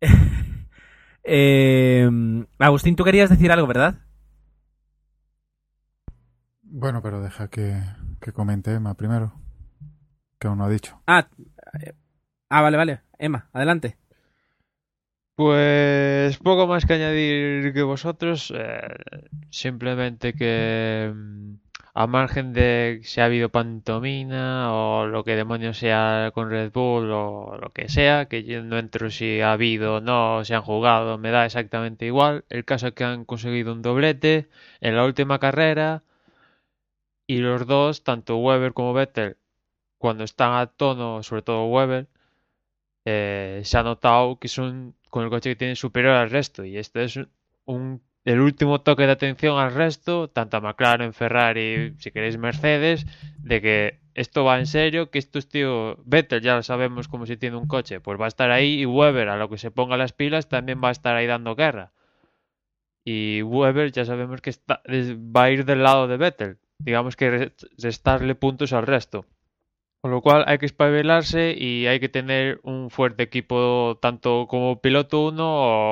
eh, 1.26 2.08
Agustín, 2.58 2.96
tú 2.96 3.04
querías 3.04 3.30
decir 3.30 3.52
algo, 3.52 3.66
¿verdad? 3.66 3.96
Bueno, 6.62 7.00
pero 7.02 7.22
deja 7.22 7.48
que, 7.48 7.80
que 8.20 8.32
comente 8.32 8.72
Emma 8.74 8.94
primero, 8.94 9.32
que 10.38 10.48
aún 10.48 10.58
no 10.58 10.64
ha 10.64 10.70
dicho. 10.70 11.00
Ah, 11.06 11.28
Ah, 12.48 12.62
vale, 12.62 12.76
vale. 12.76 13.02
Emma, 13.18 13.48
adelante. 13.52 13.98
Pues 15.34 16.38
poco 16.38 16.66
más 16.66 16.86
que 16.86 16.94
añadir 16.94 17.72
que 17.74 17.82
vosotros. 17.82 18.52
Eh, 18.56 18.80
simplemente 19.50 20.32
que 20.34 21.12
mm, 21.14 21.54
a 21.98 22.06
margen 22.06 22.52
de 22.52 23.00
si 23.04 23.20
ha 23.20 23.24
habido 23.26 23.48
pantomina 23.50 24.72
o 24.74 25.06
lo 25.06 25.24
que 25.24 25.34
demonios 25.34 25.78
sea 25.78 26.30
con 26.34 26.50
Red 26.50 26.70
Bull 26.72 27.10
o 27.10 27.56
lo 27.58 27.72
que 27.72 27.88
sea, 27.88 28.26
que 28.28 28.44
yo 28.44 28.62
no 28.62 28.78
entro 28.78 29.10
si 29.10 29.40
ha 29.40 29.52
habido 29.52 29.96
o 29.96 30.00
no, 30.02 30.44
si 30.44 30.52
han 30.54 30.60
jugado, 30.62 31.16
me 31.18 31.30
da 31.30 31.46
exactamente 31.46 32.04
igual. 32.06 32.44
El 32.50 32.66
caso 32.66 32.88
es 32.88 32.92
que 32.94 33.04
han 33.04 33.24
conseguido 33.24 33.72
un 33.72 33.80
doblete 33.82 34.48
en 34.80 34.94
la 34.96 35.04
última 35.06 35.38
carrera 35.38 36.02
y 37.26 37.38
los 37.38 37.66
dos, 37.66 38.04
tanto 38.04 38.36
Weber 38.38 38.72
como 38.74 38.92
Vettel, 38.92 39.38
cuando 39.98 40.24
están 40.24 40.54
a 40.54 40.66
tono, 40.66 41.22
sobre 41.22 41.42
todo 41.42 41.66
Weber, 41.66 42.08
eh, 43.06 43.62
se 43.64 43.78
ha 43.78 43.82
notado 43.82 44.38
que 44.38 44.48
son 44.48 44.94
con 45.10 45.24
el 45.24 45.30
coche 45.30 45.50
que 45.50 45.56
tienen 45.56 45.76
superior 45.76 46.14
al 46.14 46.30
resto 46.30 46.64
y 46.64 46.76
este 46.78 47.04
es 47.04 47.18
un, 47.64 48.02
el 48.26 48.40
último 48.40 48.80
toque 48.80 49.06
de 49.06 49.12
atención 49.12 49.56
al 49.56 49.72
resto, 49.72 50.28
tanto 50.28 50.56
a 50.56 50.60
McLaren, 50.60 51.14
Ferrari, 51.14 51.94
si 51.98 52.10
queréis 52.10 52.36
Mercedes, 52.36 53.06
de 53.38 53.62
que 53.62 54.00
esto 54.14 54.44
va 54.44 54.58
en 54.58 54.66
serio, 54.66 55.12
que 55.12 55.20
estos 55.20 55.48
tío 55.48 55.96
Vettel 56.04 56.40
ya 56.40 56.56
lo 56.56 56.64
sabemos 56.64 57.06
como 57.06 57.24
si 57.24 57.36
tiene 57.36 57.56
un 57.56 57.68
coche, 57.68 58.00
pues 58.00 58.20
va 58.20 58.24
a 58.24 58.28
estar 58.28 58.50
ahí 58.50 58.80
y 58.80 58.84
Weber 58.84 59.28
a 59.28 59.36
lo 59.36 59.48
que 59.48 59.58
se 59.58 59.70
ponga 59.70 59.96
las 59.96 60.12
pilas 60.12 60.48
también 60.48 60.82
va 60.82 60.88
a 60.88 60.92
estar 60.92 61.14
ahí 61.14 61.28
dando 61.28 61.54
guerra. 61.54 61.92
Y 63.04 63.42
Weber 63.42 63.92
ya 63.92 64.04
sabemos 64.04 64.40
que 64.40 64.50
está, 64.50 64.82
va 64.88 65.44
a 65.44 65.50
ir 65.52 65.64
del 65.64 65.84
lado 65.84 66.08
de 66.08 66.16
Vettel, 66.16 66.58
digamos 66.78 67.14
que 67.14 67.52
restarle 67.78 68.34
puntos 68.34 68.72
al 68.72 68.88
resto. 68.88 69.24
Con 70.06 70.12
lo 70.12 70.22
cual 70.22 70.44
hay 70.46 70.58
que 70.58 70.66
espabilarse 70.66 71.52
y 71.58 71.88
hay 71.88 71.98
que 71.98 72.08
tener 72.08 72.60
un 72.62 72.90
fuerte 72.90 73.24
equipo 73.24 73.98
tanto 74.00 74.46
como 74.48 74.80
piloto 74.80 75.26
1 75.26 75.42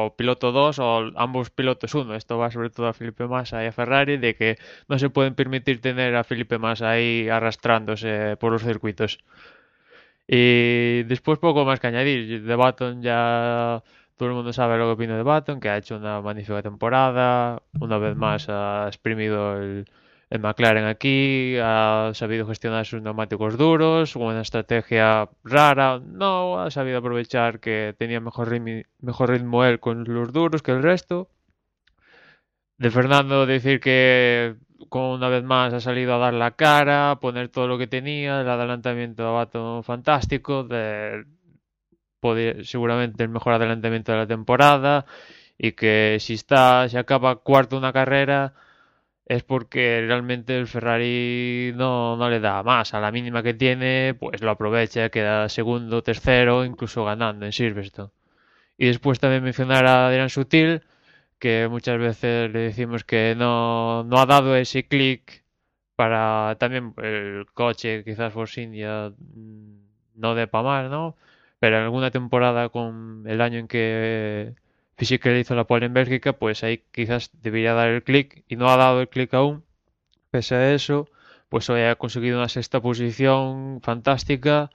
o 0.06 0.14
piloto 0.16 0.52
2 0.52 0.78
o 0.78 1.10
ambos 1.16 1.50
pilotos 1.50 1.96
1. 1.96 2.14
Esto 2.14 2.38
va 2.38 2.52
sobre 2.52 2.70
todo 2.70 2.86
a 2.86 2.92
Felipe 2.92 3.26
Massa 3.26 3.64
y 3.64 3.66
a 3.66 3.72
Ferrari 3.72 4.16
de 4.18 4.36
que 4.36 4.56
no 4.86 5.00
se 5.00 5.10
pueden 5.10 5.34
permitir 5.34 5.80
tener 5.80 6.14
a 6.14 6.22
Felipe 6.22 6.58
Massa 6.58 6.90
ahí 6.90 7.28
arrastrándose 7.28 8.36
por 8.36 8.52
los 8.52 8.62
circuitos. 8.62 9.18
Y 10.28 11.02
después 11.04 11.40
poco 11.40 11.64
más 11.64 11.80
que 11.80 11.88
añadir. 11.88 12.44
De 12.44 12.54
Baton 12.54 13.02
ya 13.02 13.82
todo 14.16 14.28
el 14.28 14.34
mundo 14.36 14.52
sabe 14.52 14.78
lo 14.78 14.84
que 14.86 14.92
opino 14.92 15.16
de 15.16 15.24
Baton, 15.24 15.58
que 15.58 15.70
ha 15.70 15.76
hecho 15.76 15.96
una 15.96 16.20
magnífica 16.20 16.62
temporada. 16.62 17.62
Una 17.80 17.98
vez 17.98 18.14
más 18.16 18.46
ha 18.48 18.86
exprimido 18.86 19.56
el, 19.60 19.86
el 20.30 20.40
McLaren 20.40 20.84
aquí, 20.86 21.56
ha 21.62 22.10
sabido 22.14 22.46
gestionar 22.46 22.86
sus 22.86 23.02
neumáticos 23.02 23.56
duros, 23.56 24.16
una 24.16 24.40
estrategia 24.40 25.28
rara. 25.44 26.00
No, 26.04 26.60
ha 26.60 26.70
sabido 26.70 26.98
aprovechar 26.98 27.60
que 27.60 27.94
tenía 27.98 28.20
mejor 28.20 28.50
ritmo, 28.50 28.82
mejor 29.00 29.30
ritmo 29.30 29.64
él 29.64 29.80
con 29.80 30.04
los 30.04 30.32
duros 30.32 30.62
que 30.62 30.72
el 30.72 30.82
resto. 30.82 31.28
De 32.78 32.90
Fernando 32.90 33.46
decir 33.46 33.80
que 33.80 34.56
con 34.88 35.02
una 35.02 35.28
vez 35.28 35.44
más 35.44 35.72
ha 35.72 35.80
salido 35.80 36.14
a 36.14 36.18
dar 36.18 36.34
la 36.34 36.52
cara, 36.52 37.18
poner 37.20 37.48
todo 37.48 37.68
lo 37.68 37.78
que 37.78 37.86
tenía, 37.86 38.40
el 38.40 38.48
adelantamiento 38.48 39.24
de 39.24 39.30
Baton 39.30 39.84
fantástico, 39.84 40.64
de, 40.64 41.24
seguramente 42.64 43.22
el 43.22 43.28
mejor 43.28 43.54
adelantamiento 43.54 44.12
de 44.12 44.18
la 44.18 44.26
temporada 44.26 45.06
y 45.58 45.72
que 45.72 46.18
si 46.20 46.34
está, 46.34 46.88
si 46.88 46.96
acaba 46.96 47.36
cuarto 47.36 47.76
una 47.76 47.92
carrera 47.92 48.54
es 49.26 49.42
porque 49.42 50.04
realmente 50.06 50.56
el 50.58 50.66
Ferrari 50.66 51.72
no, 51.76 52.16
no 52.16 52.28
le 52.30 52.40
da 52.40 52.62
más. 52.62 52.94
A 52.94 53.00
la 53.00 53.12
mínima 53.12 53.42
que 53.42 53.54
tiene, 53.54 54.14
pues 54.18 54.42
lo 54.42 54.50
aprovecha, 54.50 55.08
queda 55.10 55.48
segundo, 55.48 56.02
tercero, 56.02 56.64
incluso 56.64 57.04
ganando 57.04 57.46
en 57.46 57.52
Silverstone. 57.52 58.10
Y 58.78 58.86
después 58.86 59.20
también 59.20 59.44
mencionar 59.44 59.86
a 59.86 60.08
Adrian 60.08 60.30
Sutil, 60.30 60.82
que 61.38 61.68
muchas 61.70 61.98
veces 61.98 62.50
le 62.52 62.60
decimos 62.60 63.04
que 63.04 63.34
no, 63.36 64.04
no 64.04 64.18
ha 64.18 64.26
dado 64.26 64.56
ese 64.56 64.86
clic 64.86 65.44
para 65.96 66.56
también 66.58 66.94
el 66.98 67.46
coche, 67.54 68.04
quizás 68.04 68.32
Force 68.32 68.62
India 68.62 69.12
no 70.14 70.34
de 70.34 70.46
para 70.48 70.64
más, 70.64 70.90
¿no? 70.90 71.16
Pero 71.60 71.78
en 71.78 71.84
alguna 71.84 72.10
temporada 72.10 72.68
con 72.68 73.24
el 73.26 73.40
año 73.40 73.58
en 73.58 73.68
que 73.68 74.54
Fisichella 74.96 75.38
hizo 75.38 75.54
la 75.54 75.64
pole 75.64 75.86
en 75.86 75.94
Bélgica, 75.94 76.34
pues 76.34 76.62
ahí 76.64 76.84
quizás 76.92 77.30
debería 77.42 77.74
dar 77.74 77.88
el 77.88 78.02
clic 78.04 78.44
y 78.48 78.56
no 78.56 78.68
ha 78.68 78.76
dado 78.76 79.00
el 79.00 79.08
clic 79.08 79.34
aún. 79.34 79.64
Pese 80.30 80.54
a 80.54 80.74
eso, 80.74 81.08
pues 81.48 81.68
hoy 81.70 81.82
ha 81.82 81.96
conseguido 81.96 82.38
una 82.38 82.48
sexta 82.48 82.80
posición 82.80 83.80
fantástica 83.82 84.70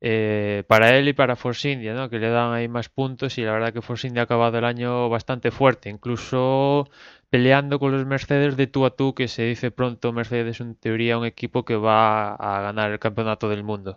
eh, 0.00 0.64
para 0.68 0.96
él 0.96 1.08
y 1.08 1.12
para 1.14 1.36
Force 1.36 1.70
India, 1.70 1.94
¿no? 1.94 2.10
que 2.10 2.18
le 2.18 2.28
dan 2.28 2.52
ahí 2.52 2.68
más 2.68 2.88
puntos 2.90 3.38
y 3.38 3.42
la 3.42 3.52
verdad 3.52 3.72
que 3.72 3.80
Force 3.82 4.06
India 4.06 4.22
ha 4.22 4.24
acabado 4.24 4.58
el 4.58 4.64
año 4.64 5.08
bastante 5.08 5.50
fuerte, 5.50 5.88
incluso 5.88 6.88
peleando 7.30 7.78
con 7.78 7.92
los 7.92 8.04
Mercedes 8.06 8.56
de 8.56 8.66
tú 8.66 8.84
a 8.86 8.90
tú, 8.96 9.14
que 9.14 9.28
se 9.28 9.44
dice 9.44 9.70
pronto 9.70 10.12
Mercedes 10.12 10.60
en 10.60 10.74
teoría 10.74 11.18
un 11.18 11.24
equipo 11.24 11.64
que 11.64 11.76
va 11.76 12.34
a 12.34 12.60
ganar 12.60 12.92
el 12.92 12.98
campeonato 12.98 13.48
del 13.48 13.64
mundo. 13.64 13.96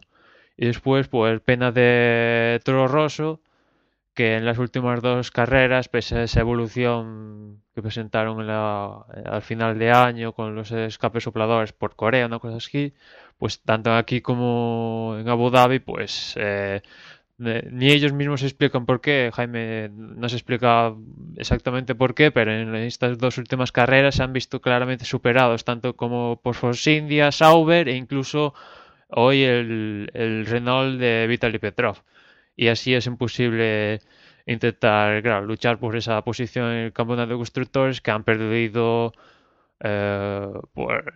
Y 0.55 0.65
después, 0.67 1.07
pues 1.07 1.39
pena 1.41 1.71
de 1.71 2.59
Toro 2.63 2.87
Rosso, 2.87 3.41
que 4.17 4.35
en 4.35 4.45
las 4.45 4.57
últimas 4.57 4.99
dos 5.03 5.29
carreras, 5.29 5.89
pese 5.89 6.17
a 6.17 6.23
esa 6.23 6.39
evolución 6.39 7.61
que 7.75 7.83
presentaron 7.83 8.49
al 8.49 9.43
final 9.43 9.77
de 9.77 9.91
año 9.91 10.33
con 10.33 10.55
los 10.55 10.71
escapes 10.71 11.23
sopladores 11.25 11.71
por 11.71 11.95
Corea, 11.95 12.25
una 12.25 12.39
cosa 12.39 12.57
así, 12.57 12.95
pues 13.37 13.61
tanto 13.61 13.93
aquí 13.93 14.21
como 14.21 15.15
en 15.19 15.29
Abu 15.29 15.51
Dhabi, 15.51 15.77
pues 15.77 16.33
eh, 16.37 16.81
ni 17.37 17.91
ellos 17.91 18.11
mismos 18.11 18.39
se 18.39 18.47
explican 18.47 18.87
por 18.87 19.01
qué. 19.01 19.29
Jaime 19.31 19.89
no 19.93 20.27
se 20.29 20.37
explica 20.37 20.95
exactamente 21.35 21.93
por 21.93 22.15
qué, 22.15 22.31
pero 22.31 22.51
en 22.51 22.73
estas 22.73 23.19
dos 23.19 23.37
últimas 23.37 23.71
carreras 23.71 24.15
se 24.15 24.23
han 24.23 24.33
visto 24.33 24.61
claramente 24.61 25.05
superados, 25.05 25.63
tanto 25.63 25.95
como 25.95 26.41
por 26.41 26.55
Force 26.55 26.91
India, 26.91 27.31
Sauber 27.31 27.87
e 27.87 27.95
incluso 27.95 28.55
hoy 29.09 29.43
el, 29.43 30.09
el 30.15 30.47
Renault 30.47 30.99
de 30.99 31.27
Vitaly 31.27 31.59
Petrov 31.59 32.01
y 32.57 32.67
así 32.69 32.93
es 32.95 33.05
imposible 33.07 34.01
intentar 34.45 35.23
luchar 35.43 35.79
por 35.79 35.95
esa 35.95 36.21
posición 36.23 36.71
en 36.71 36.77
el 36.85 36.93
campeonato 36.93 37.31
de 37.31 37.37
constructores 37.37 38.01
que 38.01 38.11
han 38.11 38.23
perdido 38.23 39.13
eh, 39.79 40.51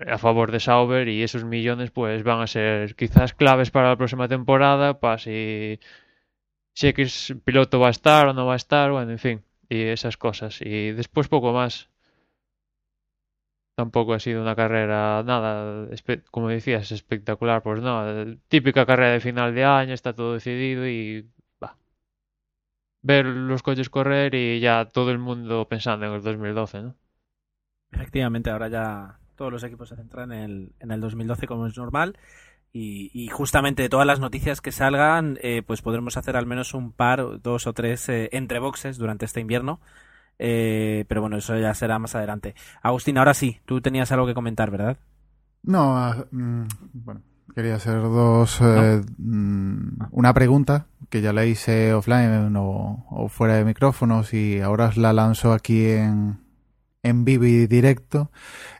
a 0.07 0.17
favor 0.19 0.51
de 0.51 0.59
Sauber 0.59 1.07
y 1.07 1.23
esos 1.23 1.43
millones 1.45 1.91
pues 1.91 2.23
van 2.23 2.41
a 2.41 2.47
ser 2.47 2.95
quizás 2.95 3.33
claves 3.33 3.71
para 3.71 3.89
la 3.89 3.97
próxima 3.97 4.27
temporada 4.27 4.99
para 4.99 5.17
si, 5.17 5.79
si 6.73 6.87
X 6.89 7.35
piloto 7.45 7.79
va 7.79 7.87
a 7.87 7.91
estar 7.91 8.27
o 8.27 8.33
no 8.33 8.45
va 8.45 8.53
a 8.53 8.57
estar, 8.57 8.91
bueno, 8.91 9.11
en 9.11 9.19
fin, 9.19 9.43
y 9.69 9.83
esas 9.83 10.17
cosas. 10.17 10.61
Y 10.61 10.91
después 10.91 11.27
poco 11.27 11.53
más. 11.53 11.90
Tampoco 13.81 14.13
ha 14.13 14.19
sido 14.19 14.43
una 14.43 14.55
carrera, 14.55 15.23
nada, 15.25 15.87
como 16.29 16.49
decías, 16.49 16.91
espectacular, 16.91 17.63
pues 17.63 17.81
no, 17.81 18.37
típica 18.47 18.85
carrera 18.85 19.13
de 19.13 19.19
final 19.19 19.55
de 19.55 19.65
año, 19.65 19.95
está 19.95 20.13
todo 20.13 20.35
decidido 20.35 20.87
y 20.87 21.27
va. 21.61 21.77
Ver 23.01 23.25
los 23.25 23.63
coches 23.63 23.89
correr 23.89 24.35
y 24.35 24.59
ya 24.59 24.85
todo 24.85 25.09
el 25.09 25.17
mundo 25.17 25.67
pensando 25.67 26.05
en 26.05 26.13
el 26.13 26.21
2012, 26.21 26.83
¿no? 26.83 26.95
Efectivamente, 27.91 28.51
ahora 28.51 28.67
ya 28.67 29.17
todos 29.35 29.51
los 29.51 29.63
equipos 29.63 29.89
se 29.89 29.95
centran 29.95 30.31
en 30.31 30.43
el, 30.43 30.71
en 30.79 30.91
el 30.91 31.01
2012 31.01 31.47
como 31.47 31.65
es 31.65 31.75
normal. 31.75 32.19
Y, 32.71 33.09
y, 33.15 33.29
justamente 33.29 33.81
de 33.81 33.89
todas 33.89 34.05
las 34.05 34.19
noticias 34.19 34.61
que 34.61 34.71
salgan, 34.71 35.39
eh, 35.41 35.63
pues 35.65 35.81
podremos 35.81 36.17
hacer 36.17 36.37
al 36.37 36.45
menos 36.45 36.75
un 36.75 36.91
par, 36.91 37.41
dos 37.41 37.65
o 37.65 37.73
tres 37.73 38.07
eh, 38.09 38.29
entre 38.31 38.59
boxes 38.59 38.99
durante 38.99 39.25
este 39.25 39.39
invierno 39.41 39.81
eh, 40.39 41.05
pero 41.07 41.21
bueno, 41.21 41.37
eso 41.37 41.57
ya 41.57 41.73
será 41.73 41.99
más 41.99 42.15
adelante. 42.15 42.55
Agustín, 42.81 43.17
ahora 43.17 43.33
sí, 43.33 43.59
tú 43.65 43.81
tenías 43.81 44.11
algo 44.11 44.25
que 44.25 44.33
comentar, 44.33 44.71
¿verdad? 44.71 44.97
No, 45.63 45.97
ah, 45.97 46.25
mm, 46.31 46.63
bueno, 46.93 47.21
quería 47.53 47.75
hacer 47.75 48.01
dos. 48.01 48.59
Eh, 48.61 49.01
mm, 49.17 50.03
una 50.11 50.33
pregunta 50.33 50.87
que 51.09 51.21
ya 51.21 51.33
la 51.33 51.45
hice 51.45 51.93
offline 51.93 52.55
o, 52.55 53.27
fuera 53.29 53.55
de 53.55 53.65
micrófonos 53.65 54.33
y 54.33 54.61
ahora 54.61 54.87
os 54.87 54.97
la 54.97 55.13
lanzo 55.13 55.53
aquí 55.53 55.89
en, 55.89 56.39
en 57.03 57.25
vivo 57.25 57.45
y 57.45 57.67
directo. 57.67 58.31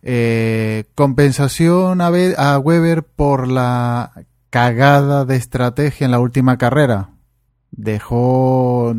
Eh, 0.01 0.85
compensación 0.95 2.01
a, 2.01 2.07
a 2.37 2.59
Weber 2.59 3.03
por 3.03 3.47
la 3.47 4.13
cagada 4.49 5.25
de 5.25 5.35
estrategia 5.35 6.05
en 6.05 6.11
la 6.11 6.19
última 6.19 6.57
carrera 6.57 7.11
dejó, 7.71 8.95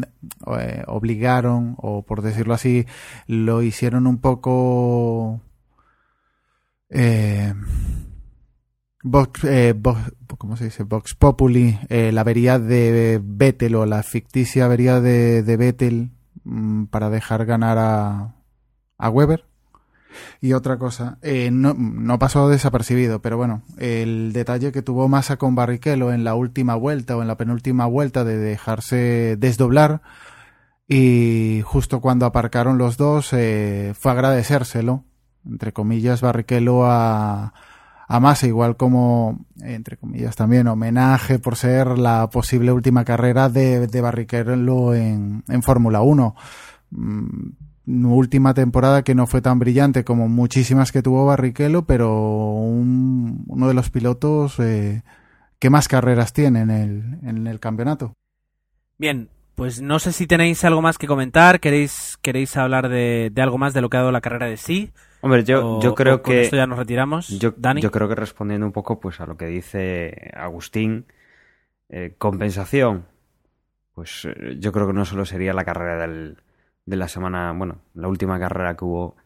eh, 0.58 0.82
obligaron, 0.86 1.76
o 1.78 2.02
por 2.02 2.22
decirlo 2.22 2.54
así, 2.54 2.86
lo 3.26 3.62
hicieron 3.62 4.06
un 4.06 4.18
poco... 4.18 5.40
Eh, 6.90 7.54
Vox, 9.04 9.42
eh, 9.44 9.74
¿cómo 10.38 10.56
se 10.56 10.64
dice? 10.64 10.84
Vox 10.84 11.14
Populi, 11.16 11.76
eh, 11.88 12.12
la 12.12 12.20
avería 12.20 12.60
de 12.60 13.20
Vettel 13.22 13.74
o 13.74 13.84
la 13.84 14.02
ficticia 14.04 14.66
avería 14.66 15.00
de, 15.00 15.42
de 15.42 15.56
Vettel 15.56 16.10
mm, 16.44 16.84
para 16.84 17.10
dejar 17.10 17.44
ganar 17.44 17.78
a, 17.78 18.36
a 18.98 19.10
Weber. 19.10 19.51
Y 20.40 20.52
otra 20.52 20.78
cosa, 20.78 21.18
eh, 21.22 21.50
no, 21.52 21.74
no, 21.74 22.18
pasó 22.18 22.48
desapercibido, 22.48 23.20
pero 23.22 23.36
bueno, 23.36 23.62
el 23.78 24.32
detalle 24.32 24.72
que 24.72 24.82
tuvo 24.82 25.08
Massa 25.08 25.36
con 25.36 25.54
Barrichello 25.54 26.12
en 26.12 26.24
la 26.24 26.34
última 26.34 26.74
vuelta 26.74 27.16
o 27.16 27.22
en 27.22 27.28
la 27.28 27.36
penúltima 27.36 27.86
vuelta 27.86 28.24
de 28.24 28.36
dejarse 28.36 29.36
desdoblar 29.38 30.02
y 30.88 31.62
justo 31.64 32.00
cuando 32.00 32.26
aparcaron 32.26 32.78
los 32.78 32.96
dos 32.96 33.32
eh, 33.32 33.94
fue 33.98 34.12
agradecérselo, 34.12 35.04
entre 35.46 35.72
comillas, 35.72 36.20
Barrichello 36.20 36.84
a, 36.84 37.54
a 38.08 38.20
Massa, 38.20 38.46
igual 38.46 38.76
como, 38.76 39.46
entre 39.60 39.96
comillas 39.96 40.36
también, 40.36 40.66
homenaje 40.66 41.38
por 41.38 41.56
ser 41.56 41.98
la 41.98 42.28
posible 42.28 42.72
última 42.72 43.04
carrera 43.04 43.48
de, 43.48 43.86
de 43.86 44.00
Barrichello 44.00 44.94
en, 44.94 45.44
en 45.48 45.62
Fórmula 45.62 46.02
1 46.02 46.34
última 47.86 48.54
temporada 48.54 49.02
que 49.02 49.14
no 49.14 49.26
fue 49.26 49.40
tan 49.40 49.58
brillante 49.58 50.04
como 50.04 50.28
muchísimas 50.28 50.92
que 50.92 51.02
tuvo 51.02 51.26
Barrichello, 51.26 51.82
pero 51.82 52.14
uno 52.14 53.68
de 53.68 53.74
los 53.74 53.90
pilotos 53.90 54.58
eh, 54.60 55.02
que 55.58 55.70
más 55.70 55.88
carreras 55.88 56.32
tiene 56.32 56.60
en 56.60 56.70
el, 56.70 57.18
en 57.22 57.46
el 57.46 57.60
campeonato. 57.60 58.14
Bien, 58.98 59.28
pues 59.54 59.82
no 59.82 59.98
sé 59.98 60.12
si 60.12 60.26
tenéis 60.26 60.64
algo 60.64 60.80
más 60.80 60.96
que 60.98 61.06
comentar, 61.06 61.60
queréis, 61.60 62.18
queréis 62.22 62.56
hablar 62.56 62.88
de, 62.88 63.32
algo 63.36 63.58
más 63.58 63.74
de 63.74 63.80
lo 63.80 63.90
que 63.90 63.96
ha 63.96 64.00
dado 64.00 64.12
la 64.12 64.20
carrera 64.20 64.46
de 64.46 64.56
sí. 64.56 64.92
Hombre, 65.20 65.44
yo, 65.44 65.80
yo 65.80 65.94
creo 65.94 66.22
que... 66.22 66.42
esto 66.42 66.56
ya 66.56 66.66
nos 66.66 66.78
retiramos. 66.78 67.28
Yo, 67.38 67.54
yo 67.80 67.90
creo 67.90 68.08
que 68.08 68.14
respondiendo 68.14 68.66
un 68.66 68.72
poco 68.72 68.98
pues 68.98 69.20
a 69.20 69.26
lo 69.26 69.36
que 69.36 69.46
dice 69.46 70.32
Agustín, 70.34 71.06
eh, 71.88 72.14
compensación, 72.18 73.06
pues 73.94 74.24
eh, 74.24 74.56
yo 74.58 74.72
creo 74.72 74.86
que 74.86 74.94
no 74.94 75.04
solo 75.04 75.26
sería 75.26 75.52
la 75.52 75.64
carrera 75.64 76.06
del, 76.06 76.41
de 76.86 76.96
la 76.96 77.08
semana, 77.08 77.52
bueno, 77.52 77.82
la 77.94 78.08
última 78.08 78.38
carrera 78.38 78.76
que 78.76 78.84
hubo 78.84 79.16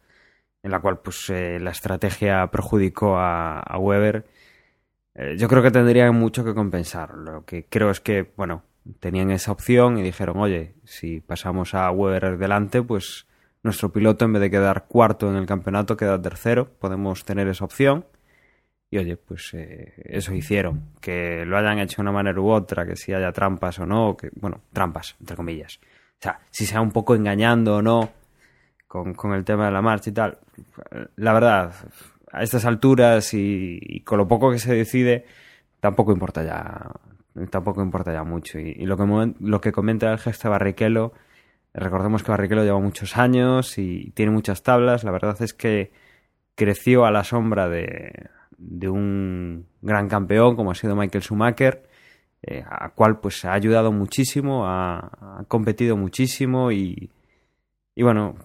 en 0.66 0.72
la 0.72 0.80
cual 0.80 0.98
pues 0.98 1.30
eh, 1.30 1.58
la 1.60 1.70
estrategia 1.70 2.48
perjudicó 2.48 3.16
a, 3.18 3.78
Weber, 3.78 4.26
eh, 5.14 5.36
yo 5.38 5.48
creo 5.48 5.62
que 5.62 5.70
tendrían 5.70 6.14
mucho 6.16 6.44
que 6.44 6.54
compensar. 6.54 7.14
Lo 7.14 7.44
que 7.44 7.66
creo 7.66 7.90
es 7.90 8.00
que, 8.00 8.32
bueno, 8.36 8.64
tenían 8.98 9.30
esa 9.30 9.52
opción 9.52 9.96
y 9.96 10.02
dijeron, 10.02 10.38
oye, 10.38 10.74
si 10.84 11.20
pasamos 11.20 11.74
a 11.74 11.90
Weber 11.92 12.36
delante, 12.36 12.82
pues 12.82 13.26
nuestro 13.62 13.92
piloto 13.92 14.24
en 14.24 14.32
vez 14.34 14.42
de 14.42 14.50
quedar 14.50 14.86
cuarto 14.86 15.30
en 15.30 15.36
el 15.36 15.46
campeonato 15.46 15.96
queda 15.96 16.20
tercero, 16.20 16.68
podemos 16.78 17.24
tener 17.24 17.46
esa 17.48 17.64
opción. 17.64 18.04
Y 18.90 18.98
oye, 18.98 19.16
pues 19.16 19.52
eh, 19.54 19.94
eso 20.04 20.34
hicieron. 20.34 20.90
Que 21.00 21.44
lo 21.44 21.58
hayan 21.58 21.78
hecho 21.78 21.96
de 21.96 22.02
una 22.02 22.12
manera 22.12 22.40
u 22.40 22.50
otra, 22.50 22.86
que 22.86 22.96
si 22.96 23.12
haya 23.12 23.32
trampas 23.32 23.78
o 23.78 23.86
no, 23.86 24.16
que, 24.16 24.30
bueno, 24.34 24.62
trampas, 24.72 25.16
entre 25.20 25.36
comillas. 25.36 25.80
O 26.18 26.22
sea, 26.22 26.40
si 26.50 26.66
sea 26.66 26.80
un 26.80 26.90
poco 26.90 27.14
engañando 27.14 27.76
o 27.76 27.82
no 27.82 28.10
con, 28.88 29.14
con 29.14 29.32
el 29.34 29.44
tema 29.44 29.66
de 29.66 29.72
la 29.72 29.82
marcha 29.82 30.10
y 30.10 30.12
tal. 30.12 30.38
La 31.16 31.32
verdad, 31.32 31.72
a 32.32 32.42
estas 32.42 32.64
alturas 32.64 33.32
y, 33.34 34.02
con 34.04 34.18
lo 34.18 34.28
poco 34.28 34.50
que 34.50 34.58
se 34.58 34.74
decide, 34.74 35.24
tampoco 35.80 36.12
importa 36.12 36.44
ya 36.44 36.90
tampoco 37.50 37.82
importa 37.82 38.12
ya 38.12 38.24
mucho. 38.24 38.58
Y, 38.58 38.86
lo, 38.86 38.96
que, 38.96 39.34
lo 39.40 39.60
que 39.60 39.72
comenta 39.72 40.10
el 40.10 40.18
gesto 40.18 40.48
Barrichello, 40.48 41.12
recordemos 41.74 42.22
que 42.22 42.30
Barrichello 42.30 42.64
lleva 42.64 42.80
muchos 42.80 43.16
años 43.18 43.76
y 43.78 44.10
tiene 44.12 44.32
muchas 44.32 44.62
tablas. 44.62 45.04
La 45.04 45.10
verdad 45.10 45.36
es 45.42 45.52
que 45.52 45.92
creció 46.54 47.04
a 47.04 47.10
la 47.10 47.24
sombra 47.24 47.68
de, 47.68 48.30
de 48.56 48.88
un 48.88 49.66
gran 49.82 50.08
campeón 50.08 50.56
como 50.56 50.70
ha 50.70 50.74
sido 50.74 50.96
Michael 50.96 51.22
Schumacher, 51.22 51.86
eh, 52.46 52.62
a 52.64 52.90
cual 52.90 53.18
pues 53.18 53.44
ha 53.44 53.52
ayudado 53.52 53.90
muchísimo, 53.90 54.66
ha, 54.66 55.44
competido 55.48 55.96
muchísimo 55.96 56.70
y, 56.70 57.10
y, 57.96 58.02
bueno, 58.04 58.36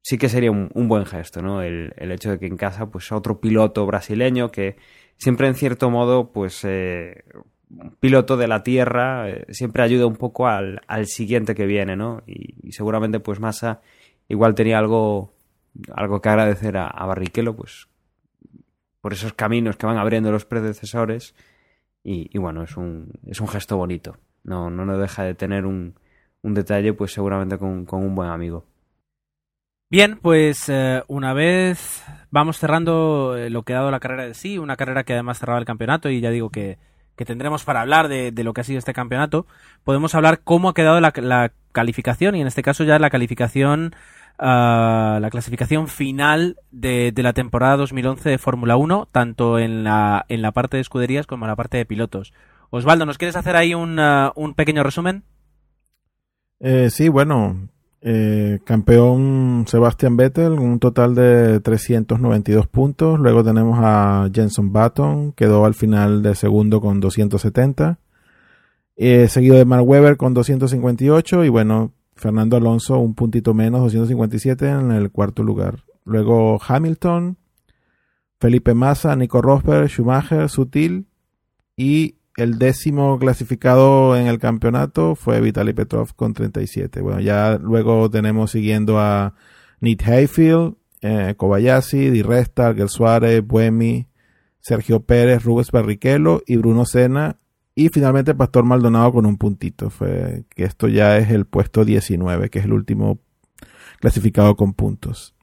sí 0.00 0.16
que 0.16 0.28
sería 0.28 0.52
un, 0.52 0.70
un 0.74 0.86
buen 0.86 1.06
gesto, 1.06 1.42
¿no? 1.42 1.60
El, 1.60 1.92
el, 1.96 2.12
hecho 2.12 2.30
de 2.30 2.38
que 2.38 2.46
en 2.46 2.56
casa 2.56 2.86
pues 2.86 3.10
otro 3.10 3.40
piloto 3.40 3.84
brasileño 3.84 4.52
que 4.52 4.76
siempre 5.16 5.48
en 5.48 5.56
cierto 5.56 5.90
modo 5.90 6.30
pues 6.32 6.64
eh, 6.64 7.24
piloto 7.98 8.36
de 8.36 8.46
la 8.46 8.62
Tierra 8.62 9.28
eh, 9.28 9.44
siempre 9.50 9.82
ayuda 9.82 10.06
un 10.06 10.16
poco 10.16 10.46
al, 10.46 10.80
al, 10.86 11.06
siguiente 11.06 11.56
que 11.56 11.66
viene, 11.66 11.96
¿no? 11.96 12.22
Y, 12.28 12.54
y, 12.62 12.72
seguramente 12.72 13.18
pues 13.18 13.40
Massa 13.40 13.80
igual 14.28 14.54
tenía 14.54 14.78
algo, 14.78 15.32
algo 15.92 16.20
que 16.20 16.28
agradecer 16.28 16.76
a, 16.76 16.86
a 16.86 17.06
Barrichello, 17.06 17.56
pues 17.56 17.88
por 19.00 19.12
esos 19.12 19.32
caminos 19.32 19.76
que 19.76 19.86
van 19.86 19.98
abriendo 19.98 20.30
los 20.30 20.44
predecesores 20.44 21.34
y, 22.08 22.38
bueno, 22.38 22.62
es 22.62 22.76
un, 22.76 23.10
es 23.26 23.40
un 23.40 23.48
gesto 23.48 23.76
bonito. 23.76 24.16
No, 24.44 24.70
no 24.70 24.84
nos 24.84 25.00
deja 25.00 25.24
de 25.24 25.34
tener 25.34 25.66
un, 25.66 25.94
un 26.42 26.54
detalle 26.54 26.92
pues 26.92 27.12
seguramente 27.12 27.58
con, 27.58 27.84
con 27.84 28.04
un 28.04 28.14
buen 28.14 28.28
amigo. 28.28 28.64
Bien, 29.90 30.18
pues 30.20 30.68
eh, 30.68 31.02
una 31.08 31.32
vez 31.32 32.04
vamos 32.30 32.58
cerrando 32.58 33.36
eh, 33.36 33.50
lo 33.50 33.64
que 33.64 33.72
ha 33.74 33.78
dado 33.78 33.90
la 33.90 33.98
carrera 33.98 34.24
de 34.24 34.34
sí, 34.34 34.56
una 34.56 34.76
carrera 34.76 35.02
que 35.02 35.14
además 35.14 35.40
cerraba 35.40 35.58
el 35.58 35.64
campeonato 35.64 36.08
y 36.08 36.20
ya 36.20 36.30
digo 36.30 36.50
que 36.50 36.78
que 37.16 37.24
tendremos 37.24 37.64
para 37.64 37.80
hablar 37.80 38.08
de, 38.08 38.30
de, 38.30 38.44
lo 38.44 38.52
que 38.52 38.60
ha 38.60 38.64
sido 38.64 38.78
este 38.78 38.92
campeonato, 38.92 39.46
podemos 39.84 40.14
hablar 40.14 40.40
cómo 40.44 40.68
ha 40.68 40.74
quedado 40.74 41.00
la, 41.00 41.12
la 41.16 41.50
calificación 41.72 42.34
y 42.34 42.42
en 42.42 42.46
este 42.46 42.62
caso 42.62 42.84
ya 42.84 42.98
la 42.98 43.10
calificación, 43.10 43.94
la 44.38 45.28
clasificación 45.30 45.88
final 45.88 46.58
de, 46.70 47.12
de 47.12 47.22
la 47.22 47.32
temporada 47.32 47.76
2011 47.76 48.28
de 48.28 48.38
Fórmula 48.38 48.76
1, 48.76 49.08
tanto 49.10 49.58
en 49.58 49.84
la, 49.84 50.24
en 50.28 50.42
la 50.42 50.52
parte 50.52 50.76
de 50.76 50.82
escuderías 50.82 51.26
como 51.26 51.44
en 51.44 51.50
la 51.50 51.56
parte 51.56 51.76
de 51.76 51.86
pilotos. 51.86 52.32
Osvaldo, 52.70 53.06
¿nos 53.06 53.18
quieres 53.18 53.36
hacer 53.36 53.56
ahí 53.56 53.74
un, 53.74 53.98
uh, 53.98 54.32
un 54.34 54.54
pequeño 54.54 54.82
resumen? 54.82 55.24
Eh, 56.60 56.88
sí, 56.90 57.08
bueno, 57.08 57.68
eh, 58.00 58.60
campeón 58.64 59.64
Sebastian 59.66 60.16
Vettel, 60.16 60.52
un 60.52 60.78
total 60.78 61.14
de 61.14 61.60
392 61.60 62.66
puntos. 62.66 63.18
Luego 63.18 63.42
tenemos 63.44 63.78
a 63.82 64.28
Jenson 64.32 64.72
Button, 64.72 65.32
quedó 65.32 65.64
al 65.64 65.74
final 65.74 66.22
de 66.22 66.34
segundo 66.34 66.80
con 66.80 67.00
270. 67.00 67.98
Eh, 68.96 69.28
seguido 69.28 69.56
de 69.56 69.64
Mark 69.64 69.86
Webber 69.86 70.16
con 70.16 70.34
258. 70.34 71.44
Y 71.44 71.48
bueno, 71.48 71.92
Fernando 72.16 72.56
Alonso 72.56 72.98
un 72.98 73.14
puntito 73.14 73.54
menos, 73.54 73.80
257 73.82 74.68
en 74.68 74.90
el 74.90 75.10
cuarto 75.10 75.42
lugar. 75.42 75.84
Luego 76.04 76.58
Hamilton, 76.66 77.36
Felipe 78.40 78.74
Massa, 78.74 79.14
Nico 79.16 79.42
Rosberg, 79.42 79.88
Schumacher, 79.88 80.48
Sutil 80.48 81.06
y 81.76 82.16
el 82.36 82.58
décimo 82.58 83.18
clasificado 83.18 84.16
en 84.16 84.26
el 84.26 84.38
campeonato 84.38 85.14
fue 85.14 85.40
Vitaly 85.40 85.72
Petrov 85.72 86.14
con 86.14 86.34
37. 86.34 87.00
Bueno, 87.00 87.20
ya 87.20 87.58
luego 87.58 88.10
tenemos 88.10 88.50
siguiendo 88.50 88.98
a 88.98 89.34
Nick 89.80 90.06
Hayfield, 90.06 90.74
eh, 91.00 91.34
Kobayashi, 91.36 92.10
Di 92.10 92.22
Resta, 92.22 92.68
Alguer 92.68 92.88
Suárez, 92.88 93.46
Buemi, 93.46 94.06
Sergio 94.60 95.00
Pérez, 95.00 95.44
Rubens 95.44 95.70
Barrichello 95.70 96.42
y 96.46 96.56
Bruno 96.56 96.84
Senna. 96.84 97.38
Y 97.78 97.90
finalmente 97.90 98.34
Pastor 98.34 98.64
Maldonado 98.64 99.12
con 99.12 99.26
un 99.26 99.36
puntito. 99.36 99.90
Fue 99.90 100.44
que 100.48 100.64
esto 100.64 100.88
ya 100.88 101.18
es 101.18 101.30
el 101.30 101.44
puesto 101.44 101.84
19, 101.84 102.48
que 102.48 102.58
es 102.58 102.64
el 102.64 102.72
último 102.72 103.18
clasificado 104.00 104.56
con 104.56 104.72
puntos. 104.72 105.34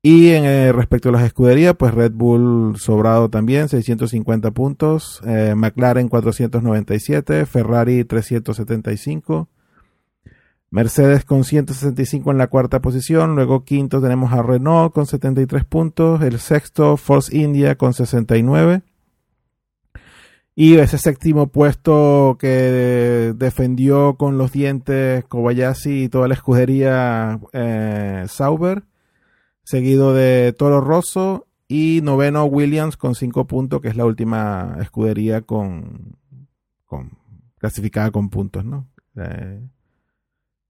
Y 0.00 0.30
en, 0.30 0.44
eh, 0.44 0.72
respecto 0.72 1.10
a 1.10 1.12
las 1.12 1.24
escuderías, 1.24 1.76
pues 1.76 1.92
Red 1.92 2.12
Bull 2.12 2.76
sobrado 2.78 3.28
también, 3.28 3.68
650 3.68 4.50
puntos, 4.50 5.20
eh, 5.26 5.54
McLaren 5.54 6.08
497, 6.08 7.46
Ferrari 7.46 8.02
375, 8.04 9.48
Mercedes 10.70 11.24
con 11.26 11.44
165 11.44 12.30
en 12.32 12.38
la 12.38 12.46
cuarta 12.48 12.80
posición, 12.80 13.36
luego 13.36 13.62
quinto 13.62 14.00
tenemos 14.00 14.32
a 14.32 14.42
Renault 14.42 14.92
con 14.94 15.04
73 15.06 15.66
puntos, 15.66 16.22
el 16.22 16.38
sexto 16.40 16.96
Force 16.96 17.36
India 17.36 17.76
con 17.76 17.92
69. 17.92 18.82
Y 20.54 20.74
ese 20.76 20.98
séptimo 20.98 21.46
puesto 21.46 22.36
que 22.38 23.32
defendió 23.36 24.16
con 24.16 24.36
los 24.36 24.52
dientes 24.52 25.24
Kobayashi 25.24 26.04
y 26.04 26.08
toda 26.08 26.28
la 26.28 26.34
escudería 26.34 27.40
eh, 27.52 28.26
Sauber 28.28 28.84
seguido 29.64 30.12
de 30.14 30.52
Toro 30.52 30.80
Rosso 30.80 31.46
y 31.68 32.00
noveno 32.02 32.44
Williams 32.44 32.96
con 32.96 33.14
cinco 33.14 33.46
puntos, 33.46 33.80
que 33.80 33.88
es 33.88 33.96
la 33.96 34.04
última 34.04 34.76
escudería 34.80 35.42
con, 35.42 36.16
con 36.84 37.12
clasificada 37.58 38.10
con 38.10 38.28
puntos, 38.28 38.64
¿no? 38.64 38.88
Eh, 39.16 39.66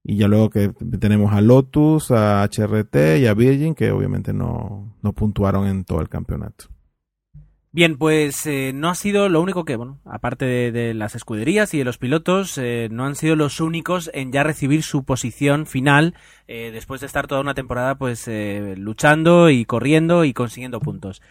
y 0.05 0.16
ya 0.16 0.28
luego 0.28 0.51
que 0.51 0.68
tenemos 1.01 1.33
a 1.33 1.41
Lotus, 1.41 2.11
a 2.11 2.43
HRT 2.45 3.20
y 3.20 3.26
a 3.26 3.35
Virgin, 3.35 3.74
que 3.74 3.91
obviamente 3.93 4.33
no, 4.33 4.97
no 5.01 5.12
puntuaron 5.12 5.66
en 5.66 5.85
todo 5.85 6.01
el 6.01 6.09
campeonato. 6.09 6.66
Bien, 7.75 7.97
pues 7.97 8.47
eh, 8.47 8.73
no 8.75 8.91
ha 8.91 8.95
sido 8.95 9.31
lo 9.31 9.41
único 9.41 9.64
que, 9.64 9.77
bueno, 9.77 9.99
aparte 10.05 10.45
de, 10.45 10.93
las 10.93 11.14
escuderías 11.14 11.73
y 11.73 11.79
de 11.79 11.85
los 11.85 11.97
pilotos, 11.97 12.59
eh, 12.59 12.89
no 12.91 13.07
han 13.07 13.14
sido 13.14 13.35
los 13.35 13.61
únicos 13.61 14.11
en 14.12 14.31
ya 14.31 14.43
recibir 14.43 14.83
su 14.83 15.05
posición 15.05 15.64
final 15.64 16.14
eh, 16.49 16.70
después 16.70 17.01
de 17.01 17.07
estar 17.07 17.27
toda 17.27 17.41
una 17.41 17.55
temporada 17.55 17.95
pues 17.95 18.29
eh, 18.29 18.75
luchando 18.77 19.49
y 19.49 19.64
corriendo 19.64 20.27
y 20.27 20.35
consiguiendo 20.35 20.81
puntos. 20.81 21.23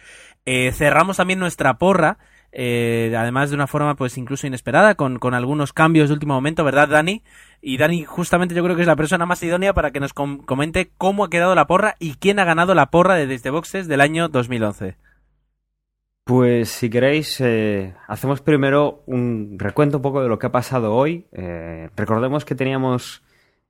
Cerramos 0.44 1.18
también 1.18 1.38
nuestra 1.38 1.78
porra, 1.78 2.18
además 2.52 3.50
de 3.50 3.54
una 3.54 3.68
forma 3.68 3.94
pues 3.94 4.18
incluso 4.18 4.48
inesperada, 4.48 4.96
con, 4.96 5.20
con 5.20 5.34
algunos 5.34 5.72
cambios 5.72 6.08
de 6.08 6.14
último 6.14 6.34
momento, 6.34 6.64
¿verdad, 6.64 6.88
Dani? 6.88 7.22
Y 7.60 7.76
Dani 7.76 8.04
justamente 8.04 8.56
yo 8.56 8.64
creo 8.64 8.74
que 8.74 8.82
es 8.82 8.88
la 8.88 8.96
persona 8.96 9.26
más 9.26 9.40
idónea 9.44 9.74
para 9.74 9.92
que 9.92 10.00
nos 10.00 10.12
com 10.12 10.38
comente 10.38 10.90
cómo 10.98 11.22
ha 11.22 11.30
quedado 11.30 11.54
la 11.54 11.68
porra 11.68 11.94
y 12.00 12.14
quién 12.14 12.40
ha 12.40 12.44
ganado 12.44 12.74
la 12.74 12.90
porra 12.90 13.14
de 13.14 13.28
Desde 13.28 13.50
Boxes 13.50 13.86
del 13.86 14.00
año 14.00 14.28
2011. 14.28 14.96
Pues 16.24 16.68
si 16.70 16.88
queréis, 16.88 17.40
eh, 17.40 17.94
hacemos 18.06 18.40
primero 18.40 19.02
un 19.06 19.58
recuento 19.58 19.96
un 19.98 20.02
poco 20.02 20.22
de 20.22 20.28
lo 20.28 20.38
que 20.38 20.46
ha 20.46 20.52
pasado 20.52 20.94
hoy. 20.94 21.26
Eh, 21.32 21.90
recordemos 21.96 22.44
que 22.44 22.54
teníamos 22.54 23.24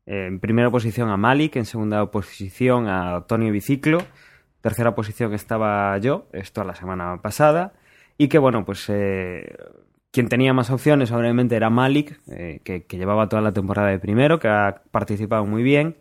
eh, 0.05 0.27
en 0.27 0.39
primera 0.39 0.71
posición 0.71 1.09
a 1.09 1.17
Malik, 1.17 1.57
en 1.57 1.65
segunda 1.65 2.11
posición 2.11 2.89
a 2.89 3.17
Antonio 3.17 3.51
Biciclo, 3.53 4.03
tercera 4.61 4.95
posición 4.95 5.33
estaba 5.33 5.97
yo, 5.99 6.27
esto 6.33 6.63
la 6.65 6.75
semana 6.75 7.23
pasada, 7.23 7.73
y 8.19 8.29
que 8.29 8.39
bueno, 8.39 8.67
pues 8.67 8.87
eh, 8.91 9.57
quien 10.11 10.29
tenía 10.29 10.53
más 10.53 10.71
opciones 10.71 11.11
obviamente 11.11 11.57
era 11.57 11.71
Malik, 11.71 12.21
que, 12.65 12.87
llevaba 12.91 13.29
toda 13.29 13.43
la 13.43 13.53
temporada 13.53 13.89
de 13.89 13.99
primero, 13.99 14.39
que 14.39 14.49
ha 14.49 14.83
participado 14.91 15.47
muy 15.47 15.63
bien, 15.63 15.97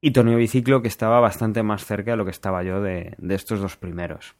y 0.00 0.12
Tonio 0.12 0.36
Biciclo, 0.38 0.82
que 0.82 0.88
estaba 0.88 1.20
bastante 1.20 1.62
más 1.64 1.84
cerca 1.84 2.12
de 2.12 2.16
lo 2.18 2.24
que 2.24 2.30
estaba 2.30 2.62
yo 2.62 2.80
de 2.80 3.16
estos 3.30 3.60
dos 3.60 3.76
primeros. 3.76 4.36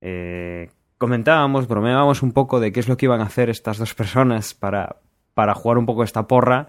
Eh, 0.00 0.70
comentábamos, 0.98 1.68
bromeábamos 1.68 2.22
un 2.22 2.32
poco 2.32 2.60
de 2.60 2.72
qué 2.72 2.80
es 2.80 2.88
lo 2.88 2.96
que 2.96 3.06
iban 3.06 3.20
a 3.20 3.24
hacer 3.24 3.50
estas 3.50 3.78
dos 3.78 3.94
personas 3.94 4.54
para, 4.54 4.96
para 5.34 5.54
jugar 5.54 5.78
un 5.78 5.86
poco 5.86 6.02
esta 6.02 6.26
porra. 6.26 6.68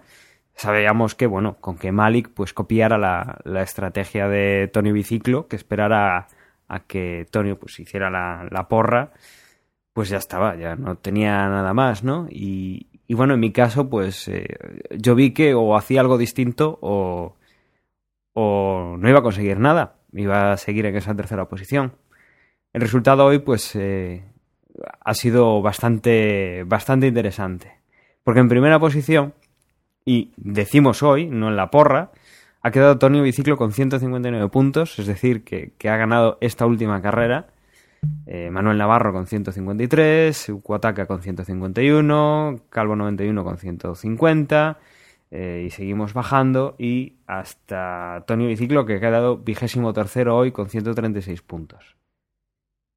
Sabíamos 0.55 1.15
que, 1.15 1.25
bueno, 1.27 1.57
con 1.61 1.77
que 1.77 1.91
Malik 1.91 2.29
pues 2.33 2.53
copiara 2.53 2.97
la, 2.97 3.39
la 3.45 3.61
estrategia 3.61 4.27
de 4.27 4.69
Tony 4.71 4.91
Biciclo, 4.91 5.47
que 5.47 5.55
esperara 5.55 6.27
a, 6.67 6.79
que 6.81 7.27
Tony 7.31 7.55
pues 7.55 7.79
hiciera 7.79 8.09
la, 8.09 8.47
la, 8.51 8.67
porra, 8.67 9.13
pues 9.93 10.09
ya 10.09 10.17
estaba, 10.17 10.55
ya 10.55 10.75
no 10.75 10.95
tenía 10.97 11.47
nada 11.47 11.73
más, 11.73 12.03
¿no? 12.03 12.27
Y, 12.29 12.87
y 13.07 13.13
bueno, 13.15 13.35
en 13.35 13.39
mi 13.39 13.51
caso, 13.51 13.89
pues 13.89 14.27
eh, 14.27 14.47
yo 14.97 15.15
vi 15.15 15.33
que 15.33 15.53
o 15.53 15.75
hacía 15.77 16.01
algo 16.01 16.17
distinto 16.17 16.77
o, 16.81 17.37
o 18.33 18.97
no 18.99 19.09
iba 19.09 19.19
a 19.19 19.23
conseguir 19.23 19.59
nada. 19.59 19.95
iba 20.13 20.51
a 20.53 20.57
seguir 20.57 20.85
en 20.85 20.95
esa 20.95 21.15
tercera 21.15 21.47
posición. 21.47 21.93
El 22.71 22.81
resultado 22.81 23.25
hoy, 23.25 23.39
pues, 23.39 23.75
eh, 23.75 24.23
ha 25.01 25.13
sido 25.13 25.61
bastante, 25.61 26.63
bastante 26.65 27.07
interesante. 27.07 27.79
Porque 28.23 28.41
en 28.41 28.49
primera 28.49 28.79
posición, 28.79 29.33
y 30.05 30.33
decimos 30.37 31.01
hoy, 31.03 31.27
no 31.27 31.47
en 31.49 31.55
la 31.55 31.71
porra, 31.71 32.11
ha 32.61 32.71
quedado 32.71 32.99
Tonio 32.99 33.23
Biciclo 33.23 33.57
con 33.57 33.71
159 33.71 34.49
puntos, 34.49 34.99
es 34.99 35.07
decir, 35.07 35.43
que, 35.43 35.73
ha 35.89 35.97
ganado 35.97 36.37
esta 36.41 36.65
última 36.65 37.01
carrera. 37.01 37.47
Eh, 38.27 38.49
Manuel 38.51 38.77
Navarro 38.77 39.13
con 39.13 39.27
153, 39.27 40.53
Cuataca 40.61 41.05
con 41.05 41.21
151, 41.21 42.61
Calvo 42.69 42.95
91 42.95 43.43
con 43.43 43.57
150, 43.57 44.77
eh, 45.31 45.63
y 45.67 45.69
seguimos 45.71 46.13
bajando 46.13 46.75
y 46.77 47.17
hasta 47.27 48.23
Tonio 48.27 48.47
Biciclo 48.47 48.85
que 48.85 48.95
ha 48.95 48.99
quedado 48.99 49.37
vigésimo 49.37 49.91
tercero 49.93 50.37
hoy 50.37 50.51
con 50.51 50.69
136 50.69 51.41
puntos. 51.41 51.98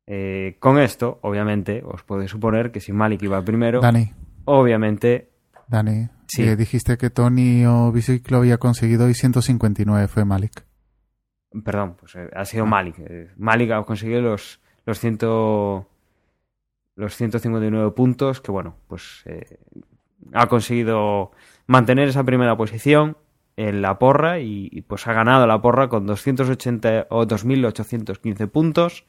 Eh, 0.06 0.56
con 0.58 0.78
esto, 0.78 1.18
obviamente, 1.22 1.82
os 1.84 2.02
podéis 2.02 2.30
suponer 2.30 2.72
que 2.72 2.80
si 2.80 2.92
Malik 2.92 3.22
iba 3.22 3.42
primero, 3.44 3.80
Dani, 3.80 4.12
obviamente 4.44 5.30
Dani, 5.68 6.08
Sí. 6.26 6.42
eh, 6.42 6.56
dijiste 6.56 6.96
que 6.98 7.08
Tony 7.10 7.64
o 7.66 7.92
Biciclo 7.92 8.38
había 8.38 8.58
conseguido 8.58 9.08
y 9.08 9.14
159 9.14 10.08
fue 10.08 10.24
Malik. 10.24 10.64
Perdón, 11.64 11.96
pues 12.00 12.14
eh, 12.16 12.28
ha 12.34 12.44
sido 12.44 12.66
Malik. 12.66 12.96
Eh, 12.98 13.30
Malik 13.36 13.70
ha 13.72 13.82
conseguido 13.84 14.22
los, 14.22 14.60
los, 14.86 14.98
ciento, 14.98 15.86
los 16.96 17.14
159 17.16 17.90
puntos, 17.92 18.40
que 18.40 18.50
bueno, 18.50 18.76
pues 18.88 19.24
ha 20.32 20.46
conseguido 20.46 21.30
mantener 21.66 22.08
esa 22.08 22.24
primera 22.24 22.56
posición 22.56 23.16
en 23.56 23.82
la 23.82 23.98
porra 23.98 24.40
y, 24.40 24.68
y, 24.72 24.80
pues 24.82 25.06
ha 25.06 25.12
ganado 25.12 25.46
la 25.46 25.60
porra 25.60 25.88
con 25.88 26.06
280 26.06 27.06
o 27.10 27.26
2.815 27.26 28.48
puntos. 28.50 29.04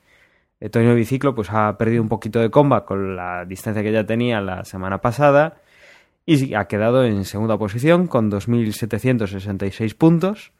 Tonio 0.72 0.95
Biciclo 0.95 1.36
pues 1.36 1.49
ha 1.51 1.78
perdido 1.78 2.01
un 2.01 2.10
poquito 2.10 2.39
de 2.39 2.49
comba 2.49 2.86
con 2.86 3.16
la 3.16 3.45
distancia 3.45 3.84
que 3.84 3.91
ya 3.91 4.06
tenía 4.06 4.39
la 4.39 4.64
semana 4.64 5.01
pasada 5.01 5.58
y 6.26 6.54
ha 6.54 6.66
quedado 6.66 7.04
en 7.04 7.26
segunda 7.26 7.58
posición 7.58 8.08
con 8.08 8.32
2.766 8.32 9.95
puntos. 9.95 10.54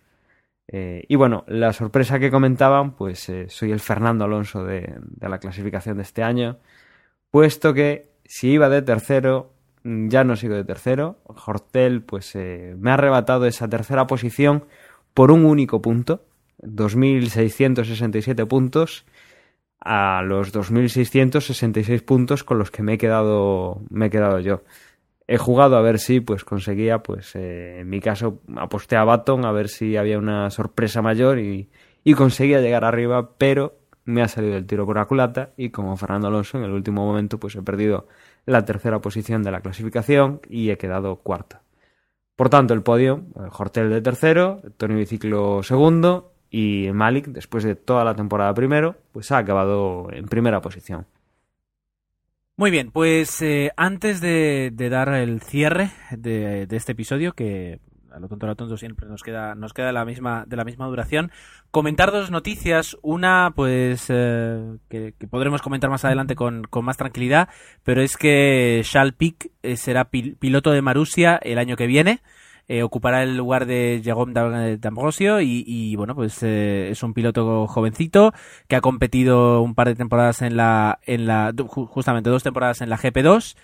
Eh, 0.68 1.06
y 1.08 1.16
bueno, 1.16 1.44
la 1.48 1.74
sorpresa 1.74 2.20
que 2.20 2.32
comentaban, 2.32 2.96
pues 2.96 3.30
eh, 3.30 3.48
soy 3.50 3.72
el 3.72 3.80
Fernando 3.80 4.26
Alonso 4.26 4.64
de, 4.64 4.96
de, 5.00 5.30
la 5.30 5.40
clasificación 5.40 5.98
de 5.98 6.04
este 6.04 6.24
año, 6.24 6.58
puesto 7.32 7.74
que 7.74 8.14
si 8.26 8.52
iba 8.52 8.70
de 8.70 8.82
tercero, 8.82 9.54
ya 9.84 10.24
no 10.24 10.36
sigo 10.36 10.56
de 10.56 10.64
tercero. 10.64 11.20
Hortel, 11.26 12.02
pues 12.02 12.36
eh, 12.36 12.76
me 12.78 12.92
ha 12.92 12.96
arrebatado 12.96 13.46
esa 13.46 13.68
tercera 13.70 14.08
posición 14.08 14.66
por 15.14 15.32
un 15.32 15.46
único 15.46 15.82
punto, 15.82 16.26
2.667 16.62 18.48
puntos, 18.48 19.06
a 19.84 20.22
los 20.24 20.54
2.666 20.54 22.04
puntos 22.04 22.44
con 22.44 22.58
los 22.58 22.72
que 22.72 22.84
me 22.84 22.94
he 22.94 22.98
quedado, 22.98 23.82
me 23.90 24.06
he 24.06 24.10
quedado 24.10 24.40
yo. 24.40 24.64
He 25.28 25.38
jugado 25.38 25.78
a 25.78 25.82
ver 25.82 26.00
si 26.00 26.22
pues 26.22 26.46
conseguía 26.46 27.04
pues 27.04 27.36
eh, 27.36 27.80
en 27.80 27.90
mi 27.90 28.00
caso 28.00 28.42
aposté 28.56 28.96
a 28.96 29.04
Baton 29.04 29.46
a 29.46 29.52
ver 29.52 29.70
si 29.70 29.98
había 29.98 30.18
una 30.18 30.50
sorpresa 30.50 31.02
mayor 31.02 31.40
y, 31.40 31.70
y, 32.04 32.14
conseguía 32.14 32.60
llegar 32.60 32.84
arriba 32.84 33.32
pero 33.38 33.78
me 34.06 34.22
ha 34.22 34.28
salido 34.28 34.58
el 34.58 34.66
tiro 34.66 34.86
por 34.86 34.98
la 34.98 35.06
culata 35.06 35.52
y 35.56 35.70
como 35.70 35.96
Fernando 35.96 36.28
Alonso 36.28 36.58
en 36.58 36.66
el 36.66 36.72
último 36.72 37.06
momento 37.06 37.40
pues 37.40 37.56
he 37.56 37.62
perdido 37.62 38.08
la 38.46 38.66
tercera 38.66 39.00
posición 39.00 39.44
de 39.44 39.52
la 39.52 39.62
clasificación 39.62 40.42
y 40.50 40.70
he 40.72 40.78
quedado 40.78 41.18
cuarto 41.18 41.60
por 42.36 42.50
tanto 42.50 42.74
el 42.74 42.84
podio 42.84 43.24
Hortel 43.58 43.90
de 43.90 44.02
tercero 44.02 44.62
Tony 44.76 44.96
Biciclo 44.96 45.64
segundo 45.64 46.33
y 46.54 46.92
Malik 46.94 47.26
después 47.28 47.64
de 47.64 47.76
toda 47.76 48.06
la 48.06 48.16
temporada 48.16 48.54
primero 48.54 48.96
pues 49.12 49.32
ha 49.32 49.40
acabado 49.40 50.08
en 50.14 50.28
primera 50.28 50.62
posición 50.62 51.06
muy 52.56 52.70
bien, 52.70 52.92
pues 52.92 53.42
eh, 53.42 53.72
antes 53.78 54.22
de, 54.22 54.72
dar 54.78 55.10
el 55.16 55.42
cierre 55.42 55.90
de, 56.12 56.68
de, 56.68 56.76
este 56.78 56.92
episodio, 56.92 57.34
que 57.34 57.80
a 58.12 58.20
lo 58.20 58.28
tonto 58.28 58.46
a 58.46 58.50
lo 58.50 58.56
tonto 58.56 58.78
siempre 58.78 59.08
nos 59.08 59.24
queda, 59.24 59.56
nos 59.56 59.74
queda 59.74 59.92
la 59.92 60.06
misma, 60.06 60.46
de 60.48 60.56
la 60.56 60.64
misma 60.64 60.86
duración, 60.86 61.32
comentar 61.72 62.12
dos 62.12 62.30
noticias. 62.30 62.96
Una, 63.02 63.54
pues, 63.56 64.06
eh, 64.10 64.78
que, 64.88 65.14
podremos 65.30 65.64
comentar 65.64 65.90
más 65.90 66.06
adelante 66.06 66.36
con, 66.36 66.64
con, 66.66 66.86
más 66.86 66.98
tranquilidad, 66.98 67.50
pero 67.84 68.04
es 68.04 68.18
que 68.18 68.82
Charles 68.84 69.16
Pic 69.16 69.52
eh, 69.64 69.76
será 69.76 70.06
pil, 70.06 70.36
piloto 70.36 70.70
de 70.70 70.84
Marusia 70.84 71.38
el 71.38 71.58
año 71.58 71.76
que 71.76 71.88
viene. 71.88 72.22
Eh, 72.68 72.82
ocupará 72.84 73.24
el 73.24 73.36
lugar 73.36 73.66
de 73.66 74.02
Jérôme 74.04 74.34
D'Ambrosio 74.80 75.42
y, 75.42 75.96
bueno, 75.98 76.16
pues 76.16 76.42
eh, 76.44 76.90
es 76.92 77.04
un 77.04 77.14
piloto 77.14 77.68
jovencito 77.68 78.34
que 78.68 78.76
ha 78.78 78.82
competido 78.82 79.62
un 79.62 79.76
par 79.76 79.88
de 79.90 79.96
temporadas 79.96 80.42
en 80.42 80.56
la, 80.56 81.00
en 81.04 81.28
la, 81.28 81.54
justamente 81.68 82.30
dos 82.30 82.44
temporadas 82.44 82.82
en 82.82 82.90
la 82.90 82.98
GP2 82.98 83.58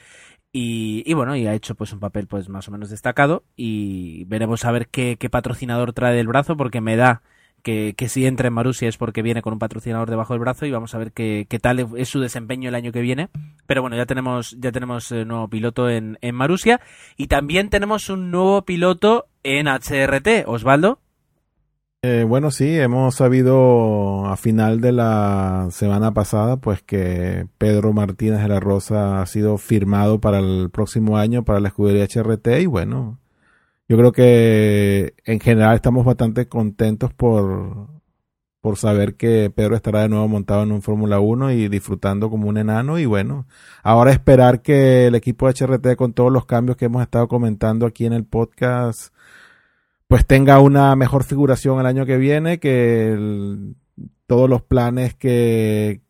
y, 0.51 1.03
y, 1.05 1.13
bueno, 1.13 1.35
y 1.35 1.47
ha 1.47 1.53
hecho 1.53 1.75
pues 1.75 1.93
un 1.93 1.99
papel 1.99 2.27
pues 2.27 2.49
más 2.49 2.67
o 2.67 2.71
menos 2.71 2.89
destacado 2.89 3.43
y 3.55 4.25
veremos 4.25 4.65
a 4.65 4.71
ver 4.71 4.89
qué 4.89 5.29
patrocinador 5.31 5.93
trae 5.93 6.15
del 6.15 6.27
brazo 6.27 6.57
porque 6.57 6.81
me 6.81 6.95
da 6.97 7.21
que, 7.63 7.93
que, 7.95 8.09
si 8.09 8.25
entra 8.25 8.47
en 8.47 8.53
Marusia 8.53 8.89
es 8.89 8.97
porque 8.97 9.21
viene 9.21 9.41
con 9.41 9.53
un 9.53 9.59
patrocinador 9.59 10.09
debajo 10.09 10.33
del 10.33 10.41
brazo 10.41 10.65
y 10.65 10.71
vamos 10.71 10.95
a 10.95 10.97
ver 10.97 11.11
qué, 11.11 11.45
qué 11.49 11.59
tal 11.59 11.87
es 11.95 12.09
su 12.09 12.19
desempeño 12.19 12.69
el 12.69 12.75
año 12.75 12.91
que 12.91 13.01
viene. 13.01 13.29
Pero 13.67 13.81
bueno, 13.81 13.95
ya 13.97 14.05
tenemos, 14.05 14.55
ya 14.59 14.71
tenemos 14.71 15.11
eh, 15.11 15.25
nuevo 15.25 15.47
piloto 15.47 15.89
en, 15.89 16.17
en 16.21 16.35
Marusia 16.35 16.81
y 17.17 17.27
también 17.27 17.69
tenemos 17.69 18.09
un 18.09 18.31
nuevo 18.31 18.63
piloto 18.63 19.27
en 19.43 19.67
HRT, 19.67 20.47
Osvaldo. 20.47 20.99
Eh, 22.01 22.23
bueno, 22.25 22.49
sí, 22.49 22.79
hemos 22.79 23.15
sabido 23.15 24.25
a 24.25 24.37
final 24.37 24.79
de 24.79 24.93
la 24.93 25.67
semana 25.69 26.13
pasada, 26.13 26.55
pues 26.55 26.81
que 26.81 27.45
Pedro 27.57 27.91
Martínez 27.91 28.41
de 28.41 28.47
la 28.47 28.61
Rosa 28.61 29.21
ha 29.21 29.25
sido 29.25 29.57
firmado 29.57 30.21
para 30.21 30.39
el 30.39 30.69
próximo 30.69 31.17
año 31.17 31.43
para 31.43 31.59
la 31.59 31.67
escudería 31.67 32.05
HRT 32.05 32.61
y 32.61 32.67
bueno, 32.67 33.18
yo 33.89 33.97
creo 33.97 34.11
que 34.11 35.15
en 35.25 35.39
general 35.39 35.75
estamos 35.75 36.05
bastante 36.05 36.47
contentos 36.47 37.11
por, 37.11 37.87
por 38.61 38.77
saber 38.77 39.15
que 39.15 39.49
Pedro 39.49 39.75
estará 39.75 40.01
de 40.01 40.09
nuevo 40.09 40.27
montado 40.27 40.61
en 40.63 40.71
un 40.71 40.83
Fórmula 40.83 41.19
1 41.19 41.53
y 41.53 41.69
disfrutando 41.69 42.29
como 42.29 42.49
un 42.49 42.57
enano. 42.57 42.99
Y 42.99 43.07
bueno, 43.07 43.47
ahora 43.81 44.11
esperar 44.11 44.61
que 44.61 45.07
el 45.07 45.15
equipo 45.15 45.47
de 45.47 45.53
HRT 45.53 45.95
con 45.95 46.13
todos 46.13 46.31
los 46.31 46.45
cambios 46.45 46.77
que 46.77 46.85
hemos 46.85 47.01
estado 47.01 47.27
comentando 47.27 47.87
aquí 47.87 48.05
en 48.05 48.13
el 48.13 48.25
podcast, 48.25 49.11
pues 50.07 50.25
tenga 50.25 50.59
una 50.59 50.95
mejor 50.95 51.23
figuración 51.23 51.79
el 51.79 51.87
año 51.87 52.05
que 52.05 52.17
viene, 52.17 52.59
que 52.59 53.17
todos 54.27 54.49
los 54.49 54.61
planes 54.61 55.15
que, 55.15 56.01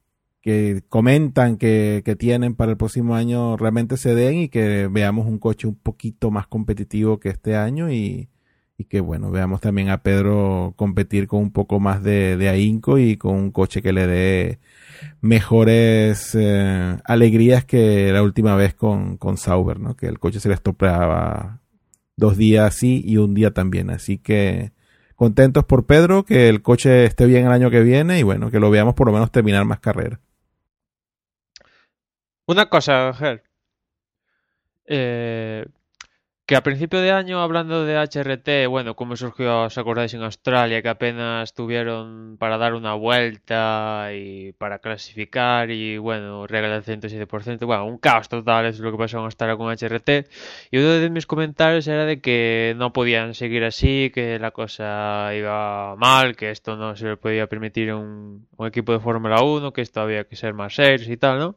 comentan 0.90 1.58
que, 1.58 2.04
tienen 2.18 2.56
para 2.56 2.72
el 2.72 2.78
próximo 2.78 3.16
año 3.16 3.58
realmente 3.58 3.98
se 3.98 4.16
den 4.16 4.38
y 4.38 4.50
que 4.50 4.88
veamos 4.92 5.28
un 5.28 5.40
coche 5.40 5.68
un 5.68 5.76
poquito 5.76 6.32
más 6.32 6.48
competitivo 6.48 7.20
que 7.20 7.30
este 7.30 7.56
año 7.56 7.92
y, 7.92 8.30
y 8.78 8.86
que 8.86 9.02
bueno, 9.02 9.32
veamos 9.32 9.62
también 9.62 9.90
a 9.90 10.04
Pedro 10.04 10.74
competir 10.76 11.28
con 11.28 11.42
un 11.42 11.52
poco 11.52 11.80
más 11.80 12.04
de, 12.04 12.38
de 12.38 12.50
ahínco 12.50 12.98
y 12.98 13.18
con 13.18 13.36
un 13.36 13.52
coche 13.52 13.82
que 13.82 13.94
le 13.94 14.08
dé 14.08 14.60
mejores 15.22 16.36
eh, 16.36 16.98
alegrías 17.04 17.66
que 17.66 18.12
la 18.12 18.24
última 18.24 18.56
vez 18.56 18.74
con, 18.74 19.18
con 19.18 19.38
Sauber, 19.38 19.80
¿no? 19.80 19.96
Que 19.96 20.08
el 20.08 20.20
coche 20.20 20.40
se 20.40 20.50
le 20.50 20.56
estropeaba 20.56 21.60
dos 22.18 22.38
días 22.38 22.68
así 22.68 23.02
y 23.06 23.18
un 23.18 23.34
día 23.34 23.52
también. 23.52 23.90
Así 23.90 24.18
que 24.18 24.72
contentos 25.16 25.66
por 25.66 25.86
Pedro, 25.86 26.24
que 26.24 26.50
el 26.50 26.62
coche 26.62 27.06
esté 27.06 27.26
bien 27.26 27.46
el 27.46 27.52
año 27.52 27.70
que 27.70 27.82
viene 27.82 28.20
y 28.20 28.24
bueno, 28.24 28.52
que 28.52 28.60
lo 28.60 28.70
veamos 28.70 28.94
por 28.96 29.08
lo 29.08 29.14
menos 29.14 29.32
terminar 29.32 29.66
más 29.66 29.80
carreras. 29.80 30.20
Una 32.50 32.66
cosa, 32.68 33.14
Ger. 33.14 33.44
Eh, 34.88 35.66
que 36.48 36.56
a 36.56 36.64
principio 36.64 37.00
de 37.00 37.12
año, 37.12 37.42
hablando 37.44 37.86
de 37.86 37.96
HRT, 37.96 38.68
bueno, 38.68 38.96
como 38.96 39.16
surgió, 39.16 39.66
os 39.66 39.78
acordáis, 39.78 40.16
en 40.16 40.24
Australia, 40.24 40.82
que 40.82 40.90
apenas 40.90 41.54
tuvieron 41.54 42.38
para 42.40 42.58
dar 42.58 42.74
una 42.74 42.96
vuelta 42.96 44.10
y 44.16 44.54
para 44.54 44.80
clasificar 44.80 45.70
y, 45.70 46.00
bueno, 46.00 46.48
regla 46.48 46.80
del 46.80 46.84
107%, 46.84 47.68
bueno, 47.68 47.86
un 47.86 48.00
caos 48.00 48.30
total 48.30 48.66
es 48.66 48.80
lo 48.80 48.92
que 48.92 48.98
pasó 48.98 49.20
en 49.20 49.26
Australia 49.26 49.56
con 49.56 49.70
HRT. 49.72 50.10
Y 50.72 50.80
uno 50.80 50.90
de 50.90 51.10
mis 51.12 51.28
comentarios 51.28 51.88
era 51.88 52.06
de 52.06 52.20
que 52.20 52.74
no 52.78 52.94
podían 52.94 53.36
seguir 53.36 53.64
así, 53.64 54.12
que 54.12 54.40
la 54.40 54.50
cosa 54.50 55.32
iba 55.36 55.96
mal, 55.98 56.36
que 56.36 56.50
esto 56.50 56.76
no 56.78 56.96
se 56.96 57.10
le 57.10 57.18
podía 57.18 57.46
permitir 57.46 57.94
un, 57.94 58.48
un 58.58 58.68
equipo 58.68 58.92
de 58.94 59.00
Fórmula 59.00 59.44
1, 59.44 59.72
que 59.72 59.82
esto 59.82 60.02
había 60.02 60.24
que 60.24 60.36
ser 60.36 60.56
más 60.56 60.74
serios 60.74 61.10
y 61.10 61.18
tal, 61.18 61.38
¿no? 61.38 61.56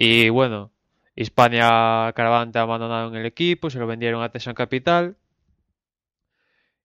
Y 0.00 0.28
bueno, 0.28 0.70
Hispania 1.16 2.12
Caravante 2.14 2.60
abandonado 2.60 3.08
en 3.08 3.16
el 3.16 3.26
equipo, 3.26 3.68
se 3.68 3.80
lo 3.80 3.86
vendieron 3.88 4.22
a 4.22 4.28
Tesan 4.30 4.54
Capital. 4.54 5.16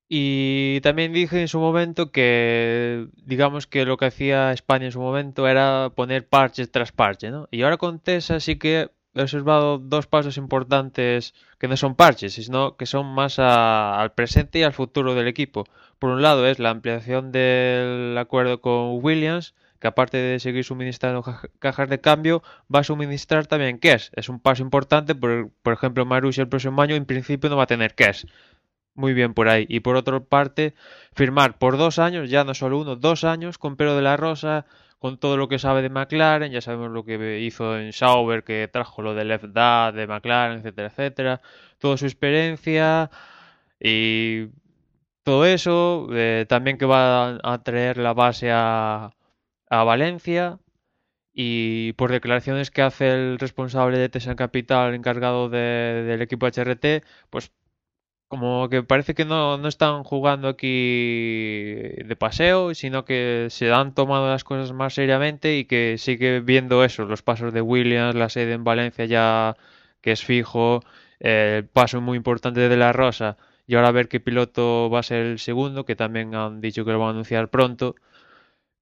Y 0.09 0.79
también 0.81 1.13
dije 1.13 1.41
en 1.41 1.47
su 1.47 1.59
momento 1.59 2.11
que, 2.11 3.07
digamos 3.15 3.67
que 3.67 3.85
lo 3.85 3.97
que 3.97 4.05
hacía 4.05 4.51
España 4.51 4.85
en 4.85 4.91
su 4.91 4.99
momento 4.99 5.47
era 5.47 5.91
poner 5.95 6.27
parches 6.27 6.71
tras 6.71 6.91
parche, 6.91 7.31
¿no? 7.31 7.47
Y 7.51 7.63
ahora 7.63 7.77
con 7.77 7.99
Tesa 7.99 8.39
sí 8.39 8.57
que 8.57 8.89
he 9.15 9.21
observado 9.21 9.77
dos 9.79 10.07
pasos 10.07 10.37
importantes 10.37 11.33
que 11.59 11.67
no 11.67 11.77
son 11.77 11.95
parches, 11.95 12.33
sino 12.33 12.77
que 12.77 12.85
son 12.87 13.05
más 13.13 13.39
a- 13.39 13.99
al 14.01 14.13
presente 14.13 14.59
y 14.59 14.63
al 14.63 14.73
futuro 14.73 15.15
del 15.15 15.27
equipo. 15.27 15.65
Por 15.99 16.09
un 16.11 16.21
lado 16.21 16.47
es 16.47 16.59
la 16.59 16.71
ampliación 16.71 17.31
del 17.31 18.17
acuerdo 18.17 18.59
con 18.61 19.03
Williams, 19.03 19.53
que 19.83 19.89
aparte 19.89 20.17
de 20.17 20.39
seguir 20.39 20.63
suministrando 20.63 21.21
ca- 21.23 21.41
cajas 21.59 21.89
de 21.89 21.99
cambio, 21.99 22.41
va 22.73 22.79
a 22.79 22.83
suministrar 22.85 23.47
también 23.47 23.79
cash. 23.79 24.07
Es 24.13 24.29
un 24.29 24.39
paso 24.39 24.63
importante, 24.63 25.13
por, 25.13 25.51
por 25.61 25.73
ejemplo, 25.73 26.05
Marussia 26.05 26.43
el 26.43 26.47
próximo 26.47 26.81
año 26.81 26.95
en 26.95 27.05
principio 27.05 27.49
no 27.49 27.57
va 27.57 27.63
a 27.63 27.67
tener 27.67 27.93
cash. 27.93 28.23
Muy 28.95 29.13
bien 29.13 29.33
por 29.33 29.49
ahí. 29.49 29.65
Y 29.69 29.81
por 29.81 29.95
otra 29.97 30.19
parte, 30.21 30.73
firmar 31.13 31.57
por 31.57 31.77
dos 31.77 31.99
años, 31.99 32.29
ya 32.29 32.43
no 32.45 32.53
solo 32.53 32.79
uno, 32.79 32.95
dos 32.95 33.23
años 33.25 33.57
con 33.57 33.75
Pedro 33.75 33.95
de 33.97 34.03
la 34.03 34.15
Rosa, 34.17 34.65
con 34.99 35.17
todo 35.17 35.35
lo 35.35 35.49
que 35.49 35.59
sabe 35.59 35.81
de 35.81 35.89
McLaren, 35.89 36.51
ya 36.53 36.61
sabemos 36.61 36.91
lo 36.91 37.03
que 37.03 37.39
hizo 37.41 37.77
en 37.77 37.91
Sauber, 37.91 38.43
que 38.45 38.69
trajo 38.71 39.01
lo 39.01 39.13
del 39.15 39.31
FDA 39.31 39.91
de 39.91 40.07
McLaren, 40.07 40.59
etcétera, 40.59 40.87
etcétera, 40.89 41.41
toda 41.79 41.97
su 41.97 42.05
experiencia 42.05 43.11
y 43.79 44.47
todo 45.23 45.45
eso, 45.45 46.07
eh, 46.13 46.45
también 46.49 46.77
que 46.77 46.85
va 46.85 47.39
a 47.43 47.63
traer 47.63 47.97
la 47.97 48.13
base 48.13 48.51
a, 48.51 49.11
a 49.79 49.83
Valencia 49.83 50.59
y 51.33 51.93
por 51.93 52.11
declaraciones 52.11 52.71
que 52.71 52.81
hace 52.83 53.11
el 53.11 53.39
responsable 53.39 53.97
de 53.99 54.09
Tesan 54.09 54.35
Capital 54.37 54.95
encargado 54.95 55.49
de- 55.49 56.03
del 56.07 56.21
equipo 56.21 56.45
HRT, 56.47 57.03
pues 57.29 57.51
como 58.27 58.69
que 58.69 58.83
parece 58.83 59.13
que 59.15 59.25
no, 59.25 59.57
no 59.57 59.67
están 59.67 60.03
jugando 60.03 60.47
aquí 60.49 60.67
de 62.05 62.15
paseo, 62.17 62.73
sino 62.75 63.05
que 63.05 63.47
se 63.49 63.71
han 63.71 63.93
tomado 63.93 64.27
las 64.29 64.43
cosas 64.43 64.71
más 64.73 64.93
seriamente 64.93 65.57
y 65.57 65.65
que 65.65 65.97
sigue 65.97 66.39
viendo 66.41 66.83
eso, 66.83 67.05
los 67.05 67.21
pasos 67.21 67.53
de 67.53 67.61
Williams, 67.61 68.15
la 68.15 68.29
sede 68.29 68.53
en 68.53 68.63
Valencia 68.63 69.05
ya 69.05 69.55
que 70.01 70.11
es 70.11 70.23
fijo, 70.25 70.81
el 71.19 71.65
paso 71.67 72.01
muy 72.01 72.17
importante 72.17 72.67
de 72.69 72.77
la 72.77 72.91
Rosa 72.93 73.37
y 73.67 73.75
ahora 73.75 73.89
a 73.89 73.91
ver 73.91 74.09
qué 74.09 74.19
piloto 74.19 74.89
va 74.89 74.99
a 74.99 75.03
ser 75.03 75.25
el 75.25 75.39
segundo, 75.39 75.85
que 75.85 75.95
también 75.95 76.35
han 76.35 76.59
dicho 76.61 76.83
que 76.85 76.91
lo 76.91 76.99
van 76.99 77.09
a 77.09 77.11
anunciar 77.11 77.49
pronto, 77.49 77.95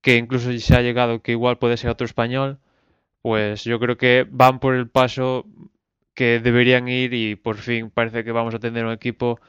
que 0.02 0.18
incluso 0.18 0.52
se 0.58 0.76
ha 0.76 0.82
llegado 0.82 1.22
que 1.22 1.34
igual 1.34 1.58
puede 1.60 1.78
ser 1.78 1.90
otro 1.92 2.06
español, 2.06 2.60
pues 3.22 3.64
yo 3.64 3.80
creo 3.80 3.98
que 3.98 4.28
van 4.30 4.60
por 4.60 4.76
el 4.76 4.90
paso 4.90 5.46
que 6.14 6.40
deberían 6.40 6.88
ir 6.88 7.14
y 7.14 7.36
por 7.36 7.58
fin 7.58 7.90
parece 7.92 8.24
que 8.24 8.32
vamos 8.32 8.56
a 8.56 8.60
tener 8.60 8.86
un 8.86 8.94
equipo 8.94 9.40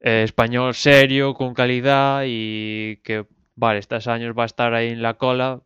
eh, 0.00 0.22
español 0.24 0.74
serio, 0.74 1.34
con 1.34 1.54
calidad 1.54 2.24
y 2.26 2.98
que, 3.04 3.26
vale, 3.56 3.78
estos 3.80 4.06
años 4.08 4.34
va 4.38 4.44
a 4.44 4.46
estar 4.46 4.74
ahí 4.74 4.88
en 4.88 5.02
la 5.02 5.14
cola, 5.14 5.62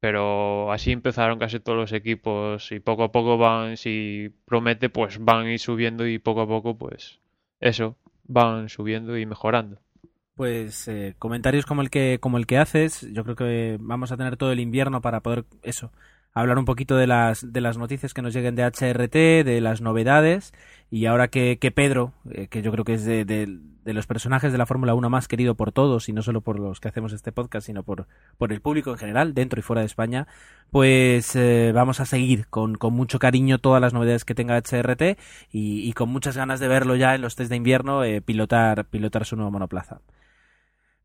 pero 0.00 0.72
así 0.72 0.92
empezaron 0.92 1.38
casi 1.38 1.60
todos 1.60 1.78
los 1.78 1.92
equipos 1.92 2.72
y 2.72 2.80
poco 2.80 3.04
a 3.04 3.12
poco 3.12 3.38
van, 3.38 3.76
si 3.76 4.30
promete, 4.44 4.88
pues 4.90 5.18
van 5.24 5.46
a 5.46 5.52
ir 5.52 5.60
subiendo 5.60 6.06
y 6.06 6.18
poco 6.18 6.42
a 6.42 6.48
poco, 6.48 6.76
pues 6.78 7.20
eso, 7.60 7.96
van 8.24 8.68
subiendo 8.68 9.18
y 9.18 9.26
mejorando. 9.26 9.80
Pues 10.36 10.86
eh, 10.88 11.14
comentarios 11.18 11.64
como 11.64 11.80
el 11.80 11.88
que 11.90 12.18
como 12.20 12.36
el 12.36 12.46
que 12.46 12.58
haces, 12.58 13.06
yo 13.12 13.24
creo 13.24 13.36
que 13.36 13.78
vamos 13.80 14.12
a 14.12 14.18
tener 14.18 14.36
todo 14.36 14.52
el 14.52 14.60
invierno 14.60 15.00
para 15.00 15.20
poder 15.20 15.46
eso, 15.62 15.92
hablar 16.34 16.58
un 16.58 16.66
poquito 16.66 16.94
de 16.96 17.06
las 17.06 17.52
de 17.54 17.60
las 17.62 17.78
noticias 17.78 18.12
que 18.12 18.20
nos 18.20 18.34
lleguen 18.34 18.54
de 18.54 18.62
HRT, 18.64 19.44
de 19.44 19.60
las 19.62 19.80
novedades 19.80 20.52
y 20.90 21.06
ahora 21.06 21.28
que, 21.28 21.58
que 21.58 21.70
Pedro, 21.70 22.12
eh, 22.30 22.48
que 22.48 22.60
yo 22.60 22.70
creo 22.70 22.84
que 22.84 22.94
es 22.94 23.04
de, 23.06 23.24
de- 23.24 23.48
los 23.94 24.06
personajes 24.08 24.50
de 24.52 24.58
la 24.58 24.66
Fórmula 24.66 24.94
1 24.94 25.08
más 25.08 25.28
querido 25.28 25.54
por 25.54 25.70
todos 25.72 26.08
y 26.08 26.12
no 26.12 26.20
solo 26.22 26.40
por 26.42 26.58
los 26.58 26.80
que 26.80 26.88
hacemos 26.88 27.12
este 27.14 27.32
podcast, 27.32 27.66
sino 27.66 27.82
por 27.84 28.06
por 28.36 28.52
el 28.52 28.60
público 28.60 28.90
en 28.90 28.98
general, 28.98 29.32
dentro 29.32 29.60
y 29.60 29.62
fuera 29.62 29.80
de 29.80 29.86
España, 29.86 30.26
pues 30.70 31.34
eh, 31.36 31.72
vamos 31.74 32.00
a 32.00 32.04
seguir 32.06 32.46
con, 32.48 32.74
con 32.74 32.92
mucho 32.94 33.18
cariño 33.20 33.58
todas 33.58 33.80
las 33.80 33.94
novedades 33.94 34.24
que 34.26 34.34
tenga 34.34 34.56
HRT 34.56 35.02
y, 35.52 35.88
y 35.88 35.92
con 35.94 36.08
muchas 36.10 36.36
ganas 36.36 36.60
de 36.60 36.68
verlo 36.68 36.96
ya 36.96 37.14
en 37.14 37.22
los 37.22 37.36
test 37.36 37.48
de 37.50 37.56
invierno 37.56 38.04
eh, 38.04 38.20
pilotar 38.20 38.84
pilotar 38.86 39.24
su 39.24 39.36
nuevo 39.36 39.50
monoplaza. 39.52 40.00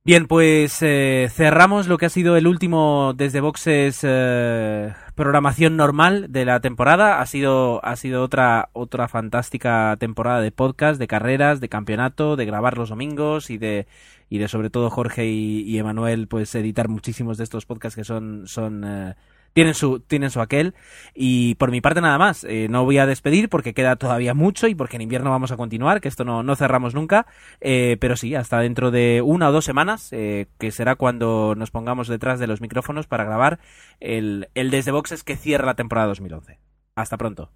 Bien, 0.03 0.25
pues 0.25 0.79
eh, 0.81 1.27
cerramos 1.31 1.87
lo 1.87 1.99
que 1.99 2.07
ha 2.07 2.09
sido 2.09 2.35
el 2.35 2.47
último 2.47 3.13
desde 3.15 3.39
boxes 3.39 3.99
eh, 4.01 4.91
programación 5.13 5.77
normal 5.77 6.31
de 6.31 6.43
la 6.43 6.59
temporada. 6.59 7.21
Ha 7.21 7.25
sido 7.27 7.85
ha 7.85 7.95
sido 7.95 8.23
otra 8.23 8.69
otra 8.73 9.07
fantástica 9.07 9.95
temporada 9.99 10.41
de 10.41 10.51
podcast, 10.51 10.97
de 10.99 11.05
carreras, 11.05 11.59
de 11.59 11.69
campeonato, 11.69 12.35
de 12.35 12.47
grabar 12.47 12.79
los 12.79 12.89
domingos 12.89 13.51
y 13.51 13.59
de 13.59 13.85
y 14.27 14.39
de 14.39 14.47
sobre 14.47 14.71
todo 14.71 14.89
Jorge 14.89 15.27
y, 15.27 15.61
y 15.61 15.77
Emanuel 15.77 16.27
pues 16.27 16.55
editar 16.55 16.87
muchísimos 16.87 17.37
de 17.37 17.43
estos 17.43 17.67
podcasts 17.67 17.95
que 17.95 18.03
son 18.03 18.47
son 18.47 18.83
eh, 18.83 19.15
tienen 19.53 19.73
su 19.73 19.99
tienen 19.99 20.29
su 20.29 20.41
aquel. 20.41 20.75
Y 21.13 21.55
por 21.55 21.71
mi 21.71 21.81
parte 21.81 22.01
nada 22.01 22.17
más. 22.17 22.43
Eh, 22.43 22.67
no 22.69 22.85
voy 22.85 22.97
a 22.97 23.05
despedir 23.05 23.49
porque 23.49 23.73
queda 23.73 23.95
todavía 23.95 24.33
mucho 24.33 24.67
y 24.67 24.75
porque 24.75 24.95
en 24.97 25.03
invierno 25.03 25.29
vamos 25.29 25.51
a 25.51 25.57
continuar 25.57 26.01
que 26.01 26.07
esto 26.07 26.23
no, 26.23 26.43
no 26.43 26.55
cerramos 26.55 26.93
nunca. 26.93 27.25
Eh, 27.59 27.97
pero 27.99 28.15
sí 28.15 28.35
hasta 28.35 28.59
dentro 28.59 28.91
de 28.91 29.21
una 29.23 29.49
o 29.49 29.51
dos 29.51 29.65
semanas 29.65 30.09
eh, 30.11 30.47
que 30.59 30.71
será 30.71 30.95
cuando 30.95 31.55
nos 31.55 31.71
pongamos 31.71 32.07
detrás 32.07 32.39
de 32.39 32.47
los 32.47 32.61
micrófonos 32.61 33.07
para 33.07 33.23
grabar 33.23 33.59
el, 33.99 34.49
el 34.55 34.71
desde 34.71 34.91
boxes 34.91 35.23
que 35.23 35.37
cierra 35.37 35.65
la 35.65 35.75
temporada 35.75 36.07
2011 36.07 36.59
hasta 36.95 37.17
pronto 37.17 37.51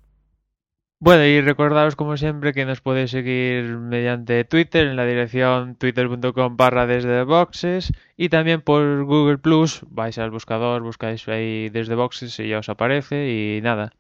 Bueno, 1.00 1.26
y 1.26 1.41
recordaros 1.41 1.96
como 1.96 2.16
siempre 2.18 2.54
que 2.54 2.66
nos 2.66 2.82
podéis 2.82 3.12
seguir 3.12 3.78
mediante 3.78 4.46
Twitter 4.46 4.88
en 4.88 4.96
la 4.96 5.06
dirección 5.06 5.76
twitter.com 5.76 6.58
barra 6.58 6.88
desde 6.88 7.24
boxes 7.24 7.91
y 8.18 8.30
también 8.30 8.62
por 8.62 9.04
Google 9.04 9.38
Plus, 9.38 9.82
vais 9.89 10.18
al 10.18 10.32
buscador, 10.32 10.82
buscáis 10.82 11.28
ahí 11.28 11.70
desde 11.70 11.96
boxes 11.96 12.39
y 12.39 12.48
ya 12.48 12.60
os 12.60 12.70
aparece 12.70 13.30
y 13.30 13.62
nada. 13.62 13.91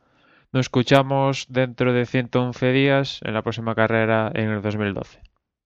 Nos 0.53 0.67
escuchamos 0.67 1.47
dentro 1.49 1.91
de 1.93 2.05
111 2.05 2.71
días 2.71 3.19
en 3.23 3.33
la 3.33 3.43
próxima 3.43 3.75
carrera 3.75 4.31
en 4.33 4.49
el 4.49 4.61
2012. 4.61 5.21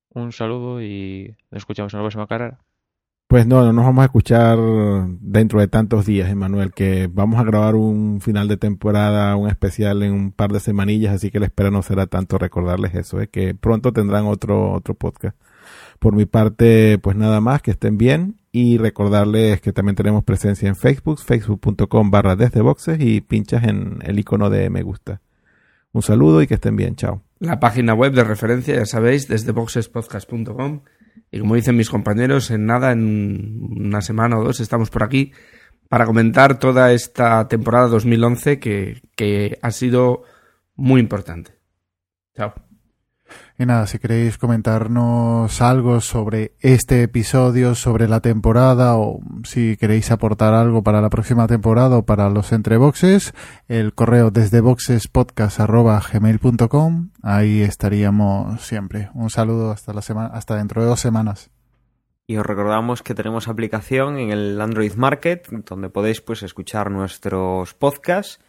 Un 0.09 0.31
saludo 0.31 0.81
y 0.81 1.35
nos 1.51 1.59
escuchamos 1.59 1.93
en 1.93 1.99
la 1.99 2.03
próxima 2.03 2.27
carrera. 2.27 2.59
Pues 3.29 3.45
no, 3.45 3.61
no 3.61 3.73
nos 3.73 3.85
vamos 3.85 4.01
a 4.01 4.05
escuchar 4.05 4.57
dentro 5.21 5.59
de 5.59 5.67
tantos 5.67 6.07
días, 6.07 6.31
Emanuel, 6.31 6.73
que 6.73 7.07
vamos 7.13 7.39
a 7.39 7.43
grabar 7.43 7.75
un 7.75 8.21
final 8.21 8.47
de 8.47 8.57
temporada, 8.57 9.35
un 9.35 9.47
especial 9.47 10.01
en 10.01 10.13
un 10.13 10.31
par 10.31 10.51
de 10.51 10.59
semanillas, 10.59 11.13
así 11.13 11.29
que 11.29 11.39
la 11.39 11.45
espera 11.45 11.69
no 11.69 11.83
será 11.83 12.07
tanto 12.07 12.39
recordarles 12.39 12.95
eso, 12.95 13.21
¿eh? 13.21 13.27
que 13.27 13.53
pronto 13.53 13.93
tendrán 13.93 14.25
otro, 14.25 14.71
otro 14.71 14.95
podcast. 14.95 15.37
Por 15.99 16.15
mi 16.15 16.25
parte, 16.25 16.97
pues 16.97 17.15
nada 17.15 17.39
más, 17.39 17.61
que 17.61 17.69
estén 17.69 17.99
bien 17.99 18.37
y 18.51 18.79
recordarles 18.79 19.61
que 19.61 19.73
también 19.73 19.95
tenemos 19.95 20.23
presencia 20.23 20.67
en 20.67 20.75
Facebook, 20.75 21.19
facebook.com 21.19 22.09
barra 22.09 22.35
desde 22.35 22.61
boxes 22.61 22.99
y 22.99 23.21
pinchas 23.21 23.63
en 23.63 23.99
el 24.01 24.17
icono 24.17 24.49
de 24.49 24.71
me 24.71 24.81
gusta. 24.81 25.21
Un 25.91 26.01
saludo 26.01 26.41
y 26.41 26.47
que 26.47 26.55
estén 26.55 26.75
bien, 26.75 26.95
chao. 26.95 27.21
La 27.37 27.59
página 27.59 27.93
web 27.93 28.11
de 28.11 28.23
referencia, 28.23 28.73
ya 28.73 28.87
sabéis, 28.87 29.27
desde 29.27 29.51
boxespodcast.com. 29.51 30.81
Y 31.31 31.39
como 31.39 31.55
dicen 31.55 31.77
mis 31.77 31.89
compañeros, 31.89 32.51
en 32.51 32.65
nada, 32.65 32.91
en 32.91 33.59
una 33.77 34.01
semana 34.01 34.37
o 34.37 34.43
dos, 34.43 34.59
estamos 34.59 34.89
por 34.89 35.03
aquí 35.03 35.31
para 35.89 36.05
comentar 36.05 36.59
toda 36.59 36.93
esta 36.93 37.47
temporada 37.47 37.87
2011 37.87 38.59
que, 38.59 39.01
que 39.15 39.57
ha 39.61 39.71
sido 39.71 40.23
muy 40.75 41.01
importante. 41.01 41.53
Chao. 42.35 42.68
Y 43.61 43.65
nada, 43.65 43.87
si 43.87 43.99
queréis 43.99 44.37
comentarnos 44.37 45.61
algo 45.61 45.99
sobre 45.99 46.53
este 46.61 47.03
episodio, 47.03 47.75
sobre 47.75 48.07
la 48.07 48.21
temporada, 48.21 48.95
o 48.95 49.19
si 49.43 49.75
queréis 49.75 50.11
aportar 50.11 50.53
algo 50.53 50.81
para 50.81 51.01
la 51.01 51.09
próxima 51.09 51.45
temporada 51.45 51.97
o 51.97 52.05
para 52.05 52.29
los 52.29 52.53
entreboxes, 52.53 53.33
el 53.67 53.93
correo 53.93 54.31
desde 54.31 54.61
boxespodcast.gmail.com, 54.61 57.09
ahí 57.21 57.61
estaríamos 57.61 58.61
siempre. 58.61 59.09
Un 59.13 59.29
saludo 59.29 59.71
hasta 59.71 59.91
la 59.91 60.03
semana, 60.03 60.29
hasta 60.29 60.55
dentro 60.55 60.81
de 60.81 60.87
dos 60.87 61.01
semanas. 61.01 61.51
Y 62.27 62.37
os 62.37 62.45
recordamos 62.45 63.03
que 63.03 63.13
tenemos 63.13 63.49
aplicación 63.49 64.19
en 64.19 64.31
el 64.31 64.61
Android 64.61 64.93
Market 64.93 65.49
donde 65.65 65.89
podéis 65.89 66.21
pues 66.21 66.43
escuchar 66.43 66.91
nuestros 66.91 67.73
podcasts 67.73 68.39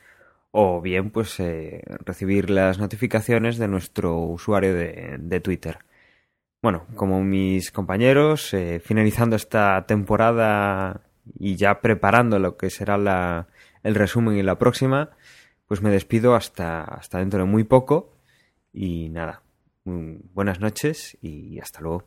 o 0.52 0.80
bien 0.80 1.10
pues 1.10 1.38
eh, 1.40 1.82
recibir 2.04 2.50
las 2.50 2.78
notificaciones 2.78 3.58
de 3.58 3.68
nuestro 3.68 4.16
usuario 4.18 4.74
de, 4.74 5.16
de 5.18 5.40
Twitter. 5.40 5.78
Bueno, 6.62 6.86
como 6.94 7.22
mis 7.22 7.70
compañeros, 7.70 8.52
eh, 8.52 8.80
finalizando 8.84 9.36
esta 9.36 9.86
temporada 9.86 11.02
y 11.38 11.56
ya 11.56 11.80
preparando 11.80 12.38
lo 12.38 12.56
que 12.56 12.68
será 12.70 12.98
la, 12.98 13.48
el 13.82 13.94
resumen 13.94 14.36
y 14.36 14.42
la 14.42 14.58
próxima, 14.58 15.10
pues 15.66 15.80
me 15.82 15.90
despido 15.90 16.34
hasta, 16.34 16.82
hasta 16.82 17.18
dentro 17.18 17.40
de 17.40 17.46
muy 17.46 17.64
poco 17.64 18.12
y 18.72 19.08
nada, 19.08 19.42
buenas 19.84 20.60
noches 20.60 21.16
y 21.22 21.58
hasta 21.60 21.80
luego. 21.80 22.04